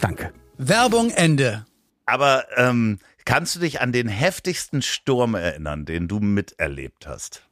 Danke. 0.00 0.32
Werbung 0.56 1.10
Ende. 1.10 1.66
Aber 2.06 2.44
ähm, 2.56 2.98
kannst 3.24 3.54
du 3.56 3.60
dich 3.60 3.80
an 3.80 3.92
den 3.92 4.08
heftigsten 4.08 4.82
Sturm 4.82 5.34
erinnern, 5.34 5.84
den 5.84 6.08
du 6.08 6.20
miterlebt 6.20 7.06
hast? 7.06 7.42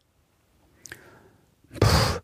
Pff, 1.74 2.20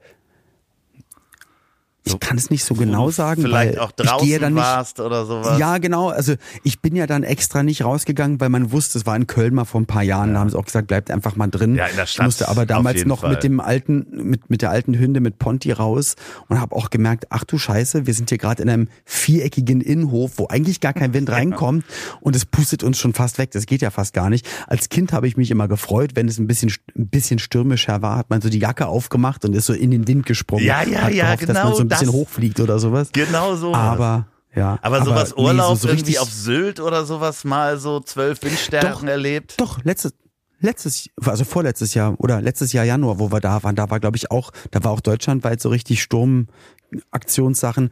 Ich 2.07 2.21
kann 2.21 2.37
es 2.37 2.51
nicht 2.51 2.65
so 2.65 2.75
genau 2.75 3.11
sagen, 3.11 3.43
Vielleicht 3.43 3.77
weil 3.77 3.79
auch 3.79 3.93
ich 3.99 4.05
draußen 4.05 4.29
gehe 4.29 4.39
dann 4.39 4.55
nicht, 4.55 4.63
warst 4.63 5.01
oder 5.01 5.25
sowas? 5.25 5.59
Ja, 5.59 5.79
genau. 5.79 6.11
Also 6.11 6.35
ich 6.63 6.81
bin 6.81 6.95
ja 6.97 7.07
dann 7.07 7.23
extra 7.23 7.63
nicht 7.63 7.83
rausgegangen, 7.83 8.41
weil 8.41 8.51
man 8.51 8.73
wusste, 8.73 8.99
es 8.99 9.07
war 9.07 9.17
in 9.17 9.27
Köln 9.27 9.55
mal 9.55 9.65
vor 9.65 9.81
ein 9.81 9.87
paar 9.87 10.03
Jahren. 10.03 10.35
Da 10.35 10.41
haben 10.41 10.51
sie 10.51 10.59
auch 10.59 10.67
gesagt, 10.67 10.89
bleibt 10.89 11.11
einfach 11.11 11.37
mal 11.37 11.47
drin. 11.47 11.77
Ja, 11.77 11.87
in 11.87 11.97
der 11.97 12.05
ich 12.05 12.11
Stadt 12.11 12.27
musste 12.27 12.49
aber 12.49 12.67
damals 12.67 13.07
noch 13.07 13.21
Fall. 13.21 13.31
mit 13.31 13.43
dem 13.43 13.59
alten, 13.59 14.07
mit, 14.11 14.51
mit 14.51 14.61
der 14.61 14.71
alten 14.71 14.99
Hünde, 14.99 15.21
mit 15.21 15.39
Ponti 15.39 15.73
raus 15.73 16.17
und 16.49 16.61
habe 16.61 16.77
auch 16.77 16.91
gemerkt, 16.91 17.27
ach 17.31 17.45
du 17.45 17.57
Scheiße, 17.57 18.07
wir 18.07 18.13
sind 18.13 18.29
hier 18.29 18.39
gerade 18.39 18.63
in 18.63 18.69
einem 18.69 18.89
viereckigen 19.07 19.81
Innenhof, 19.81 20.33
wo 20.37 20.49
eigentlich 20.49 20.81
gar 20.81 20.93
kein 20.93 21.15
Wind 21.15 21.31
reinkommt 21.33 21.87
und 22.21 22.37
es 22.37 22.45
pustet 22.45 22.83
uns 22.83 22.99
schon 22.99 23.15
fast 23.15 23.39
weg. 23.39 23.51
Das 23.53 23.65
geht 23.65 23.81
ja 23.81 23.91
fast 23.91 24.13
gar 24.13 24.29
nicht. 24.29 24.47
Als 24.67 24.91
Kind 24.91 25.15
habe 25.15 25.27
ich 25.27 25.39
mich 25.39 25.51
immer 25.51 25.69
gefreut, 25.69 26.11
wenn 26.15 26.29
es 26.29 26.39
ein 26.39 26.47
bisschen, 26.47 26.71
ein 26.97 27.09
bisschen 27.09 27.39
stürmischer 27.39 28.03
war, 28.03 28.19
hat 28.19 28.29
man 28.29 28.43
so 28.43 28.51
die 28.51 28.59
Jacke 28.59 28.89
aufgemacht 28.89 29.47
und 29.47 29.55
ist 29.55 29.65
so 29.65 29.73
in 29.73 29.91
den 29.91 30.07
Wind 30.07 30.27
gesprungen. 30.27 30.67
Ja, 30.67 30.83
ja, 30.83 31.09
ja, 31.09 31.35
gehofft, 31.35 31.49
dass 31.49 31.55
man 31.55 31.65
genau 31.65 31.75
so 31.77 31.83
ein 31.83 31.89
bisschen 32.01 32.13
hochfliegt 32.13 32.61
oder 32.61 32.79
sowas. 32.79 33.11
Genau 33.13 33.57
so. 33.57 33.75
Aber 33.75 34.27
ja. 34.55 34.79
aber 34.83 35.05
sowas 35.05 35.35
nee, 35.37 35.43
Urlaub 35.43 35.77
so- 35.79 35.87
so 35.87 35.89
irgendwie 35.89 36.19
auf 36.19 36.31
Sylt 36.31 36.79
oder 36.81 37.05
sowas 37.05 37.45
mal 37.45 37.79
so 37.79 38.01
zwölf 38.01 38.43
Windstärken 38.43 39.09
erlebt? 39.09 39.55
Doch, 39.61 39.83
letztes, 39.85 40.15
letztes, 40.61 41.09
also 41.25 41.45
vorletztes 41.45 41.95
Jahr 41.95 42.15
oder 42.19 42.41
letztes 42.41 42.73
Jahr 42.73 42.85
Januar, 42.85 43.19
wo 43.19 43.33
wir 43.33 43.41
da 43.41 43.63
waren, 43.63 43.75
da 43.75 43.91
war 43.91 43.99
glaube 44.01 44.17
ich 44.17 44.31
auch, 44.31 44.53
da 44.71 44.85
war 44.85 44.93
auch 44.93 45.01
deutschlandweit 45.01 45.61
so 45.61 45.69
richtig 45.71 46.03
Sturmaktionssachen. 46.03 47.91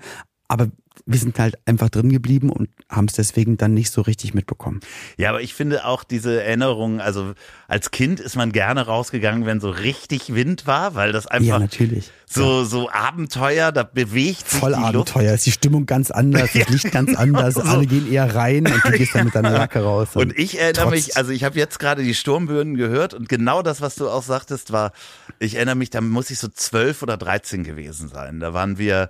Aber 0.53 0.69
wir 1.07 1.19
sind 1.19 1.39
halt 1.39 1.57
einfach 1.65 1.89
drin 1.89 2.11
geblieben 2.11 2.51
und 2.51 2.69
haben 2.91 3.07
es 3.07 3.15
deswegen 3.15 3.57
dann 3.57 3.73
nicht 3.73 3.91
so 3.91 4.03
richtig 4.03 4.35
mitbekommen. 4.35 4.81
Ja, 5.17 5.31
aber 5.31 5.41
ich 5.41 5.55
finde 5.55 5.87
auch 5.87 6.05
diese 6.05 6.43
Erinnerungen, 6.43 7.01
also 7.01 7.33
als 7.69 7.91
Kind 7.91 8.21
ist 8.21 8.37
man 8.37 8.53
gerne 8.53 8.83
rausgegangen, 8.83 9.47
wenn 9.47 9.59
so 9.61 9.71
richtig 9.71 10.35
Wind 10.35 10.67
war, 10.67 10.95
weil 10.95 11.13
das 11.13 11.27
einfach 11.27 11.49
ja, 11.49 11.59
natürlich. 11.59 12.11
so, 12.27 12.65
so 12.65 12.91
Abenteuer, 12.91 13.73
da 13.73 13.83
bewegt 13.83 14.51
sich 14.51 14.61
Voll 14.61 14.75
die 14.75 14.81
Luft. 14.81 15.17
Abenteuer, 15.17 15.33
ist 15.33 15.47
die 15.47 15.53
Stimmung 15.53 15.87
ganz 15.87 16.11
anders, 16.11 16.51
das 16.53 16.69
Licht 16.69 16.93
ganz 16.93 17.17
anders, 17.17 17.55
genau 17.55 17.67
so. 17.67 17.73
alle 17.73 17.87
gehen 17.87 18.13
eher 18.13 18.35
rein 18.35 18.67
und 18.67 18.85
du 18.85 18.91
gehst 18.99 19.15
dann 19.15 19.25
mit 19.25 19.35
deiner 19.35 19.53
Jacke 19.55 19.83
raus. 19.83 20.09
Und 20.13 20.39
ich 20.39 20.61
erinnere 20.61 20.85
trotz- 20.85 20.91
mich, 20.91 21.17
also 21.17 21.33
ich 21.33 21.45
habe 21.45 21.59
jetzt 21.59 21.79
gerade 21.79 22.03
die 22.03 22.15
Sturmböen 22.15 22.75
gehört 22.75 23.15
und 23.15 23.31
genau 23.31 23.63
das, 23.63 23.81
was 23.81 23.95
du 23.95 24.11
auch 24.11 24.23
sagtest, 24.23 24.73
war, 24.73 24.93
ich 25.39 25.55
erinnere 25.55 25.77
mich, 25.77 25.89
da 25.89 26.03
muss 26.03 26.31
ich 26.31 26.39
so 26.39 26.49
zwölf 26.49 27.03
oder 27.03 27.17
dreizehn 27.17 27.65
gewesen 27.65 28.09
sein. 28.09 28.41
Da 28.41 28.53
waren 28.53 28.77
wir 28.77 29.09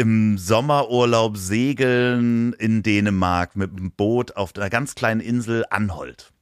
im 0.00 0.38
Sommerurlaub 0.38 1.36
segeln 1.36 2.54
in 2.54 2.82
Dänemark 2.82 3.54
mit 3.54 3.78
dem 3.78 3.90
Boot 3.90 4.34
auf 4.34 4.56
einer 4.56 4.70
ganz 4.70 4.94
kleinen 4.94 5.20
Insel 5.20 5.66
Anholt. 5.68 6.32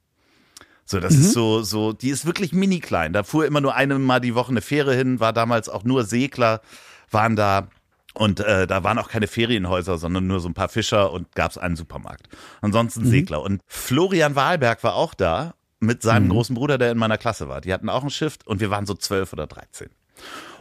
So, 0.85 1.01
das 1.01 1.15
ist 1.15 1.33
so, 1.33 1.63
so, 1.63 1.93
die 1.93 2.11
ist 2.11 2.25
wirklich 2.25 2.53
mini 2.53 2.79
klein. 2.79 3.13
Da 3.13 3.25
fuhr 3.25 3.47
immer 3.47 3.61
nur 3.61 3.75
einmal 3.75 4.21
die 4.21 4.37
Woche 4.37 4.53
eine 4.53 4.61
Fähre 4.61 4.95
hin, 4.95 5.19
war 5.19 5.33
damals 5.33 5.69
auch 5.69 5.83
nur 5.83 6.05
Segler, 6.05 6.63
waren 7.11 7.35
da. 7.35 7.67
Und 8.15 8.39
äh, 8.39 8.69
da 8.69 8.85
waren 8.85 8.99
auch 8.99 9.09
keine 9.09 9.27
Ferienhäuser, 9.27 9.99
sondern 9.99 10.29
nur 10.29 10.39
so 10.39 10.49
ein 10.49 10.55
paar 10.55 10.69
Fischer 10.69 11.13
und 11.13 11.35
gab 11.35 11.51
es 11.51 11.59
einen 11.59 11.75
Supermarkt. 11.75 12.29
Ansonsten 12.61 13.07
Segler. 13.07 13.43
Und 13.43 13.61
Florian 13.67 14.37
Wahlberg 14.37 14.85
war 14.85 14.95
auch 14.95 15.15
da 15.15 15.55
mit 15.81 16.03
seinem 16.03 16.29
großen 16.29 16.55
Bruder, 16.55 16.79
der 16.79 16.93
in 16.93 16.99
meiner 16.99 17.19
Klasse 17.19 17.49
war. 17.49 17.61
Die 17.61 17.73
hatten 17.73 17.89
auch 17.89 18.05
ein 18.05 18.11
Schiff 18.11 18.39
und 18.45 18.61
wir 18.61 18.71
waren 18.71 18.87
so 18.87 18.95
zwölf 18.95 19.33
oder 19.33 19.49
dreizehn. 19.49 19.91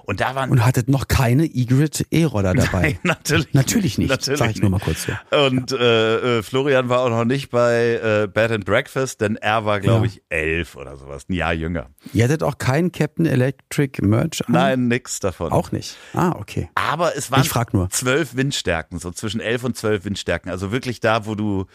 Und 0.09 0.21
da 0.21 0.35
waren 0.35 0.49
Und 0.49 0.65
hattet 0.65 0.87
noch 0.87 1.09
keine 1.09 1.43
Egrid 1.43 2.07
E-Roller 2.11 2.53
dabei. 2.53 2.81
Nein, 2.81 2.99
natürlich, 3.03 3.53
Natürlich 3.53 3.97
nicht, 3.97 4.09
Natürlich 4.09 4.39
sag 4.39 4.51
ich 4.51 4.61
nur 4.61 4.69
mal 4.69 4.79
kurz 4.79 5.05
so. 5.05 5.11
Und 5.45 5.73
äh, 5.73 6.37
äh, 6.39 6.43
Florian 6.43 6.87
war 6.87 7.01
auch 7.01 7.09
noch 7.09 7.25
nicht 7.25 7.49
bei 7.49 7.95
äh, 8.23 8.27
Bed 8.27 8.51
and 8.51 8.63
Breakfast, 8.63 9.19
denn 9.19 9.35
er 9.35 9.65
war, 9.65 9.81
glaube 9.81 10.05
Ja. 10.07 10.13
ich, 10.13 10.21
elf 10.29 10.77
oder 10.77 10.95
sowas, 10.95 11.25
ein 11.27 11.33
Jahr 11.33 11.51
jünger. 11.51 11.89
Ihr 12.13 12.23
hattet 12.23 12.41
auch 12.41 12.57
keinen 12.57 12.93
Captain 12.93 13.25
Electric 13.25 14.01
Merch 14.01 14.47
an? 14.47 14.53
Nein, 14.53 14.87
nix 14.87 15.19
davon. 15.19 15.51
Auch 15.51 15.73
nicht. 15.73 15.97
Ah, 16.13 16.31
okay. 16.39 16.69
Aber 16.75 17.17
es 17.17 17.29
waren 17.29 17.41
Ich 17.41 17.49
frag 17.49 17.73
nur. 17.73 17.89
zwölf 17.89 18.33
Windstärken, 18.37 18.99
so 18.99 19.11
zwischen 19.11 19.41
elf 19.41 19.65
und 19.65 19.75
zwölf 19.75 20.05
Windstärken. 20.05 20.49
Also 20.49 20.71
wirklich 20.71 21.01
da, 21.01 21.25
wo 21.25 21.35
du, 21.35 21.65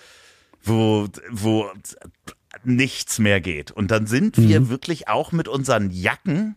wo, 0.64 1.06
wo 1.30 1.66
nichts 2.64 3.18
mehr 3.18 3.40
geht. 3.42 3.70
Und 3.72 3.90
dann 3.90 4.06
sind 4.06 4.36
wir 4.38 4.60
Mhm. 4.60 4.68
wirklich 4.70 5.08
auch 5.08 5.32
mit 5.32 5.48
unseren 5.48 5.90
Jacken 5.90 6.56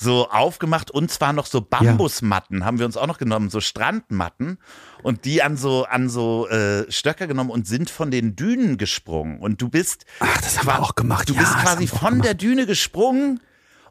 so 0.00 0.28
aufgemacht 0.30 0.90
und 0.92 1.10
zwar 1.10 1.32
noch 1.32 1.46
so 1.46 1.60
Bambusmatten 1.60 2.64
haben 2.64 2.78
wir 2.78 2.86
uns 2.86 2.96
auch 2.96 3.08
noch 3.08 3.18
genommen, 3.18 3.50
so 3.50 3.60
Strandmatten 3.60 4.58
und 5.02 5.24
die 5.24 5.42
an 5.42 5.56
so 5.56 5.84
an 5.86 6.08
so 6.08 6.46
äh, 6.48 6.90
Stöcker 6.90 7.26
genommen 7.26 7.50
und 7.50 7.66
sind 7.66 7.90
von 7.90 8.10
den 8.12 8.36
Dünen 8.36 8.78
gesprungen 8.78 9.40
und 9.40 9.60
du 9.60 9.68
bist 9.68 10.04
Ach, 10.20 10.40
das 10.40 10.58
haben 10.58 10.66
wir 10.68 10.80
auch 10.80 10.94
gemacht. 10.94 11.28
Du 11.28 11.34
Ja, 11.34 11.40
bist 11.40 11.52
quasi 11.58 11.86
von 11.88 12.10
gemacht. 12.10 12.24
der 12.26 12.34
Düne 12.34 12.64
gesprungen 12.66 13.40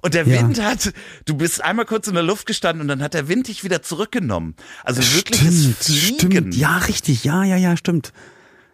und 0.01 0.13
der 0.13 0.25
Ja. 0.27 0.39
Wind 0.39 0.61
hat, 0.63 0.93
du 1.25 1.35
bist 1.35 1.61
einmal 1.61 1.85
kurz 1.85 2.07
in 2.07 2.13
der 2.13 2.23
Luft 2.23 2.45
gestanden 2.45 2.81
und 2.83 2.87
dann 2.87 3.01
hat 3.03 3.13
der 3.13 3.27
Wind 3.27 3.47
dich 3.49 3.63
wieder 3.65 3.81
zurückgenommen. 3.81 4.55
Also 4.85 5.01
wirkliches 5.15 5.59
Stimmt, 5.61 5.77
Fliegen. 5.83 6.19
stimmt. 6.31 6.55
Ja, 6.55 6.77
richtig. 6.77 7.23
Ja, 7.25 7.43
ja, 7.43 7.57
ja, 7.57 7.75
stimmt. 7.75 8.13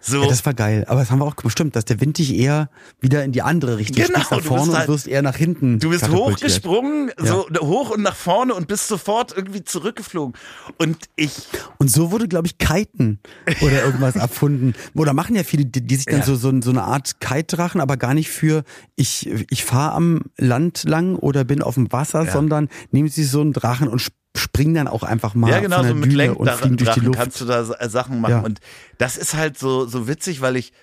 So. 0.06 0.22
Ja, 0.22 0.28
das 0.28 0.46
war 0.46 0.54
geil. 0.54 0.84
Aber 0.90 1.00
das 1.00 1.12
haben 1.12 1.20
wir 1.20 1.26
auch 1.26 1.36
stimmt, 1.48 1.78
dass 1.78 1.86
der 1.86 2.02
Wind 2.02 2.18
dich 2.18 2.36
eher 2.36 2.70
wieder 3.00 3.24
in 3.24 3.32
die 3.32 3.42
andere 3.42 3.78
Richtung 3.78 4.06
Genau, 4.06 4.20
nach 4.20 4.30
du 4.30 4.42
vorne 4.42 4.74
halt- 4.74 4.90
und 4.90 4.94
wirst 4.96 5.08
eher 5.08 5.22
nach 5.22 5.38
hinten. 5.38 5.80
Du 5.80 5.92
bist 5.92 6.10
hochgesprungen, 6.10 7.12
so 7.18 7.48
hoch 7.62 7.92
und 7.92 8.02
nach 8.02 8.16
vorne 8.16 8.54
und 8.54 8.68
bist 8.68 8.90
sofort 8.90 9.34
irgendwie 9.36 9.64
zurückgeflogen. 9.64 10.36
Und 10.78 10.98
ich, 11.16 11.32
Und 11.78 11.90
so 11.90 12.12
wurde, 12.12 12.28
glaube 12.28 12.48
ich, 12.48 12.58
Kiten 12.58 13.20
oder 13.62 13.86
irgendwas 13.86 14.16
erfunden. 14.18 14.74
Oder 14.94 15.14
machen 15.14 15.38
ja 15.38 15.44
viele, 15.44 15.66
die, 15.66 15.82
die 15.88 15.96
sich 15.96 16.06
dann 16.06 16.20
Ja. 16.20 16.26
so, 16.26 16.36
so, 16.36 16.52
so 16.62 16.70
eine 16.72 16.84
Art 16.84 17.22
Kite-Drachen, 17.22 17.80
aber 17.80 17.96
gar 17.96 18.14
nicht 18.14 18.30
für 18.30 18.64
ich, 18.98 19.30
ich 19.50 19.64
fahre 19.64 19.94
am 19.94 20.24
Land 20.38 20.84
lang 20.84 21.16
oder 21.16 21.46
bin 21.46 21.62
auf 21.62 21.76
dem 21.76 21.92
Wasser, 21.94 22.26
Ja. 22.26 22.32
sondern 22.34 22.68
nehmen 22.92 23.08
sie 23.08 23.24
so 23.24 23.40
einen 23.40 23.54
Drachen 23.54 23.88
und 23.88 24.00
springen 24.36 24.74
dann 24.74 24.88
auch 24.88 25.04
einfach 25.04 25.36
mal 25.36 25.52
ja 25.52 25.60
genau, 25.60 25.78
von 25.78 25.86
der 25.86 25.94
so 25.94 26.00
mit 26.00 26.12
Düne 26.12 26.36
und 26.36 26.50
fliegen 26.50 26.78
durch 26.78 26.92
die 26.92 27.00
Luft. 27.02 27.20
kannst 27.20 27.42
du 27.42 27.46
da 27.46 27.62
äh, 27.62 27.90
Sachen 27.90 28.20
machen. 28.20 28.32
Ja. 28.32 28.40
Und 28.40 28.60
das 28.98 29.18
ist 29.18 29.36
halt 29.36 29.58
so, 29.58 29.86
so 29.86 30.08
witzig, 30.08 30.42
weil 30.42 30.56
ich 30.56 30.74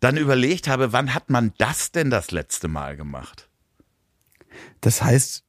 dann 0.00 0.16
überlegt 0.16 0.68
habe, 0.68 0.92
wann 0.92 1.14
hat 1.14 1.30
man 1.30 1.52
das 1.58 1.92
denn 1.92 2.10
das 2.10 2.30
letzte 2.30 2.68
Mal 2.68 2.96
gemacht? 2.96 3.48
Das 4.80 5.02
heißt, 5.02 5.44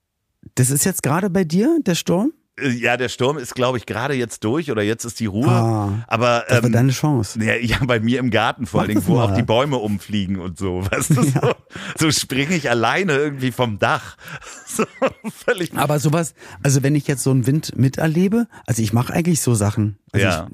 das 0.56 0.70
ist 0.70 0.86
jetzt 0.86 1.04
gerade 1.04 1.30
bei 1.30 1.44
dir, 1.44 1.80
der 1.82 1.96
Sturm? 1.96 2.34
Äh, 2.60 2.70
Ja, 2.70 2.98
der 2.98 3.10
Sturm 3.10 3.38
ist, 3.38 3.56
glaube 3.56 3.78
ich, 3.78 3.86
gerade 3.86 4.14
jetzt 4.14 4.44
durch 4.44 4.72
oder 4.72 4.82
jetzt 4.82 5.06
ist 5.06 5.20
die 5.20 5.26
Ruhe. 5.26 5.48
Ah, 5.48 6.04
aber 6.08 6.44
Das 6.48 6.58
war 6.58 6.64
ähm, 6.66 6.72
deine 6.74 6.92
Chance. 6.92 7.40
Ja, 7.44 7.56
ja, 7.56 7.78
bei 7.86 8.00
mir 8.00 8.20
im 8.20 8.30
Garten 8.30 8.66
vor 8.66 8.82
allen 8.82 8.90
Dingen, 8.90 9.04
wo 9.08 9.16
mal. 9.16 9.26
auch 9.32 9.36
die 9.36 9.44
Bäume 9.44 9.78
umfliegen 9.78 10.40
und 10.40 10.58
so. 10.58 10.86
Weißt 10.92 11.12
du, 11.12 11.24
so, 11.24 11.54
so 11.98 12.12
springe 12.12 12.56
ich 12.56 12.70
alleine 12.70 13.14
irgendwie 13.14 13.52
vom 13.52 13.80
Dach. 13.80 14.18
So, 14.68 14.84
völlig. 15.32 15.76
Aber 15.76 15.98
sowas, 16.00 16.36
also 16.62 16.84
wenn 16.84 16.94
ich 16.94 17.08
jetzt 17.08 17.24
so 17.24 17.32
einen 17.32 17.48
Wind 17.48 17.76
miterlebe, 17.78 18.48
also 18.68 18.82
ich 18.84 18.94
mache 18.94 19.12
eigentlich 19.14 19.42
so 19.42 19.56
Sachen. 19.56 19.98
Also 20.12 20.26
Ja. 20.28 20.48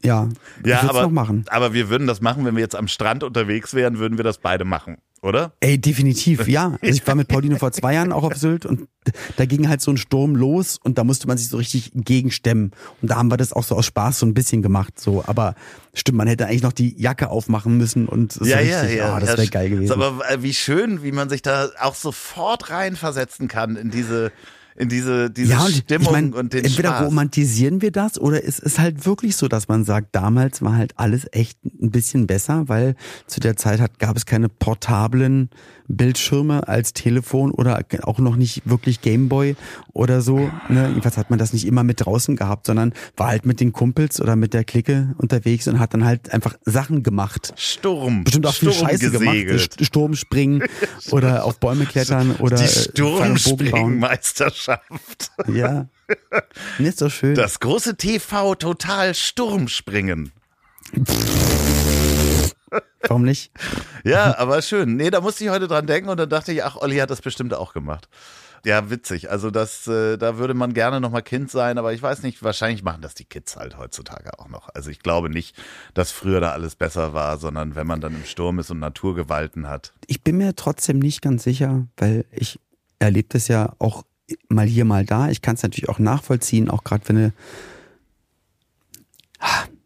Ich, 0.00 0.06
ja, 0.06 0.28
Ja, 0.64 0.82
aber, 0.88 1.02
noch 1.02 1.10
machen. 1.10 1.44
aber 1.48 1.74
wir 1.74 1.90
würden 1.90 2.06
das 2.06 2.20
machen, 2.20 2.44
wenn 2.46 2.54
wir 2.54 2.62
jetzt 2.62 2.76
am 2.76 2.86
Strand 2.88 3.24
unterwegs 3.24 3.74
wären, 3.74 3.98
würden 3.98 4.16
wir 4.16 4.22
das 4.24 4.38
beide 4.38 4.64
machen, 4.64 4.98
oder? 5.22 5.52
Ey, 5.60 5.78
definitiv, 5.78 6.46
ja. 6.48 6.78
Also 6.82 6.94
ich 6.94 7.06
war 7.06 7.14
mit 7.14 7.28
Pauline 7.28 7.58
vor 7.58 7.72
zwei 7.72 7.94
Jahren 7.94 8.12
auch 8.12 8.24
auf 8.24 8.36
Sylt 8.36 8.66
und 8.66 8.88
da 9.36 9.46
ging 9.46 9.68
halt 9.68 9.80
so 9.80 9.90
ein 9.90 9.96
Sturm 9.96 10.36
los 10.36 10.78
und 10.82 10.98
da 10.98 11.04
musste 11.04 11.26
man 11.26 11.38
sich 11.38 11.48
so 11.48 11.56
richtig 11.56 11.92
gegenstemmen. 11.94 12.72
Und 13.00 13.10
da 13.10 13.16
haben 13.16 13.30
wir 13.30 13.36
das 13.36 13.52
auch 13.52 13.64
so 13.64 13.74
aus 13.74 13.86
Spaß 13.86 14.18
so 14.18 14.26
ein 14.26 14.34
bisschen 14.34 14.62
gemacht. 14.62 15.00
So, 15.00 15.24
aber 15.26 15.54
stimmt, 15.94 16.18
man 16.18 16.28
hätte 16.28 16.46
eigentlich 16.46 16.62
noch 16.62 16.72
die 16.72 17.00
Jacke 17.00 17.30
aufmachen 17.30 17.76
müssen 17.78 18.06
und 18.06 18.32
so 18.32 18.44
richtig, 18.44 19.02
ah, 19.02 19.20
das 19.20 19.30
ja, 19.30 19.38
wäre 19.38 19.48
geil 19.48 19.70
gewesen. 19.70 19.92
Aber 19.92 20.28
äh, 20.30 20.42
wie 20.42 20.54
schön, 20.54 21.02
wie 21.02 21.12
man 21.12 21.28
sich 21.28 21.42
da 21.42 21.70
auch 21.80 21.94
sofort 21.94 22.70
reinversetzen 22.70 23.48
kann 23.48 23.76
in 23.76 23.90
diese 23.90 24.32
in 24.78 24.88
diese, 24.88 25.30
diese 25.30 25.52
ja, 25.52 25.64
und 25.64 25.72
Stimmung 25.72 26.06
ich 26.06 26.12
mein, 26.12 26.32
und 26.32 26.52
den 26.52 26.64
entweder 26.64 26.90
Spaß. 26.90 27.06
romantisieren 27.06 27.82
wir 27.82 27.90
das 27.90 28.18
oder 28.20 28.44
es 28.44 28.58
ist 28.58 28.78
halt 28.78 29.06
wirklich 29.06 29.36
so, 29.36 29.48
dass 29.48 29.66
man 29.66 29.84
sagt, 29.84 30.14
damals 30.14 30.62
war 30.62 30.76
halt 30.76 30.92
alles 30.96 31.26
echt 31.32 31.58
ein 31.64 31.90
bisschen 31.90 32.26
besser, 32.26 32.68
weil 32.68 32.94
zu 33.26 33.40
der 33.40 33.56
Zeit 33.56 33.80
hat, 33.80 33.98
gab 33.98 34.16
es 34.16 34.24
keine 34.24 34.48
portablen 34.48 35.50
Bildschirme 35.88 36.68
als 36.68 36.92
Telefon 36.92 37.50
oder 37.50 37.82
auch 38.02 38.18
noch 38.18 38.36
nicht 38.36 38.62
wirklich 38.68 39.00
Gameboy 39.00 39.56
oder 39.92 40.20
so. 40.20 40.50
Ne? 40.68 40.88
Jedenfalls 40.88 41.16
hat 41.16 41.30
man 41.30 41.38
das 41.38 41.52
nicht 41.52 41.66
immer 41.66 41.82
mit 41.82 42.04
draußen 42.04 42.36
gehabt, 42.36 42.66
sondern 42.66 42.92
war 43.16 43.28
halt 43.28 43.46
mit 43.46 43.58
den 43.60 43.72
Kumpels 43.72 44.20
oder 44.20 44.36
mit 44.36 44.52
der 44.54 44.64
Clique 44.64 45.14
unterwegs 45.18 45.66
und 45.66 45.78
hat 45.78 45.94
dann 45.94 46.04
halt 46.04 46.32
einfach 46.32 46.54
Sachen 46.64 47.02
gemacht. 47.02 47.54
Sturm. 47.56 48.24
Bestimmt 48.24 48.46
auch 48.46 48.54
viel 48.54 48.72
Sturm 48.72 48.88
Scheiße 48.88 49.10
gesegelt. 49.10 49.46
gemacht. 49.48 49.72
St- 49.80 49.84
Sturmspringen 49.86 50.62
oder 51.10 51.44
auf 51.44 51.58
Bäume 51.58 51.86
klettern 51.86 52.36
oder 52.38 52.56
Die 52.58 52.64
äh, 52.64 52.66
bauen. 53.00 53.36
Sturmspringmeisterschaft. 53.38 55.30
Ja. 55.52 55.86
Ist 56.78 57.00
doch 57.02 57.10
schön. 57.10 57.34
Das 57.34 57.60
große 57.60 57.96
TV 57.96 58.54
Total 58.54 59.14
Sturmspringen. 59.14 60.32
Warum 63.02 63.22
nicht? 63.22 63.52
Ja, 64.04 64.36
aber 64.38 64.62
schön. 64.62 64.96
Nee, 64.96 65.10
da 65.10 65.20
musste 65.20 65.44
ich 65.44 65.50
heute 65.50 65.68
dran 65.68 65.86
denken 65.86 66.08
und 66.08 66.18
dann 66.18 66.28
dachte 66.28 66.52
ich, 66.52 66.64
ach, 66.64 66.76
Olli 66.76 66.96
hat 66.96 67.10
das 67.10 67.22
bestimmt 67.22 67.54
auch 67.54 67.72
gemacht. 67.72 68.08
Ja, 68.64 68.90
witzig. 68.90 69.30
Also 69.30 69.50
das, 69.50 69.86
äh, 69.86 70.16
da 70.16 70.38
würde 70.38 70.54
man 70.54 70.74
gerne 70.74 71.00
noch 71.00 71.10
mal 71.10 71.22
Kind 71.22 71.50
sein, 71.50 71.78
aber 71.78 71.92
ich 71.92 72.02
weiß 72.02 72.22
nicht, 72.22 72.42
wahrscheinlich 72.42 72.82
machen 72.82 73.02
das 73.02 73.14
die 73.14 73.24
Kids 73.24 73.56
halt 73.56 73.78
heutzutage 73.78 74.38
auch 74.38 74.48
noch. 74.48 74.68
Also 74.74 74.90
ich 74.90 75.00
glaube 75.00 75.30
nicht, 75.30 75.56
dass 75.94 76.10
früher 76.10 76.40
da 76.40 76.52
alles 76.52 76.74
besser 76.74 77.12
war, 77.12 77.38
sondern 77.38 77.76
wenn 77.76 77.86
man 77.86 78.00
dann 78.00 78.14
im 78.14 78.24
Sturm 78.24 78.58
ist 78.58 78.70
und 78.70 78.80
Naturgewalten 78.80 79.68
hat. 79.68 79.92
Ich 80.06 80.22
bin 80.22 80.36
mir 80.38 80.56
trotzdem 80.56 80.98
nicht 80.98 81.22
ganz 81.22 81.44
sicher, 81.44 81.86
weil 81.96 82.24
ich 82.32 82.58
erlebe 82.98 83.28
das 83.30 83.48
ja 83.48 83.74
auch 83.78 84.04
mal 84.48 84.66
hier, 84.66 84.84
mal 84.84 85.04
da. 85.04 85.28
Ich 85.28 85.40
kann 85.40 85.54
es 85.54 85.62
natürlich 85.62 85.88
auch 85.88 85.98
nachvollziehen, 85.98 86.68
auch 86.68 86.84
gerade 86.84 87.08
wenn 87.08 87.16
eine, 87.16 87.32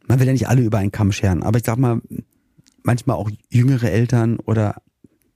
man 0.06 0.18
will 0.18 0.26
ja 0.26 0.32
nicht 0.32 0.48
alle 0.48 0.62
über 0.62 0.78
einen 0.78 0.92
Kamm 0.92 1.12
scheren, 1.12 1.42
aber 1.42 1.58
ich 1.58 1.64
sag 1.64 1.76
mal, 1.76 2.00
manchmal 2.82 3.16
auch 3.16 3.30
jüngere 3.50 3.90
Eltern 3.90 4.38
oder 4.38 4.76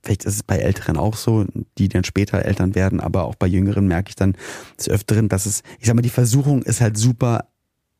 vielleicht 0.03 0.25
ist 0.25 0.35
es 0.35 0.43
bei 0.43 0.57
Älteren 0.57 0.97
auch 0.97 1.15
so, 1.17 1.45
die 1.77 1.89
dann 1.89 2.03
später 2.03 2.43
Eltern 2.45 2.75
werden, 2.75 2.99
aber 2.99 3.25
auch 3.25 3.35
bei 3.35 3.47
Jüngeren 3.47 3.87
merke 3.87 4.09
ich 4.09 4.15
dann 4.15 4.35
des 4.77 4.87
Öfteren, 4.89 5.27
dass 5.27 5.45
es, 5.45 5.63
ich 5.79 5.87
sag 5.87 5.95
mal, 5.95 6.01
die 6.01 6.09
Versuchung 6.09 6.63
ist 6.63 6.79
halt 6.81 6.97
super 6.97 7.45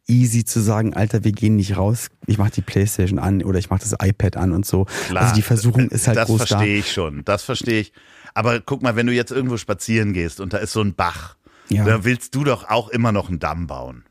easy 0.08 0.46
zu 0.46 0.62
sagen, 0.62 0.94
Alter, 0.94 1.26
wir 1.26 1.34
gehen 1.34 1.58
nicht 1.58 1.76
raus, 1.76 2.08
ich 2.28 2.38
mach 2.38 2.50
die 2.50 2.62
Playstation 2.62 3.20
an 3.20 3.44
oder 3.44 3.60
ich 3.60 3.70
mach 3.70 3.80
das 3.80 3.94
iPad 4.02 4.38
an 4.38 4.54
und 4.54 4.66
so. 4.66 4.86
Klar, 5.08 5.24
also 5.24 5.36
die 5.36 5.42
Versuchung 5.42 5.90
ist 5.90 6.08
halt 6.08 6.16
das 6.18 6.28
groß 6.28 6.40
da. 6.40 6.46
verstehe 6.46 6.78
ich 6.80 6.94
schon, 6.94 7.26
das 7.26 7.44
verstehe 7.44 7.82
ich. 7.82 7.92
Aber 8.34 8.62
guck 8.62 8.84
mal, 8.84 8.96
wenn 8.96 9.08
du 9.08 9.14
jetzt 9.14 9.32
irgendwo 9.32 9.58
spazieren 9.58 10.14
gehst 10.14 10.40
und 10.40 10.54
da 10.54 10.60
ist 10.60 10.72
so 10.72 10.80
ein 10.82 10.94
Bach, 10.96 11.36
Ja. 11.68 11.84
da 11.84 12.06
willst 12.06 12.36
du 12.36 12.46
doch 12.46 12.70
auch 12.70 12.88
immer 12.88 13.12
noch 13.12 13.28
einen 13.28 13.40
Damm 13.40 13.68
bauen. 13.68 14.06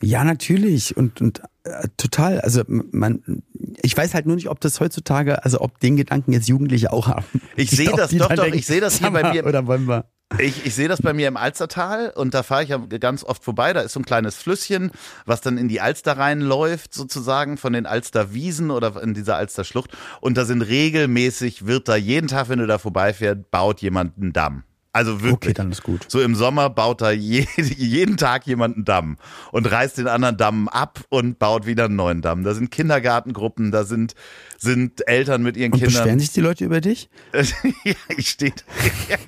Ja, 0.00 0.24
natürlich 0.24 0.96
und 0.96 1.20
und 1.20 1.42
äh, 1.64 1.88
total. 1.96 2.40
Also 2.40 2.62
man, 2.66 3.42
ich 3.82 3.96
weiß 3.96 4.14
halt 4.14 4.26
nur 4.26 4.36
nicht, 4.36 4.48
ob 4.48 4.60
das 4.60 4.80
heutzutage, 4.80 5.44
also 5.44 5.60
ob 5.60 5.78
den 5.80 5.96
Gedanken 5.96 6.32
jetzt 6.32 6.48
Jugendliche 6.48 6.92
auch 6.92 7.08
haben. 7.08 7.24
Ich 7.56 7.70
sehe 7.70 7.90
Ob 7.90 7.96
das 7.98 8.10
doch, 8.10 8.28
doch, 8.28 8.34
denken, 8.34 8.58
ich 8.58 8.66
sehe 8.66 8.80
das 8.80 8.98
hier 8.98 9.10
bei 9.10 9.32
mir- 9.32 9.46
Oder 9.46 9.66
wollen 9.66 9.86
wir? 9.86 10.06
Ich, 10.38 10.64
ich 10.64 10.76
sehe 10.76 10.86
das 10.86 11.02
bei 11.02 11.12
mir 11.12 11.26
im 11.26 11.36
Alstertal 11.36 12.12
und 12.14 12.34
da 12.34 12.44
fahre 12.44 12.62
ich 12.62 12.68
ja 12.68 12.78
ganz 12.78 13.24
oft 13.24 13.42
vorbei. 13.42 13.72
Da 13.72 13.80
ist 13.80 13.94
so 13.94 14.00
ein 14.00 14.04
kleines 14.04 14.36
Flüsschen, 14.36 14.92
was 15.26 15.40
dann 15.40 15.58
in 15.58 15.66
die 15.66 15.80
Alster 15.80 16.16
reinläuft, 16.16 16.94
sozusagen 16.94 17.56
von 17.56 17.72
den 17.72 17.84
Alsterwiesen 17.84 18.70
oder 18.70 19.02
in 19.02 19.12
dieser 19.12 19.36
Alsterschlucht. 19.36 19.90
Und 20.20 20.36
da 20.36 20.44
sind 20.44 20.62
regelmäßig, 20.62 21.66
wird 21.66 21.88
da 21.88 21.96
jeden 21.96 22.28
Tag, 22.28 22.48
wenn 22.48 22.60
du 22.60 22.68
da 22.68 22.78
vorbeifährst, 22.78 23.50
baut 23.50 23.80
jemand 23.82 24.16
einen 24.18 24.32
Damm. 24.32 24.62
Also 24.92 25.22
wirklich. 25.22 25.34
Okay, 25.50 25.52
dann 25.54 25.70
ist 25.70 25.84
gut. 25.84 26.06
So 26.08 26.20
im 26.20 26.34
Sommer 26.34 26.68
baut 26.68 27.00
da 27.00 27.12
je, 27.12 27.46
jeden 27.56 28.16
Tag 28.16 28.46
jemand 28.46 28.74
einen 28.74 28.84
Damm 28.84 29.18
und 29.52 29.70
reißt 29.70 29.98
den 29.98 30.08
anderen 30.08 30.36
Damm 30.36 30.68
ab 30.68 31.00
und 31.10 31.38
baut 31.38 31.64
wieder 31.64 31.84
einen 31.84 31.94
neuen 31.94 32.22
Damm. 32.22 32.42
Da 32.42 32.54
sind 32.54 32.72
Kindergartengruppen, 32.72 33.70
da 33.70 33.84
sind, 33.84 34.14
sind 34.58 35.06
Eltern 35.06 35.42
mit 35.42 35.56
ihren 35.56 35.72
Und 35.72 35.78
Kindern. 35.78 35.94
beschweren 35.94 36.18
sich 36.18 36.32
die 36.32 36.40
Leute 36.40 36.64
über 36.64 36.80
dich? 36.80 37.08
ja, 37.84 37.94
ich 38.16 38.30
stehe. 38.30 38.52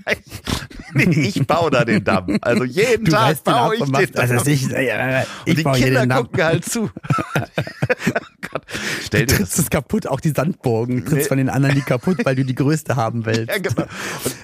nee, 0.95 1.05
ich 1.05 1.47
baue 1.47 1.71
da 1.71 1.85
den 1.85 2.03
Damm. 2.03 2.39
Also 2.41 2.65
jeden 2.65 3.05
Tag 3.05 3.23
reißt 3.23 3.47
den 3.47 3.53
baue 3.53 3.67
ab 3.67 3.73
ich 3.75 3.81
und 3.83 3.99
den 3.99 4.13
Damm. 4.13 4.31
also 4.31 4.51
ich, 4.51 4.71
äh, 4.73 5.21
und 5.21 5.27
ich 5.47 5.55
die 5.55 5.63
baue 5.63 5.77
hier 5.77 5.87
Kinder 5.87 6.07
den 6.07 6.11
gucken 6.11 6.43
halt 6.45 6.65
zu. 6.65 6.91
Gott, 8.53 8.63
stell 9.03 9.21
Du 9.23 9.27
dir 9.27 9.37
trittst 9.39 9.59
das 9.59 9.65
es 9.65 9.71
kaputt, 9.71 10.07
auch 10.07 10.21
die 10.21 10.31
Sandburgen 10.31 11.01
trittst 11.05 11.13
Nee. 11.15 11.25
von 11.25 11.39
den 11.39 11.49
anderen 11.49 11.75
die 11.75 11.81
kaputt, 11.83 12.19
weil 12.25 12.37
du 12.37 12.45
die 12.45 12.55
größte 12.55 12.97
haben 12.97 13.25
willst. 13.27 13.49
Ja, 13.49 13.59
genau. 13.59 13.85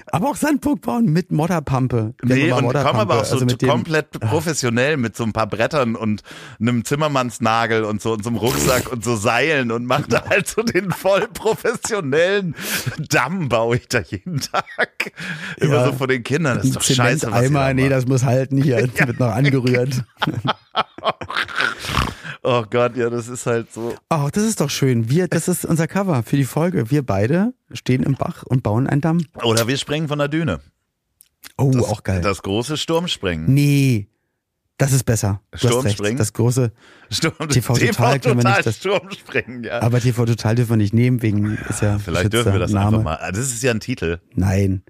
Aber 0.07 0.29
auch 0.29 0.35
Sandburg 0.35 0.81
bauen 0.81 1.05
mit 1.05 1.31
Modderpampe. 1.31 2.13
Nee, 2.23 2.51
und 2.51 2.63
immer 2.63 2.83
komm 2.83 2.95
aber 2.99 3.13
auch 3.15 3.17
Modderpampe, 3.17 3.25
so 3.25 3.33
also 3.35 3.45
mit 3.45 3.61
dem- 3.61 3.69
Ah. 3.69 3.73
komplett 3.73 4.19
professionell 4.19 4.97
mit 4.97 5.15
so 5.15 5.23
ein 5.23 5.31
paar 5.33 5.47
Brettern 5.47 5.95
und 5.95 6.23
einem 6.59 6.83
Zimmermannsnagel 6.83 7.83
und 7.83 8.01
so 8.01 8.13
und 8.13 8.23
so 8.23 8.29
einem 8.29 8.37
Rucksack 8.37 8.91
und 8.91 9.03
so 9.03 9.15
Seilen 9.15 9.71
und 9.71 9.85
mach 9.85 10.07
da 10.07 10.25
halt 10.27 10.47
so 10.47 10.63
den 10.63 10.91
voll 10.91 11.27
professionellen 11.33 12.55
Damm 13.09 13.47
baue 13.49 13.77
ich 13.77 13.87
da 13.87 13.99
jeden 14.01 14.39
Tag. 14.41 15.11
Immer 15.57 15.73
Ja. 15.75 15.85
so 15.85 15.93
vor 15.93 16.07
den 16.07 16.23
Kindern. 16.23 16.57
Das 16.57 16.65
ist 16.65 16.75
doch 16.75 16.81
Ein 16.89 16.95
scheiße. 16.95 17.31
Was 17.31 17.51
da 17.51 17.73
nee, 17.73 17.89
das 17.89 18.07
muss 18.07 18.23
halten 18.23 18.57
hier, 18.61 18.77
wird 18.95 19.19
noch 19.19 19.31
angerührt. 19.35 20.03
Oh 22.41 22.63
Gott, 22.69 22.95
ja, 22.95 23.09
das 23.09 23.27
ist 23.27 23.45
halt 23.45 23.71
so. 23.73 23.95
Ach, 24.07 24.31
das 24.31 24.43
ist 24.43 24.61
doch 24.61 24.69
schön. 24.69 25.09
Wir, 25.09 25.27
das 25.27 25.47
ist 25.47 25.65
unser 25.65 25.87
Cover 25.87 26.23
für 26.23 26.37
die 26.37 26.45
Folge. 26.45 26.89
Wir 26.89 27.05
beide 27.05 27.53
stehen 27.73 28.01
im 28.03 28.13
Bach 28.15 28.43
und 28.43 28.63
bauen 28.63 28.87
einen 28.87 29.01
Damm. 29.01 29.25
Oder 29.43 29.67
wir 29.67 29.75
springen 29.77 30.07
von 30.07 30.19
der 30.19 30.29
Düne. 30.29 30.61
Oh, 31.57 31.71
Das, 31.73 31.83
auch 31.83 32.03
geil. 32.03 32.21
Das 32.21 32.41
große 32.41 32.77
Sturmspringen. 32.77 33.53
nee, 33.53 34.07
das 34.77 34.93
ist 34.93 35.03
besser. 35.03 35.41
Du 35.51 35.57
Sturmspringen? 35.57 36.17
Das 36.17 36.31
große, 36.31 36.71
Sturm, 37.11 37.33
TV 37.49 37.73
Total 37.75 38.19
können 38.21 38.41
wir 38.41 38.49
nicht, 38.49 38.65
das- 38.65 38.77
Sturmspringen, 38.77 39.65
ja. 39.65 39.81
aber 39.81 39.99
TV 39.99 40.23
Total 40.25 40.55
dürfen 40.55 40.69
wir 40.69 40.77
nicht 40.77 40.93
nehmen, 40.93 41.21
wegen 41.21 41.57
ist 41.67 41.81
ja 41.81 41.99
Vielleicht 41.99 42.31
dürfen 42.31 42.53
wir 42.53 42.59
das 42.59 42.71
Name. 42.71 42.87
einfach 42.99 43.03
mal. 43.03 43.17
Ah, 43.19 43.31
Das 43.31 43.39
ist 43.51 43.61
ja 43.61 43.71
ein 43.71 43.81
Titel. 43.81 44.19
Nein. 44.35 44.83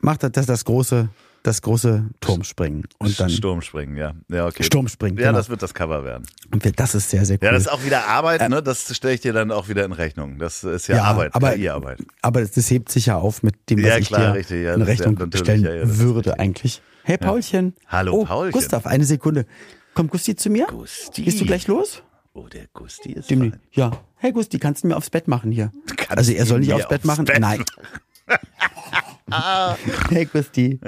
Mach 0.00 0.16
das, 0.16 0.32
das, 0.32 0.46
das 0.46 0.64
große, 0.64 1.08
das 1.42 1.62
große 1.62 2.04
Turmspringen 2.20 2.86
und 2.98 3.18
dann 3.18 3.30
Sturmspringen, 3.30 3.96
ja. 3.96 4.12
Ja, 4.28 4.46
okay. 4.46 4.62
Sturmspringen. 4.62 5.18
Ja, 5.18 5.28
genau. 5.28 5.38
das 5.38 5.48
wird 5.48 5.62
das 5.62 5.72
Cover 5.72 6.04
werden. 6.04 6.26
Und 6.52 6.64
wir- 6.64 6.72
das 6.72 6.94
ist 6.94 7.08
sehr, 7.10 7.24
sehr 7.24 7.38
cool. 7.40 7.46
Ja, 7.46 7.52
das 7.52 7.62
ist 7.62 7.68
auch 7.72 7.82
wieder 7.84 8.06
Arbeit, 8.06 8.46
ne? 8.48 8.62
Das 8.62 8.94
stelle 8.94 9.14
ich 9.14 9.20
dir 9.20 9.32
dann 9.32 9.50
auch 9.50 9.68
wieder 9.68 9.84
in 9.84 9.92
Rechnung. 9.92 10.38
Das 10.38 10.64
ist 10.64 10.88
ja, 10.88 10.96
Ja, 10.96 11.04
Arbeit, 11.04 11.34
aber- 11.34 11.52
KI-Arbeit. 11.52 11.98
Aber 12.22 12.44
das 12.44 12.70
hebt 12.70 12.90
sich 12.92 13.06
ja 13.06 13.16
auf 13.16 13.42
mit 13.42 13.70
dem, 13.70 13.78
was 13.82 13.86
Ja, 13.88 13.96
ich 13.98 14.06
klar, 14.08 14.32
dir 14.32 14.38
richtig, 14.38 14.64
ja, 14.64 14.74
in 14.74 14.80
ja 14.80 14.86
Rechnung 14.86 15.16
stellen 15.34 15.64
ja, 15.64 15.70
ist 15.72 15.98
würde 15.98 16.30
richtig. 16.30 16.40
eigentlich. 16.40 16.82
Hey 17.04 17.16
Paulchen. 17.16 17.74
Hallo, 17.88 18.12
oh, 18.20 18.24
Paulchen. 18.26 18.52
Gustav, 18.52 18.86
eine 18.86 19.04
Sekunde. 19.04 19.46
Kommt 19.94 20.10
Gusti 20.10 20.36
zu 20.36 20.50
mir? 20.50 20.66
Gusti. 20.66 21.22
Gehst 21.22 21.40
du 21.40 21.46
gleich 21.46 21.66
los? 21.66 22.02
Oh, 22.34 22.46
der 22.48 22.66
Gusti 22.74 23.12
ist 23.12 23.30
Dem, 23.30 23.40
fein. 23.40 23.60
ja. 23.72 23.90
Hey 24.16 24.30
Gusti, 24.32 24.58
kannst 24.58 24.84
du 24.84 24.88
mir 24.88 24.96
aufs 24.96 25.10
Bett 25.10 25.26
machen 25.26 25.50
hier? 25.50 25.72
Kannst 25.96 26.18
Also 26.18 26.32
er 26.32 26.44
soll 26.46 26.60
nicht 26.60 26.72
aufs 26.74 26.86
Bett 26.88 26.98
aufs 27.00 27.06
machen? 27.06 27.24
Bett 27.24 27.40
Nein. 27.40 27.64
Hey 30.10 30.26
Gusti. 30.26 30.80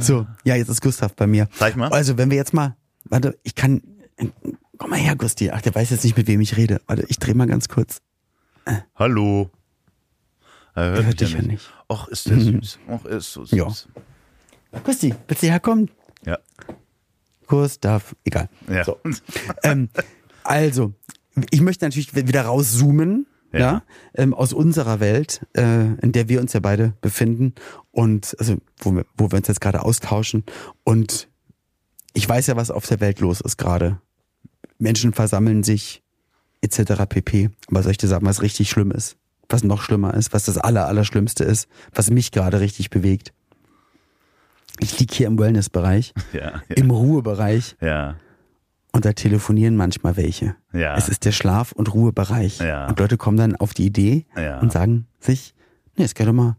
So, 0.00 0.26
ja, 0.44 0.56
jetzt 0.56 0.68
ist 0.68 0.80
Gustav 0.80 1.14
bei 1.14 1.26
mir. 1.26 1.48
Zeig 1.52 1.76
mal. 1.76 1.88
Also 1.88 2.18
wenn 2.18 2.30
wir 2.30 2.36
jetzt 2.36 2.52
mal, 2.54 2.76
warte, 3.04 3.38
ich 3.42 3.54
kann, 3.54 3.82
komm 4.78 4.90
mal 4.90 4.98
her 4.98 5.16
Gusti. 5.16 5.50
Ach, 5.50 5.60
der 5.60 5.74
weiß 5.74 5.90
jetzt 5.90 6.04
nicht, 6.04 6.16
mit 6.16 6.26
wem 6.26 6.40
ich 6.40 6.56
rede. 6.56 6.80
Warte, 6.86 7.04
ich 7.08 7.18
dreh 7.18 7.34
mal 7.34 7.46
ganz 7.46 7.68
kurz. 7.68 8.00
Hallo. 8.94 9.50
Er 10.74 10.90
hört, 10.90 11.06
hört 11.06 11.20
dich 11.20 11.32
ja 11.32 11.42
nicht. 11.42 11.72
Och, 11.88 12.08
ist 12.08 12.28
der 12.28 12.38
süß. 12.38 12.78
Och, 12.88 13.04
ist 13.06 13.32
so 13.32 13.44
süß. 13.44 13.88
Ja. 14.72 14.80
Gusti, 14.84 15.14
willst 15.26 15.42
du 15.42 15.46
herkommen? 15.46 15.90
Ja. 16.24 16.38
Gustav, 17.46 18.14
egal. 18.24 18.48
ja. 18.68 18.84
So. 18.84 18.98
ähm, 19.62 19.88
also, 20.42 20.92
ich 21.50 21.60
möchte 21.60 21.84
natürlich 21.84 22.14
wieder 22.14 22.42
rauszoomen, 22.42 23.26
ja, 23.58 23.72
Ja. 23.72 23.82
ähm, 24.14 24.34
aus 24.34 24.52
unserer 24.52 25.00
Welt, 25.00 25.46
äh, 25.56 25.94
in 26.00 26.12
der 26.12 26.28
wir 26.28 26.40
uns 26.40 26.52
ja 26.52 26.60
beide 26.60 26.92
befinden 27.00 27.54
und 27.90 28.36
also 28.38 28.56
wo 28.78 28.92
wir, 28.92 29.04
wo 29.16 29.30
wir 29.30 29.36
uns 29.38 29.48
jetzt 29.48 29.60
gerade 29.60 29.82
austauschen. 29.82 30.44
Und 30.84 31.28
ich 32.12 32.28
weiß 32.28 32.46
ja, 32.48 32.56
was 32.56 32.70
auf 32.70 32.86
der 32.86 33.00
Welt 33.00 33.20
los 33.20 33.40
ist 33.40 33.56
gerade. 33.56 34.00
Menschen 34.78 35.12
versammeln 35.12 35.62
sich 35.62 36.02
etc. 36.62 37.04
pp. 37.08 37.50
Aber 37.68 37.82
soll 37.82 37.92
ich 37.92 37.98
dir 37.98 38.08
sagen, 38.08 38.26
was 38.26 38.42
richtig 38.42 38.70
schlimm 38.70 38.90
ist? 38.90 39.16
Was 39.48 39.62
noch 39.62 39.80
schlimmer 39.82 40.14
ist, 40.14 40.32
was 40.32 40.44
das 40.46 40.58
aller, 40.58 40.86
Allerschlimmste 40.86 41.44
ist, 41.44 41.68
was 41.94 42.10
mich 42.10 42.32
gerade 42.32 42.60
richtig 42.60 42.90
bewegt. 42.90 43.32
Ich 44.80 44.98
lieg 44.98 45.12
hier 45.12 45.26
im 45.28 45.38
Wellnessbereich, 45.38 46.12
Ja, 46.32 46.62
ja. 46.68 46.76
im 46.76 46.90
Ruhebereich 46.90 47.76
ja. 47.80 48.16
Und 48.96 49.04
da 49.04 49.12
telefonieren 49.12 49.76
manchmal 49.76 50.16
welche. 50.16 50.56
Ja. 50.72 50.96
Es 50.96 51.08
ist 51.10 51.24
der 51.26 51.32
Schlaf- 51.32 51.72
und 51.72 51.92
Ruhebereich. 51.92 52.60
Ja. 52.60 52.86
Und 52.88 52.98
Leute 52.98 53.18
kommen 53.18 53.36
dann 53.36 53.54
auf 53.54 53.74
die 53.74 53.84
Idee 53.84 54.24
Ja. 54.36 54.58
und 54.60 54.72
sagen 54.72 55.06
sich, 55.20 55.54
nee, 55.96 56.04
es 56.04 56.14
kann 56.14 56.26
doch 56.26 56.32
mal 56.32 56.56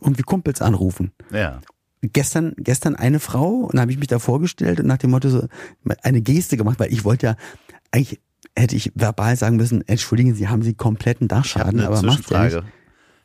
irgendwie 0.00 0.22
Kumpels 0.22 0.62
anrufen. 0.62 1.10
Ja. 1.32 1.60
Gestern, 2.00 2.54
gestern 2.58 2.94
eine 2.94 3.18
Frau 3.18 3.48
und 3.64 3.74
da 3.74 3.80
habe 3.82 3.90
ich 3.90 3.98
mich 3.98 4.06
da 4.06 4.20
vorgestellt 4.20 4.78
und 4.78 4.86
nach 4.86 4.98
dem 4.98 5.10
Motto 5.10 5.28
so 5.30 5.48
eine 6.04 6.20
Geste 6.22 6.56
gemacht, 6.56 6.78
weil 6.78 6.92
ich 6.92 7.04
wollte 7.04 7.26
ja, 7.26 7.36
eigentlich 7.90 8.20
hätte 8.56 8.76
ich 8.76 8.92
verbal 8.94 9.34
sagen 9.36 9.56
müssen, 9.56 9.86
entschuldigen 9.88 10.34
Sie, 10.36 10.46
haben 10.46 10.62
Sie 10.62 10.74
kompletten 10.74 11.26
Dachschaden, 11.26 11.80
aber 11.80 12.00
macht 12.02 12.30
ja 12.30 12.44
nicht. 12.44 12.62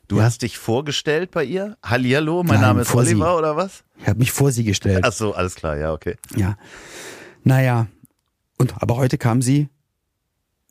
Du 0.08 0.18
Ja. 0.18 0.24
hast 0.24 0.42
dich 0.42 0.58
vorgestellt 0.58 1.30
bei 1.30 1.44
ihr? 1.46 1.78
Hallihallo, 1.84 2.42
mein 2.42 2.56
Nein, 2.56 2.62
Name 2.62 2.82
ist 2.82 2.90
vor 2.90 3.06
sie. 3.06 3.14
Oliver 3.14 3.38
oder 3.38 3.56
was? 3.56 3.84
Ich 4.00 4.08
habe 4.08 4.18
mich 4.20 4.32
vor 4.32 4.52
sie 4.52 4.64
gestellt. 4.64 5.04
Ach 5.04 5.14
so, 5.14 5.34
alles 5.36 5.54
klar, 5.56 5.78
ja, 5.78 5.94
okay. 5.94 6.16
Ja. 6.36 6.58
Naja. 7.44 7.86
Und 8.58 8.82
aber 8.82 8.98
heute 8.98 9.18
kam 9.18 9.42
sie 9.42 9.70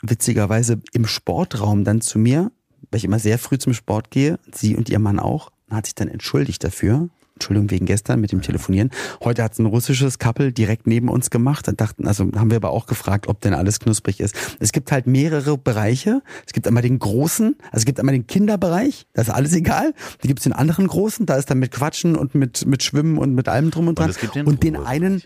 witzigerweise 0.03 0.80
im 0.93 1.07
Sportraum 1.07 1.85
dann 1.85 2.01
zu 2.01 2.18
mir, 2.18 2.51
weil 2.91 2.99
ich 2.99 3.05
immer 3.05 3.18
sehr 3.18 3.39
früh 3.39 3.59
zum 3.59 3.74
Sport 3.74 4.11
gehe, 4.11 4.39
sie 4.53 4.76
und 4.76 4.89
ihr 4.89 4.99
Mann 4.99 5.18
auch, 5.18 5.51
und 5.68 5.76
hat 5.76 5.87
sich 5.87 5.95
dann 5.95 6.09
entschuldigt 6.09 6.64
dafür. 6.64 7.09
Entschuldigung 7.35 7.70
wegen 7.70 7.87
gestern 7.87 8.20
mit 8.20 8.30
dem 8.30 8.43
Telefonieren. 8.43 8.91
Heute 9.24 9.43
hat 9.43 9.55
es 9.55 9.59
ein 9.59 9.66
russisches 9.66 10.18
Couple 10.18 10.53
direkt 10.53 10.87
neben 10.87 11.09
uns 11.09 11.30
gemacht. 11.30 11.66
Dann 11.66 11.76
dachten, 11.76 12.07
also 12.07 12.30
haben 12.37 12.51
wir 12.51 12.57
aber 12.57 12.70
auch 12.70 12.87
gefragt, 12.87 13.26
ob 13.26 13.41
denn 13.41 13.55
alles 13.55 13.80
knusprig 13.80 14.20
ist. 14.20 14.37
Es 14.61 14.70
gibt 14.70 14.93
halt 14.93 15.07
mehrere 15.07 15.59
Bereiche. 15.59 16.22
Es 16.47 16.53
gibt 16.53 16.68
einmal 16.68 16.83
den 16.83 16.99
großen, 16.99 17.57
also 17.64 17.78
es 17.78 17.85
gibt 17.85 17.99
einmal 17.99 18.12
den 18.14 18.26
Kinderbereich, 18.26 19.07
da 19.14 19.22
ist 19.22 19.30
alles 19.30 19.55
egal. 19.55 19.95
Da 20.20 20.28
gibt 20.28 20.41
es 20.41 20.45
den 20.45 20.53
anderen 20.53 20.87
großen, 20.87 21.26
da 21.26 21.37
ist 21.37 21.51
dann 21.51 21.59
mit 21.59 21.72
Quatschen 21.72 22.16
und 22.16 22.35
mit, 22.35 22.66
mit 22.66 22.83
Schwimmen 22.83 23.18
und 23.18 23.35
mit 23.35 23.49
allem 23.49 23.70
drum 23.70 23.89
und 23.89 23.99
dran. 23.99 24.14
den 24.35 24.47
und 24.47 24.62
den 24.62 24.76
einen, 24.76 25.22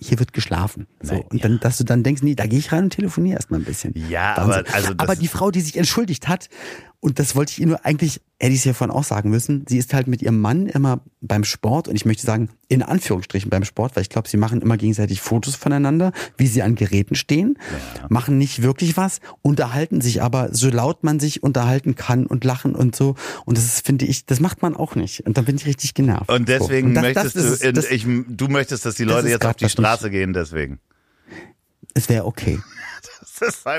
hier 0.00 0.18
wird 0.18 0.32
geschlafen. 0.32 0.86
So. 1.00 1.14
Nein, 1.14 1.24
und 1.30 1.44
dann, 1.44 1.60
dass 1.60 1.78
du 1.78 1.84
dann 1.84 2.02
denkst, 2.02 2.22
nee, 2.22 2.34
da 2.34 2.46
gehe 2.46 2.58
ich 2.58 2.72
rein 2.72 2.84
und 2.84 2.90
telefoniere 2.90 3.36
erstmal 3.36 3.60
ein 3.60 3.64
bisschen. 3.64 3.94
Ja, 4.08 4.36
Wahnsinn. 4.36 4.64
aber 4.66 4.74
also 4.74 4.92
aber 4.96 5.16
die 5.16 5.28
Frau, 5.28 5.50
die 5.50 5.60
sich 5.60 5.76
entschuldigt 5.76 6.28
hat, 6.28 6.48
und 7.04 7.18
das 7.18 7.34
wollte 7.34 7.50
ich 7.50 7.58
Ihnen 7.58 7.70
nur 7.70 7.84
eigentlich, 7.84 8.20
hätte 8.38 8.52
ich 8.52 8.60
es 8.60 8.64
ja 8.64 8.74
vorhin 8.74 8.94
auch 8.94 9.02
sagen 9.02 9.28
müssen, 9.28 9.64
sie 9.68 9.76
ist 9.76 9.92
halt 9.92 10.06
mit 10.06 10.22
ihrem 10.22 10.40
Mann 10.40 10.66
immer 10.68 11.00
beim 11.20 11.42
Sport 11.42 11.88
und 11.88 11.96
ich 11.96 12.04
möchte 12.04 12.24
sagen, 12.24 12.48
in 12.68 12.80
Anführungsstrichen 12.82 13.50
beim 13.50 13.64
Sport, 13.64 13.96
weil 13.96 14.02
ich 14.02 14.08
glaube, 14.08 14.28
sie 14.28 14.36
machen 14.36 14.62
immer 14.62 14.76
gegenseitig 14.76 15.20
Fotos 15.20 15.56
voneinander, 15.56 16.12
wie 16.36 16.46
sie 16.46 16.62
an 16.62 16.76
Geräten 16.76 17.16
stehen, 17.16 17.58
machen 18.08 18.38
nicht 18.38 18.62
wirklich 18.62 18.96
was, 18.96 19.18
unterhalten 19.42 20.00
sich 20.00 20.22
aber 20.22 20.54
so 20.54 20.70
laut 20.70 21.02
man 21.02 21.18
sich 21.18 21.42
unterhalten 21.42 21.96
kann 21.96 22.24
und 22.26 22.44
lachen 22.44 22.74
und 22.76 22.94
so. 22.94 23.16
Und 23.46 23.58
das 23.58 23.64
ist, 23.64 23.84
finde 23.84 24.06
ich, 24.06 24.24
das 24.26 24.38
macht 24.38 24.62
man 24.62 24.76
auch 24.76 24.94
nicht. 24.94 25.26
Und 25.26 25.36
dann 25.36 25.44
bin 25.44 25.56
ich 25.56 25.66
richtig 25.66 25.94
genervt. 25.94 26.30
Und 26.30 26.48
deswegen 26.48 26.88
Und 26.88 26.94
das- 26.94 27.02
möchtest 27.02 27.36
das 27.36 27.44
ist- 27.44 27.64
du, 27.64 27.72
das- 27.72 27.90
ich, 27.90 28.06
du 28.28 28.46
möchtest, 28.48 28.86
dass 28.86 28.94
die 28.94 29.04
Leute 29.04 29.28
jetzt 29.28 29.44
auf 29.44 29.56
die 29.56 29.68
Straße 29.68 30.08
gehen, 30.08 30.32
deswegen. 30.32 30.78
Es 31.94 32.08
wäre 32.08 32.24
okay. 32.26 32.58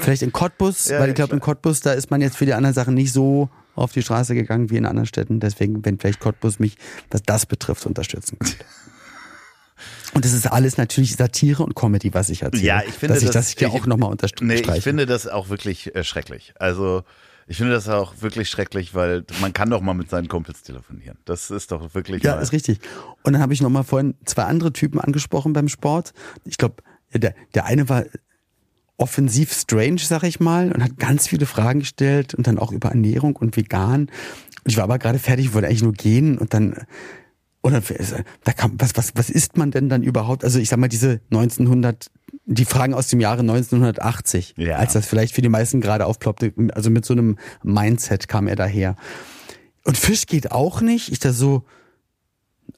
Vielleicht 0.01 0.22
in 0.22 0.32
Cottbus, 0.32 0.89
Ja, 0.89 0.99
weil 0.99 1.09
ich 1.09 1.16
glaube, 1.16 1.34
in 1.34 1.39
Cottbus, 1.39 1.80
da 1.82 1.93
ist 1.93 2.11
man 2.11 2.22
jetzt 2.22 2.38
für 2.38 2.45
die 2.45 2.53
anderen 2.53 2.74
Sachen 2.74 2.93
nicht 2.93 3.14
so 3.14 3.49
auf 3.76 3.91
die 3.93 4.01
Straße 4.03 4.36
gegangen 4.36 4.70
wie 4.70 4.78
in 4.78 4.86
anderen 4.86 5.07
Städten. 5.07 5.39
Deswegen, 5.39 5.84
wenn 5.86 5.97
vielleicht 5.99 6.20
Cottbus 6.20 6.59
mich, 6.59 6.76
was 7.09 7.24
das 7.24 7.45
betrifft, 7.45 7.86
unterstützen 7.86 8.38
könnte. 8.39 8.57
Und 10.14 10.24
das 10.26 10.34
ist 10.34 10.45
alles 10.45 10.78
natürlich 10.78 11.16
Satire 11.16 11.64
und 11.64 11.76
Comedy, 11.76 12.14
was 12.14 12.30
ich 12.30 12.43
erzähle. 12.43 12.64
Ja, 12.64 12.84
ich 12.88 12.93
finde, 12.93 13.16
dass 13.16 13.24
ich 13.24 13.30
das- 13.32 13.47
das 13.47 13.57
hier 13.57 13.68
ich- 13.70 13.74
auch 13.74 13.88
nochmal 13.88 14.11
unterstreiche. 14.11 14.45
nee, 14.45 14.78
ich 14.78 14.84
finde 14.84 15.07
das 15.07 15.28
auch 15.28 15.49
wirklich 15.49 15.95
äh, 15.95 16.03
schrecklich. 16.03 16.53
Also, 16.59 17.01
ich 17.47 17.57
finde 17.57 17.74
das 17.74 17.89
auch 17.89 18.14
wirklich 18.22 18.47
schrecklich, 18.49 18.93
weil 18.93 19.26
man 19.41 19.53
kann 19.53 19.72
doch 19.72 19.82
mal 19.82 19.95
mit 19.95 20.11
seinen 20.11 20.28
Kumpels 20.28 20.61
telefonieren. 20.61 21.18
Das 21.26 21.49
ist 21.49 21.72
doch 21.72 21.95
wirklich 21.95 22.22
Ja, 22.24 22.36
mal, 22.36 22.41
ist 22.43 22.51
richtig. 22.51 22.80
Und 23.24 23.34
dann 23.34 23.41
habe 23.41 23.53
ich 23.53 23.61
noch 23.61 23.72
mal 23.72 23.82
vorhin 23.84 24.14
zwei 24.26 24.43
andere 24.43 24.72
Typen 24.72 24.99
angesprochen 25.01 25.51
beim 25.51 25.68
Sport. 25.68 26.14
Ich 26.45 26.57
glaube, 26.57 26.76
der, 27.14 27.34
der 27.55 27.66
eine 27.66 27.89
war 27.89 28.03
offensiv 28.98 29.52
strange, 29.54 30.00
sag 30.00 30.24
ich 30.24 30.39
mal, 30.39 30.72
und 30.72 30.84
hat 30.84 30.98
ganz 30.98 31.28
viele 31.28 31.46
Fragen 31.46 31.80
gestellt 31.80 32.34
und 32.36 32.48
dann 32.48 32.58
auch 32.60 32.72
über 32.72 32.89
Ernährung 32.89 33.36
und 33.36 33.56
vegan. 33.58 34.10
Ich 34.66 34.78
war 34.78 34.84
aber 34.86 35.00
gerade 35.00 35.20
fertig, 35.20 35.54
wollte 35.54 35.68
eigentlich 35.68 35.84
nur 35.84 35.94
gehen 35.94 36.38
und 36.38 36.54
dann 36.54 36.76
dann, 37.66 37.82
da 38.44 38.52
kam, 38.52 38.74
was, 38.78 38.98
was, 38.98 39.14
was 39.16 39.30
isst 39.30 39.56
man 39.56 39.72
denn 39.72 39.88
dann 39.88 40.04
überhaupt? 40.04 40.44
Also 40.44 40.60
ich 40.60 40.68
sag 40.68 40.80
mal, 40.80 40.89
diese 40.89 41.22
1900, 41.32 42.12
die 42.46 42.66
Fragen 42.66 42.94
aus 42.94 43.08
dem 43.08 43.22
Jahre 43.22 43.39
1980, 43.39 44.56
Ja. 44.58 44.76
als 44.76 44.91
das 44.91 45.06
vielleicht 45.06 45.34
für 45.34 45.41
die 45.41 45.48
meisten 45.48 45.80
gerade 45.80 46.06
aufploppte, 46.06 46.54
also 46.74 46.89
mit 46.89 47.06
so 47.06 47.14
einem 47.14 47.38
Mindset 47.64 48.28
kam 48.28 48.48
er 48.50 48.58
daher. 48.58 48.98
Und 49.86 49.98
Fisch 49.98 50.26
geht 50.26 50.52
auch 50.52 50.82
nicht. 50.82 51.10
Ich 51.10 51.20
da 51.20 51.32
so, 51.32 51.64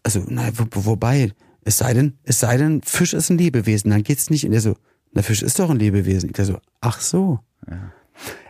also, 0.03 0.24
na, 0.28 0.49
wo- 0.55 0.86
wobei, 0.86 1.32
es 1.63 1.80
sei 1.80 1.95
denn, 1.95 2.20
es 2.24 2.39
sei 2.39 2.57
denn, 2.57 2.84
Fisch 2.84 3.13
ist 3.13 3.32
ein 3.32 3.39
Lebewesen, 3.39 3.89
dann 3.89 4.03
geht's 4.03 4.30
nicht. 4.30 4.45
Und 4.45 4.53
er 4.53 4.61
so, 4.61 4.76
na, 5.16 5.24
Fisch 5.24 5.41
ist 5.41 5.57
doch 5.57 5.70
ein 5.72 5.80
Lebewesen. 5.80 6.30
Ich 6.30 6.34
da 6.36 6.45
so, 6.45 6.59
ach 6.82 6.99
so. 7.01 7.39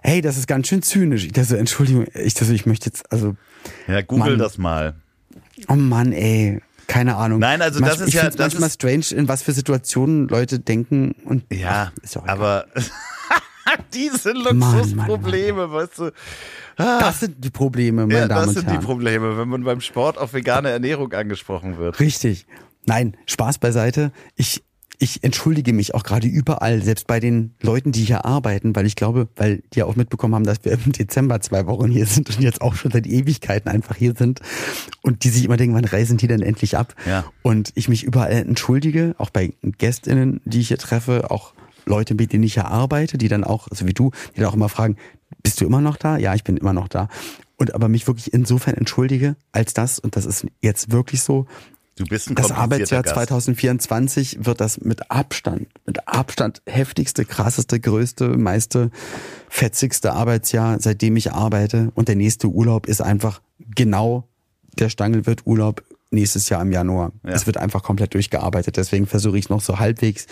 Hey, 0.03 0.21
das 0.21 0.37
ist 0.37 0.47
ganz 0.47 0.67
schön 0.67 0.81
zynisch. 0.81 1.23
Ich 1.25 1.31
da 1.31 1.43
so, 1.45 1.55
Entschuldigung, 1.55 2.05
ich 2.13 2.33
da 2.33 2.43
so, 2.45 2.51
ich 2.53 2.65
möchte 2.65 2.87
jetzt, 2.87 3.09
also, 3.11 3.35
Ja, 3.87 4.01
google 4.01 4.31
Mann. 4.31 4.39
das 4.39 4.57
mal. 4.57 4.95
oh 5.69 5.75
Mann, 5.75 6.11
ey, 6.11 6.61
keine 6.87 7.15
Ahnung. 7.15 7.39
Nein, 7.39 7.61
also 7.61 7.79
das 7.79 7.99
ist 8.01 8.09
ich 8.09 8.13
ja- 8.15 8.25
das 8.29 8.37
manchmal 8.37 8.67
ist- 8.67 8.75
strange, 8.75 9.05
in 9.19 9.27
was 9.27 9.41
für 9.41 9.53
Situationen 9.53 10.27
Leute 10.27 10.59
denken 10.59 11.15
und 11.23 11.43
Ja, 11.51 11.91
ach, 11.95 12.03
ist 12.03 12.15
egal. 12.15 12.29
aber 12.29 12.65
diese 13.93 14.31
Luxusprobleme, 14.33 15.71
weißt 15.71 15.99
du. 15.99 16.11
das 16.77 17.19
sind 17.21 17.43
die 17.43 17.49
Probleme, 17.49 18.05
meine 18.05 18.19
Ja, 18.19 18.27
Damen 18.27 18.39
das 18.41 18.47
und 18.49 18.53
sind 18.55 18.67
Herren. 18.67 18.79
die 18.79 18.85
Probleme, 18.85 19.37
wenn 19.37 19.47
man 19.47 19.63
beim 19.63 19.81
Sport 19.81 20.17
auf 20.17 20.33
vegane 20.33 20.69
Ernährung 20.69 21.11
angesprochen 21.13 21.77
wird. 21.77 21.99
Richtig. 21.99 22.45
Nein, 22.85 23.17
Spaß 23.25 23.57
beiseite. 23.57 24.11
Ich, 24.35 24.63
ich 24.99 25.23
entschuldige 25.23 25.73
mich 25.73 25.93
auch 25.93 26.03
gerade 26.03 26.27
überall, 26.27 26.81
selbst 26.81 27.07
bei 27.07 27.19
den 27.19 27.53
Leuten, 27.61 27.91
die 27.91 28.03
hier 28.03 28.25
arbeiten, 28.25 28.75
weil 28.75 28.85
ich 28.85 28.95
glaube, 28.95 29.27
weil 29.35 29.63
die 29.73 29.79
ja 29.79 29.85
auch 29.85 29.95
mitbekommen 29.95 30.35
haben, 30.35 30.45
dass 30.45 30.63
wir 30.63 30.71
im 30.73 30.91
Dezember 30.91 31.41
zwei 31.41 31.65
Wochen 31.67 31.89
hier 31.89 32.05
sind 32.05 32.29
und 32.29 32.41
jetzt 32.41 32.61
auch 32.61 32.75
schon 32.75 32.91
seit 32.91 33.07
Ewigkeiten 33.07 33.69
einfach 33.69 33.95
hier 33.95 34.13
sind 34.15 34.41
und 35.01 35.23
die 35.23 35.29
sich 35.29 35.45
immer 35.45 35.57
denken, 35.57 35.75
wann 35.75 35.85
reisen 35.85 36.17
die 36.17 36.27
denn 36.27 36.41
endlich 36.41 36.77
ab? 36.77 36.95
Ja. 37.07 37.25
Und 37.41 37.71
ich 37.75 37.89
mich 37.89 38.03
überall 38.03 38.31
entschuldige, 38.31 39.15
auch 39.17 39.29
bei 39.29 39.53
GästInnen, 39.63 40.41
die 40.45 40.61
ich 40.61 40.69
hier 40.69 40.77
treffe, 40.77 41.31
auch 41.31 41.53
Leute, 41.85 42.15
mit 42.15 42.33
denen 42.33 42.43
ich 42.43 42.53
hier 42.53 42.67
arbeite, 42.67 43.17
die 43.17 43.27
dann 43.27 43.43
auch, 43.43 43.67
so 43.71 43.87
wie 43.87 43.93
du, 43.93 44.11
die 44.35 44.39
dann 44.39 44.49
auch 44.49 44.55
immer 44.55 44.69
fragen, 44.69 44.97
bist 45.43 45.61
du 45.61 45.65
immer 45.65 45.81
noch 45.81 45.97
da? 45.97 46.17
Ja, 46.17 46.33
ich 46.33 46.43
bin 46.43 46.57
immer 46.57 46.73
noch 46.73 46.87
da. 46.87 47.09
Und 47.57 47.73
aber 47.73 47.87
mich 47.87 48.07
wirklich 48.07 48.33
insofern 48.33 48.73
entschuldige, 48.75 49.35
als 49.51 49.73
das, 49.73 49.99
und 49.99 50.15
das 50.15 50.25
ist 50.25 50.45
jetzt 50.61 50.91
wirklich 50.91 51.21
so, 51.21 51.45
Du 51.95 52.03
bist 52.03 52.29
ein 52.29 52.35
das 52.35 52.51
Arbeitsjahr 52.51 53.03
Gast. 53.03 53.15
2024 53.15 54.45
wird 54.45 54.59
das 54.59 54.81
mit 54.81 55.09
Abstand, 55.09 55.67
mit 55.85 56.07
Abstand 56.07 56.61
heftigste, 56.65 57.23
krasseste, 57.23 57.79
größte, 57.79 58.37
meiste, 58.37 58.91
fetzigste 59.47 60.11
Arbeitsjahr, 60.11 60.79
seitdem 60.81 61.15
ich 61.15 61.31
arbeite. 61.31 61.91
Und 61.95 62.09
der 62.09 62.17
nächste 62.17 62.47
Urlaub 62.47 62.87
ist 62.87 63.01
einfach 63.01 63.41
genau 63.59 64.27
der 64.77 64.89
Stangelwirt 64.89 65.45
Urlaub 65.45 65.83
nächstes 66.11 66.49
Jahr 66.49 66.61
im 66.61 66.73
Januar. 66.73 67.13
Ja. 67.23 67.31
Es 67.31 67.47
wird 67.47 67.57
einfach 67.57 67.81
komplett 67.81 68.13
durchgearbeitet. 68.13 68.75
Deswegen 68.75 69.07
versuche 69.07 69.37
ich 69.37 69.47
noch 69.47 69.61
so 69.61 69.79
halbwegs. 69.79 70.27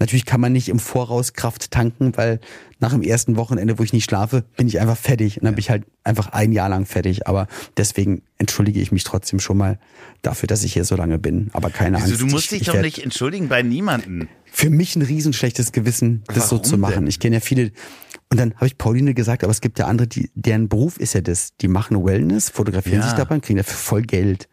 Natürlich 0.00 0.24
kann 0.24 0.40
man 0.40 0.52
nicht 0.52 0.68
im 0.70 0.78
Voraus 0.80 1.34
Kraft 1.34 1.70
tanken, 1.70 2.16
weil 2.16 2.40
nach 2.80 2.90
dem 2.92 3.02
ersten 3.02 3.36
Wochenende, 3.36 3.78
wo 3.78 3.82
ich 3.82 3.92
nicht 3.92 4.04
schlafe, 4.06 4.44
bin 4.56 4.66
ich 4.66 4.80
einfach 4.80 4.96
fertig. 4.96 5.36
Und 5.36 5.44
dann 5.44 5.54
bin 5.54 5.60
ich 5.60 5.70
halt 5.70 5.84
einfach 6.04 6.28
ein 6.32 6.52
Jahr 6.52 6.68
lang 6.70 6.86
fertig. 6.86 7.26
Aber 7.28 7.46
deswegen 7.76 8.22
entschuldige 8.38 8.80
ich 8.80 8.90
mich 8.92 9.04
trotzdem 9.04 9.38
schon 9.40 9.58
mal 9.58 9.78
dafür, 10.22 10.46
dass 10.46 10.64
ich 10.64 10.72
hier 10.72 10.84
so 10.86 10.96
lange 10.96 11.18
bin. 11.18 11.50
Aber 11.52 11.68
keine 11.70 11.98
Wieso, 11.98 12.06
Angst. 12.08 12.20
du 12.22 12.26
musst 12.26 12.44
ich, 12.46 12.48
dich 12.50 12.60
ich 12.62 12.66
doch 12.74 12.80
nicht 12.80 12.98
entschuldigen 13.04 13.48
bei 13.48 13.62
niemanden. 13.62 14.28
Für 14.50 14.70
mich 14.70 14.96
ein 14.96 15.02
riesenschlechtes 15.02 15.70
Gewissen, 15.72 16.22
das 16.26 16.48
so 16.48 16.56
Warum 16.56 16.64
zu 16.64 16.78
machen. 16.78 16.94
denn? 16.94 17.06
Ich 17.06 17.20
kenne 17.20 17.36
ja 17.36 17.40
viele. 17.40 17.70
Und 18.30 18.40
dann 18.40 18.54
habe 18.54 18.66
ich 18.66 18.78
Pauline 18.78 19.12
gesagt, 19.12 19.44
aber 19.44 19.50
es 19.50 19.60
gibt 19.60 19.78
ja 19.78 19.86
andere, 19.86 20.08
die, 20.08 20.30
deren 20.34 20.68
Beruf 20.68 20.96
ist 20.98 21.12
ja 21.12 21.20
das. 21.20 21.56
Die 21.60 21.68
machen 21.68 22.02
Wellness, 22.04 22.48
fotografieren 22.48 23.00
Ja. 23.00 23.06
sich 23.08 23.16
dabei 23.16 23.34
und 23.34 23.44
kriegen 23.44 23.58
dafür 23.58 23.76
voll 23.76 24.02
Geld. 24.02 24.48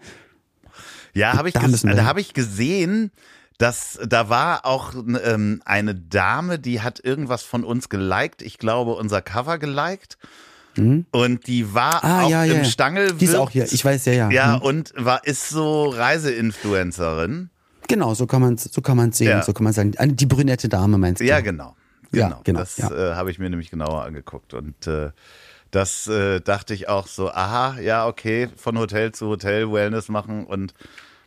Ja, 1.14 1.34
habe 1.38 1.48
ich, 1.48 1.54
Da 1.54 1.62
hab 2.06 2.18
ich 2.18 2.34
gesehen, 2.34 3.12
dass 3.58 3.99
da 4.05 4.30
war 4.30 4.66
auch 4.66 4.93
ähm, 4.95 5.62
eine 5.66 5.95
Dame, 5.95 6.60
die 6.60 6.82
hat 6.82 7.03
irgendwas 7.03 7.43
von 7.43 7.64
uns 7.64 7.89
geliked. 7.89 8.41
Ich 8.41 8.58
glaube, 8.60 8.93
unser 8.93 9.22
Cover 9.22 9.58
geliked. 9.58 10.18
Und 10.78 11.47
die 11.47 11.74
war 11.74 11.95
Mhm. 12.05 12.10
Ah, 12.12 12.24
auch 12.24 12.30
ja, 12.30 12.43
im 12.43 12.58
ja. 12.58 12.64
Stangelwirt. 12.66 13.20
Die 13.20 13.26
ist 13.26 13.34
auch 13.36 13.49
hier. 13.49 13.66
Ich 13.72 13.84
weiß, 13.84 14.05
ja, 14.05 14.14
ja. 14.14 14.30
Ja, 14.30 14.55
Hm. 14.58 14.62
und 14.62 14.93
war, 14.95 15.26
ist 15.26 15.49
so 15.49 15.89
Reiseinfluencerin. 15.89 17.49
Genau, 17.88 18.14
so 18.14 18.28
kann 18.28 18.41
man 18.41 18.58
so 18.58 18.82
kann 18.82 18.97
man 18.97 19.12
sehen, 19.12 19.28
Ja. 19.30 19.43
so 19.43 19.53
kann 19.53 19.64
man 19.64 19.74
sagen. 19.74 19.93
Die 20.16 20.26
brünette 20.26 20.70
Dame 20.70 20.97
meinst 20.97 21.22
du? 21.22 21.26
Ja, 21.26 21.39
genau. 21.39 21.76
Ja, 22.12 22.28
Genau. 22.28 22.41
genau, 22.43 22.60
das 22.60 22.78
äh, 22.80 23.16
habe 23.16 23.32
ich 23.32 23.39
mir 23.39 23.49
nämlich 23.49 23.72
genauer 23.72 24.03
angeguckt. 24.03 24.53
Und 24.53 24.88
äh, 24.88 25.10
das 25.72 26.08
äh, 26.08 26.41
dachte 26.41 26.74
ich 26.74 26.88
auch 26.89 27.08
so, 27.08 27.32
aha, 27.32 27.80
ja, 27.80 28.08
okay, 28.08 28.47
von 28.55 28.78
Hotel 28.78 29.12
zu 29.14 29.28
Hotel 29.28 29.72
Wellness 29.72 30.10
machen 30.10 30.45
und 30.45 30.74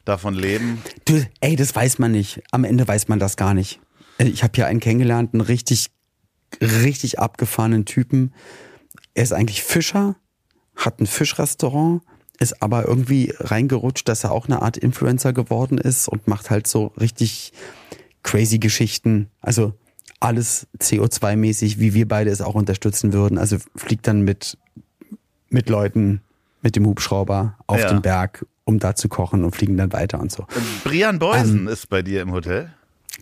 davon 0.04 0.34
leben. 0.34 0.82
Du, 1.04 1.24
ey, 1.40 1.56
das 1.56 1.74
weiß 1.74 1.98
man 1.98 2.12
nicht. 2.12 2.42
Am 2.50 2.64
Ende 2.64 2.86
weiß 2.86 3.08
man 3.08 3.18
das 3.18 3.36
gar 3.36 3.54
nicht. 3.54 3.80
Äh, 4.18 4.24
Ich 4.28 4.42
habe 4.42 4.52
hier 4.54 4.66
einen 4.66 4.80
kennengelernt, 4.80 5.34
einen 5.34 5.40
richtig, 5.42 5.90
richtig 6.60 7.18
abgefahrenen 7.18 7.84
Typen. 7.84 8.32
Er 9.14 9.22
ist 9.22 9.32
eigentlich 9.32 9.62
Fischer, 9.62 10.16
hat 10.76 11.00
ein 11.00 11.06
Fischrestaurant, 11.06 12.02
ist 12.38 12.62
aber 12.62 12.86
irgendwie 12.88 13.34
reingerutscht, 13.38 14.08
dass 14.08 14.24
er 14.24 14.32
auch 14.32 14.46
eine 14.46 14.62
Art 14.62 14.76
Influencer 14.78 15.32
geworden 15.32 15.78
ist 15.78 16.08
und 16.08 16.26
macht 16.26 16.50
halt 16.50 16.66
so 16.66 16.86
richtig 16.98 17.52
crazy 18.22 18.58
Geschichten. 18.58 19.28
Also 19.40 19.74
alles 20.20 20.66
CO2-mäßig, 20.78 21.78
wie 21.78 21.94
wir 21.94 22.06
beide 22.08 22.30
es 22.30 22.40
auch 22.40 22.54
unterstützen 22.54 23.12
würden. 23.12 23.38
Also 23.38 23.56
fliegt 23.76 24.06
dann 24.06 24.22
mit, 24.22 24.58
mit 25.48 25.68
Leuten 25.68 26.20
mit 26.62 26.76
dem 26.76 26.86
Hubschrauber 26.86 27.56
auf 27.66 27.78
Ja. 27.80 27.88
den 27.88 28.02
Berg, 28.02 28.44
um 28.64 28.78
da 28.78 28.94
zu 28.94 29.08
kochen 29.08 29.44
und 29.44 29.54
fliegen 29.56 29.76
dann 29.76 29.92
weiter 29.92 30.20
und 30.20 30.30
so. 30.32 30.46
Brian 30.84 31.18
Beusen 31.18 31.60
Ähm, 31.60 31.68
ist 31.68 31.88
bei 31.88 32.02
dir 32.02 32.22
im 32.22 32.32
Hotel. 32.32 32.72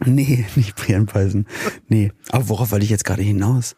Nee, 0.04 0.44
nicht 0.56 0.76
Brian 0.76 1.06
Peisen. 1.06 1.46
Nee. 1.88 2.12
Aber 2.30 2.48
worauf 2.48 2.70
wollte 2.70 2.84
ich 2.84 2.90
jetzt 2.90 3.04
gerade 3.04 3.22
hinaus? 3.22 3.74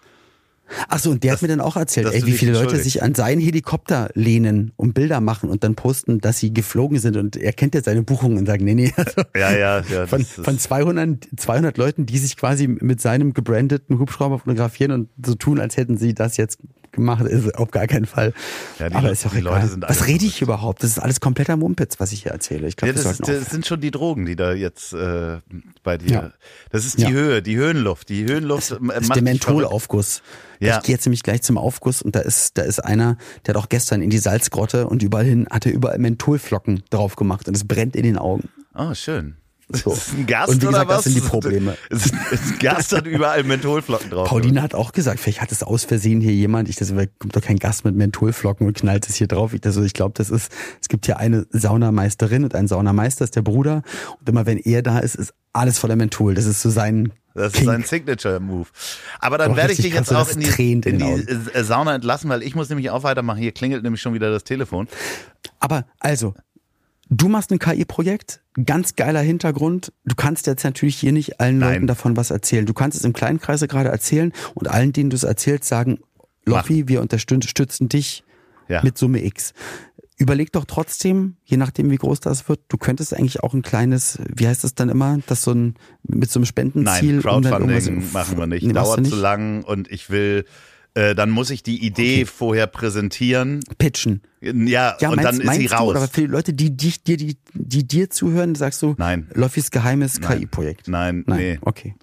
Achso, 0.89 1.11
und 1.11 1.25
der 1.25 1.33
Das- 1.33 1.39
hat 1.39 1.43
mir 1.43 1.49
dann 1.49 1.61
auch 1.61 1.77
erzählt, 1.77 2.07
ey, 2.13 2.25
wie 2.27 2.33
viele 2.33 2.53
Leute 2.53 2.77
sich 2.77 3.03
an 3.03 3.15
seinen 3.17 3.41
Helikopter 3.41 4.09
lehnen 4.15 4.71
und 4.77 4.95
Bilder 4.95 5.21
machen 5.21 5.51
und 5.51 5.65
dann 5.65 5.75
posten, 5.75 6.21
dass 6.21 6.39
sie 6.39 6.55
geflogen 6.55 7.01
sind 7.01 7.17
und 7.17 7.37
er 7.37 7.53
kennt 7.53 7.75
ja 7.75 7.83
seine 7.83 8.03
Buchungen 8.05 8.39
und 8.39 8.47
sagt, 8.47 8.63
nee, 8.63 8.75
nee, 8.75 8.93
also 8.97 9.23
Ja, 9.37 9.51
ja, 9.51 9.81
ja. 9.81 10.07
von, 10.07 10.25
von 10.25 10.59
200, 10.61 11.27
200 11.37 11.77
Leuten, 11.77 12.07
die 12.07 12.19
sich 12.19 12.37
quasi 12.37 12.69
mit 12.69 13.01
seinem 13.01 13.35
gebrandeten 13.35 13.99
Hubschrauber 13.99 14.39
fotografieren 14.39 14.93
und 14.93 15.09
so 15.27 15.35
tun, 15.35 15.59
als 15.59 15.77
hätten 15.77 15.97
sie 15.97 16.15
das 16.15 16.37
jetzt 16.37 16.59
gemacht, 16.93 17.25
ist 17.25 17.55
auf 17.57 17.71
gar 17.71 17.87
keinen 17.87 18.07
Fall. 18.07 18.33
Ja, 18.79 18.89
die 18.89 18.95
Aber 18.95 19.11
ist 19.11 19.25
doch 19.25 19.35
egal. 19.35 19.71
Was 19.81 20.07
rede 20.07 20.25
ich 20.25 20.43
überhaupt? 20.43 20.83
Das 20.83 20.91
ist 20.91 20.99
alles 20.99 21.21
kompletter 21.21 21.57
Mumpitz, 21.57 22.01
was 22.01 22.13
ich 22.13 22.23
hier 22.23 22.33
erzähle. 22.33 22.67
Ich 22.69 22.77
glaube, 22.77 22.93
Ja, 22.93 22.97
wir 22.99 23.03
das, 23.05 23.13
ist, 23.21 23.29
das 23.29 23.51
sind 23.51 23.67
schon 23.67 23.81
die 23.81 23.91
Drogen, 23.91 24.27
die 24.27 24.37
da 24.37 24.53
jetzt 24.53 24.93
äh, 24.93 25.39
bei 25.83 25.99
dir. 25.99 26.11
Ja. 26.11 26.31
Das 26.71 26.85
ist 26.85 26.99
die 26.99 27.03
Ja. 27.03 27.11
Höhe, 27.11 27.43
die 27.43 27.57
Höhenluft. 27.57 28.09
Die 28.09 28.25
Höhenluft 28.25 28.71
Das 28.73 28.81
macht 28.81 29.01
ist 29.01 29.15
der. 29.15 29.23
Mentholaufguss. 29.23 30.23
Ja. 30.59 30.79
Ich 30.79 30.83
gehe 30.85 30.95
jetzt 30.95 31.07
nämlich 31.07 31.23
gleich 31.23 31.43
zum 31.43 31.57
Aufguss 31.59 32.03
und 32.03 32.15
da 32.15 32.21
ist, 32.21 32.59
da 32.59 32.63
ist 32.63 32.81
einer, 32.85 33.17
der 33.47 33.55
hat 33.55 33.63
auch 33.63 33.69
gestern 33.69 34.03
in 34.03 34.11
die 34.11 34.19
Salzgrotte 34.19 34.87
und 34.89 35.03
überall 35.03 35.25
hin 35.25 35.47
hat 35.51 35.65
er 35.67 35.73
überall 35.73 35.99
Mentholflocken 35.99 36.83
drauf 36.91 37.17
gemacht 37.17 37.49
und 37.49 37.57
es 37.57 37.67
brennt 37.67 37.97
in 37.97 38.03
den 38.03 38.19
Augen. 38.19 38.49
Oh, 38.75 38.93
schön. 38.95 39.37
So. 39.73 39.91
Das 39.91 40.09
ist 40.09 40.15
ein 40.15 40.27
Gast 40.27 40.49
Und 40.49 40.63
wie 40.63 40.67
oder 40.67 40.85
gesagt, 40.85 40.91
das 40.91 40.97
was? 40.99 41.05
sind 41.05 41.17
die 41.17 41.21
Probleme. 41.29 41.77
Es 41.91 42.07
ist 42.07 42.15
ein 42.15 42.59
Gast 42.59 42.93
hat 42.93 43.07
überall 43.07 43.45
Mentholflocken 43.45 44.11
drauf. 44.11 44.29
Pauline 44.29 44.63
hat 44.63 44.75
auch 44.75 44.93
gesagt, 44.93 45.21
vielleicht 45.21 45.41
hat 45.41 45.53
es 45.53 45.63
aus 45.63 45.85
Versehen 45.85 46.21
hier 46.21 46.33
jemand, 46.33 46.69
ich 46.69 46.77
das 46.77 46.93
kommt 47.19 47.37
doch 47.37 47.43
kein 47.43 47.59
Gast 47.59 47.85
mit 47.85 47.95
Mentholflocken 47.95 48.67
und 48.67 48.77
knallt 48.77 49.09
es 49.09 49.17
hier 49.17 49.29
drauf. 49.29 49.53
Ich, 49.55 49.61
das, 49.61 49.75
so, 49.75 49.83
ich 49.83 49.93
glaube, 49.95 50.15
das 50.17 50.31
ist, 50.31 50.53
es 50.81 50.89
gibt 50.89 51.07
hier 51.07 51.19
eine 51.19 51.47
Saunameisterin 51.51 52.45
und 52.45 52.55
einen 52.55 52.69
Saunameister, 52.69 53.25
ist 53.25 53.37
der 53.37 53.43
Bruder. 53.43 53.83
Und 54.19 54.29
immer 54.29 54.47
wenn 54.47 54.59
er 54.59 54.83
da 54.83 54.99
ist, 54.99 55.15
ist 55.15 55.35
alles 55.53 55.79
voller 55.79 55.97
Menthol. 55.97 56.35
Das 56.35 56.47
ist 56.47 56.63
so 56.63 56.71
sein 56.71 57.13
Das 57.35 57.49
ist 57.49 57.55
Kink. 57.55 57.67
sein 57.67 57.85
Signature-Move. 57.85 58.67
Aber 59.21 59.39
dann 59.39 59.57
werde 59.57 59.73
ich 59.73 59.81
dich 59.81 59.95
jetzt 59.95 60.13
auch 60.13 60.27
das 60.27 60.37
in 60.37 60.41
die, 60.43 60.89
in 60.89 60.99
die 60.99 61.63
Sauna 61.63 61.95
entlassen, 61.95 62.29
weil 62.31 62.43
ich 62.43 62.55
muss 62.55 62.69
nämlich 62.69 62.91
auch 62.91 63.03
weitermachen. 63.03 63.39
Hier 63.41 63.53
klingelt 63.53 63.83
nämlich 63.83 64.01
schon 64.01 64.15
wieder 64.15 64.31
das 64.31 64.45
Telefon. 64.45 64.89
Aber 65.59 65.85
also, 65.99 66.35
du 67.11 67.29
machst 67.29 67.51
ein 67.53 67.59
KI-Projekt, 67.59 68.41
ganz 68.65 68.97
geiler 68.97 69.21
Hintergrund. 69.21 69.93
Du 70.05 70.15
kannst 70.15 70.47
jetzt 70.47 70.65
natürlich 70.65 70.97
hier 70.97 71.13
nicht 71.13 71.41
allen 71.41 71.59
Nein. 71.59 71.75
Leuten 71.75 71.87
davon 71.87 72.17
was 72.17 72.31
erzählen. 72.31 72.65
Du 72.67 72.73
kannst 72.73 72.97
es 72.97 73.05
im 73.05 73.13
kleinen 73.13 73.41
Kreise 73.41 73.69
gerade 73.69 73.91
erzählen 73.91 74.33
und 74.55 74.69
allen, 74.69 74.93
denen 74.93 75.11
du 75.11 75.17
es 75.17 75.25
erzählst, 75.25 75.65
sagen, 75.65 75.99
Loffi, 76.47 76.89
wir 76.89 77.01
unterstützen 77.03 77.89
dich 77.89 78.25
Ja. 78.69 78.83
mit 78.83 78.97
Summe 78.97 79.23
X. 79.25 79.53
Überleg 80.17 80.53
doch 80.53 80.67
trotzdem, 80.67 81.37
je 81.45 81.57
nachdem 81.57 81.91
wie 81.91 81.97
groß 81.97 82.21
das 82.21 82.49
wird, 82.49 82.61
du 82.69 82.77
könntest 82.77 83.15
eigentlich 83.15 83.43
auch 83.43 83.55
ein 83.55 83.63
kleines, 83.63 84.19
wie 84.29 84.47
heißt 84.47 84.65
das 84.65 84.75
dann 84.75 84.91
immer, 84.91 85.19
das 85.27 85.43
so 85.43 85.53
ein 85.53 85.75
mit 86.03 86.31
so 86.31 86.39
einem 86.39 86.45
Spendenziel 86.45 87.09
Nein, 87.09 87.17
um 87.17 87.23
Crowdfunding 87.43 87.71
irgendwas- 87.71 88.13
machen 88.13 88.39
wir 88.39 88.47
nicht. 88.47 88.77
Dauert 88.77 89.07
zu 89.07 89.17
lang 89.17 89.63
und 89.65 89.91
ich 89.91 90.11
will, 90.11 90.45
äh, 90.95 91.15
dann 91.15 91.31
muss 91.31 91.51
ich 91.51 91.63
die 91.63 91.85
Idee 91.85 92.25
vorher 92.25 92.67
präsentieren. 92.67 93.61
Pitchen. 93.79 94.23
Ja, 94.41 94.97
Ja, 95.01 95.11
und 95.11 95.17
meinst, 95.17 95.25
dann 95.25 95.41
ist 95.41 95.47
meinst 95.47 95.61
sie 95.61 95.67
du, 95.69 95.75
raus. 95.75 95.91
oder 95.91 96.09
für 96.09 96.21
die 96.23 96.27
Leute, 96.27 96.53
die, 96.53 96.77
die, 96.77 96.93
die, 97.07 97.17
die, 97.17 97.37
die 97.55 97.87
dir 97.87 98.11
zuhören, 98.11 98.55
sagst 98.55 98.83
du, 98.83 98.95
Nein. 98.99 99.29
Loffis 99.35 99.71
geheimes. 99.71 100.21
KI-Projekt. 100.21 100.89
Nein, 100.89 101.25
Nein, 101.27 101.39
nee. 101.39 101.59
okay. 101.63 101.95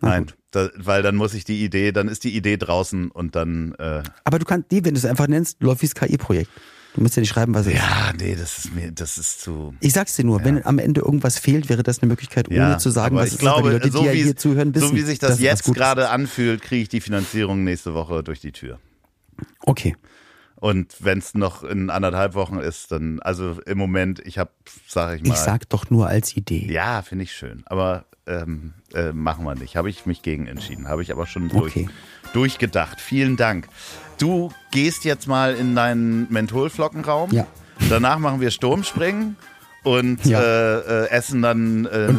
Na 0.00 0.10
Nein, 0.10 0.26
da, 0.50 0.68
weil 0.76 1.02
dann 1.02 1.16
muss 1.16 1.32
ich 1.34 1.44
die 1.44 1.64
Idee, 1.64 1.90
dann 1.92 2.08
ist 2.08 2.24
die 2.24 2.36
Idee 2.36 2.56
draußen 2.58 3.10
und 3.10 3.34
dann, 3.34 3.74
äh, 3.78 4.02
Aber 4.24 4.38
du 4.38 4.44
kannst, 4.44 4.70
nee, 4.70 4.80
wenn 4.84 4.94
du 4.94 4.98
es 4.98 5.06
einfach 5.06 5.26
nennst, 5.26 5.62
Loffis 5.62 5.94
KI-Projekt. 5.94 6.50
Du 6.96 7.02
musst 7.02 7.14
ja 7.14 7.20
nicht 7.20 7.28
schreiben, 7.28 7.54
was 7.54 7.66
es 7.66 7.74
ist. 7.74 7.78
ja, 7.78 8.12
nee, 8.18 8.34
das 8.34 8.58
ist 8.58 8.74
mir, 8.74 8.90
das 8.90 9.18
ist 9.18 9.42
zu. 9.42 9.74
Ich 9.80 9.92
sag's 9.92 10.16
dir 10.16 10.24
nur, 10.24 10.42
wenn 10.44 10.64
am 10.64 10.78
Ende 10.78 11.02
irgendwas 11.02 11.38
fehlt, 11.38 11.68
wäre 11.68 11.82
das 11.82 12.00
eine 12.00 12.08
Möglichkeit, 12.08 12.48
ohne 12.48 12.56
Ja, 12.56 12.78
zu 12.78 12.88
sagen, 12.88 13.16
was 13.16 13.26
ich 13.26 13.28
es 13.28 13.34
ist. 13.34 13.40
Glaube, 13.40 13.68
die 13.68 13.74
Leute, 13.74 13.90
so, 13.90 14.04
ja 14.06 14.12
wie, 14.14 14.22
hier 14.22 14.36
zuhören, 14.36 14.74
wissen, 14.74 14.88
so 14.88 14.96
wie 14.96 15.02
sich 15.02 15.18
das 15.18 15.38
jetzt 15.38 15.64
gerade 15.74 16.08
anfühlt, 16.08 16.62
kriege 16.62 16.82
ich 16.82 16.88
die 16.88 17.02
Finanzierung 17.02 17.64
nächste 17.64 17.92
Woche 17.92 18.22
durch 18.22 18.40
die 18.40 18.52
Tür. 18.52 18.78
Okay. 19.60 19.94
Und 20.58 20.94
wenn 21.00 21.18
es 21.18 21.34
noch 21.34 21.62
in 21.64 21.90
anderthalb 21.90 22.34
Wochen 22.34 22.58
ist, 22.58 22.90
dann, 22.90 23.20
also 23.20 23.58
im 23.66 23.76
Moment, 23.78 24.20
ich 24.26 24.38
habe, 24.38 24.50
sage 24.88 25.16
ich 25.16 25.22
mal, 25.22 25.34
Ich 25.34 25.40
sag 25.40 25.68
doch 25.68 25.90
nur 25.90 26.06
als 26.08 26.36
Idee. 26.36 26.66
ja, 26.72 27.02
finde 27.02 27.24
ich 27.24 27.32
schön, 27.32 27.62
aber 27.66 28.06
ähm, 28.26 28.72
äh, 28.94 29.12
machen 29.12 29.44
wir 29.44 29.54
nicht. 29.54 29.76
Habe 29.76 29.90
ich 29.90 30.06
mich 30.06 30.22
gegen 30.22 30.46
entschieden, 30.46 30.88
habe 30.88 31.02
ich 31.02 31.12
aber 31.12 31.26
schon 31.26 31.48
durch, 31.50 31.76
Okay. 31.76 31.88
durchgedacht. 32.32 33.00
Vielen 33.00 33.36
Dank. 33.36 33.68
Du 34.18 34.50
gehst 34.72 35.04
jetzt 35.04 35.28
mal 35.28 35.54
in 35.54 35.74
deinen 35.76 36.26
Mentholflockenraum. 36.32 37.30
Ja. 37.32 37.46
Danach 37.90 38.18
machen 38.18 38.40
wir 38.40 38.50
Sturmspringen 38.50 39.36
und 39.84 40.24
Ja. 40.24 40.40
äh, 40.40 41.04
äh, 41.04 41.10
essen 41.10 41.42
dann 41.42 41.84
äh, 41.84 42.14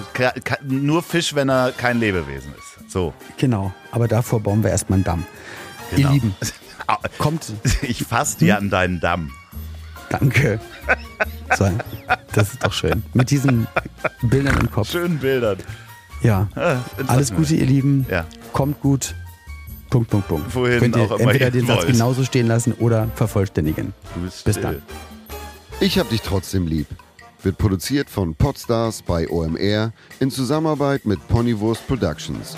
nur 0.64 1.02
Fisch, 1.04 1.34
wenn 1.36 1.50
er 1.50 1.72
kein 1.72 2.00
Lebewesen 2.00 2.54
ist. 2.54 2.92
So. 2.92 3.14
Genau. 3.38 3.74
Aber 3.92 4.08
davor 4.08 4.40
bauen 4.40 4.64
wir 4.64 4.70
erstmal 4.70 4.98
einen 4.98 5.04
Damm. 5.04 5.26
Genau. 5.96 6.10
Ihr 6.10 6.14
Lieben, 6.14 6.36
kommt. 7.18 7.54
Ich 7.82 8.04
fass 8.04 8.38
dir 8.38 8.58
an 8.58 8.70
deinen 8.70 9.00
Damm. 9.00 9.32
Danke. 10.10 10.60
So, 11.58 11.70
das 12.34 12.54
ist 12.54 12.64
doch 12.64 12.72
schön. 12.74 13.04
Mit 13.14 13.30
diesen 13.30 13.68
Bildern 14.22 14.58
im 14.60 14.72
Kopf. 14.72 14.90
Schönen 14.92 15.18
Bildern. 15.20 15.58
Ja. 16.24 16.48
Ah, 16.56 16.78
Alles 17.08 17.34
Gute, 17.34 17.56
ihr 17.56 17.66
Lieben. 17.66 18.06
Ja. 18.10 18.26
Kommt 18.54 18.80
gut. 18.82 19.16
Punkt, 19.90 20.10
Punkt, 20.10 20.28
Punkt. 20.28 20.56
Wohin 20.56 20.80
Könnt 20.80 20.96
ihr 20.96 21.04
auch 21.12 21.20
entweder 21.20 21.52
den 21.52 21.66
Satz 21.68 21.78
wollt. 21.80 21.88
genauso 21.88 22.24
stehen 22.24 22.48
lassen 22.48 22.74
oder 22.74 23.08
vervollständigen. 23.16 23.94
Du 24.16 24.22
bist 24.22 24.44
Bis 24.46 24.56
still. 24.58 24.82
dann. 24.82 24.82
Ich 25.80 26.00
hab 26.00 26.10
dich 26.10 26.22
trotzdem 26.22 26.68
lieb. 26.68 26.88
Wird 27.44 27.58
produziert 27.58 28.10
von 28.10 28.34
Podstars 28.36 29.02
bei 29.04 29.30
OMR 29.30 29.94
in 30.20 30.32
Zusammenarbeit 30.32 31.06
mit 31.06 31.26
Ponywurst 31.28 31.86
Productions. 31.88 32.58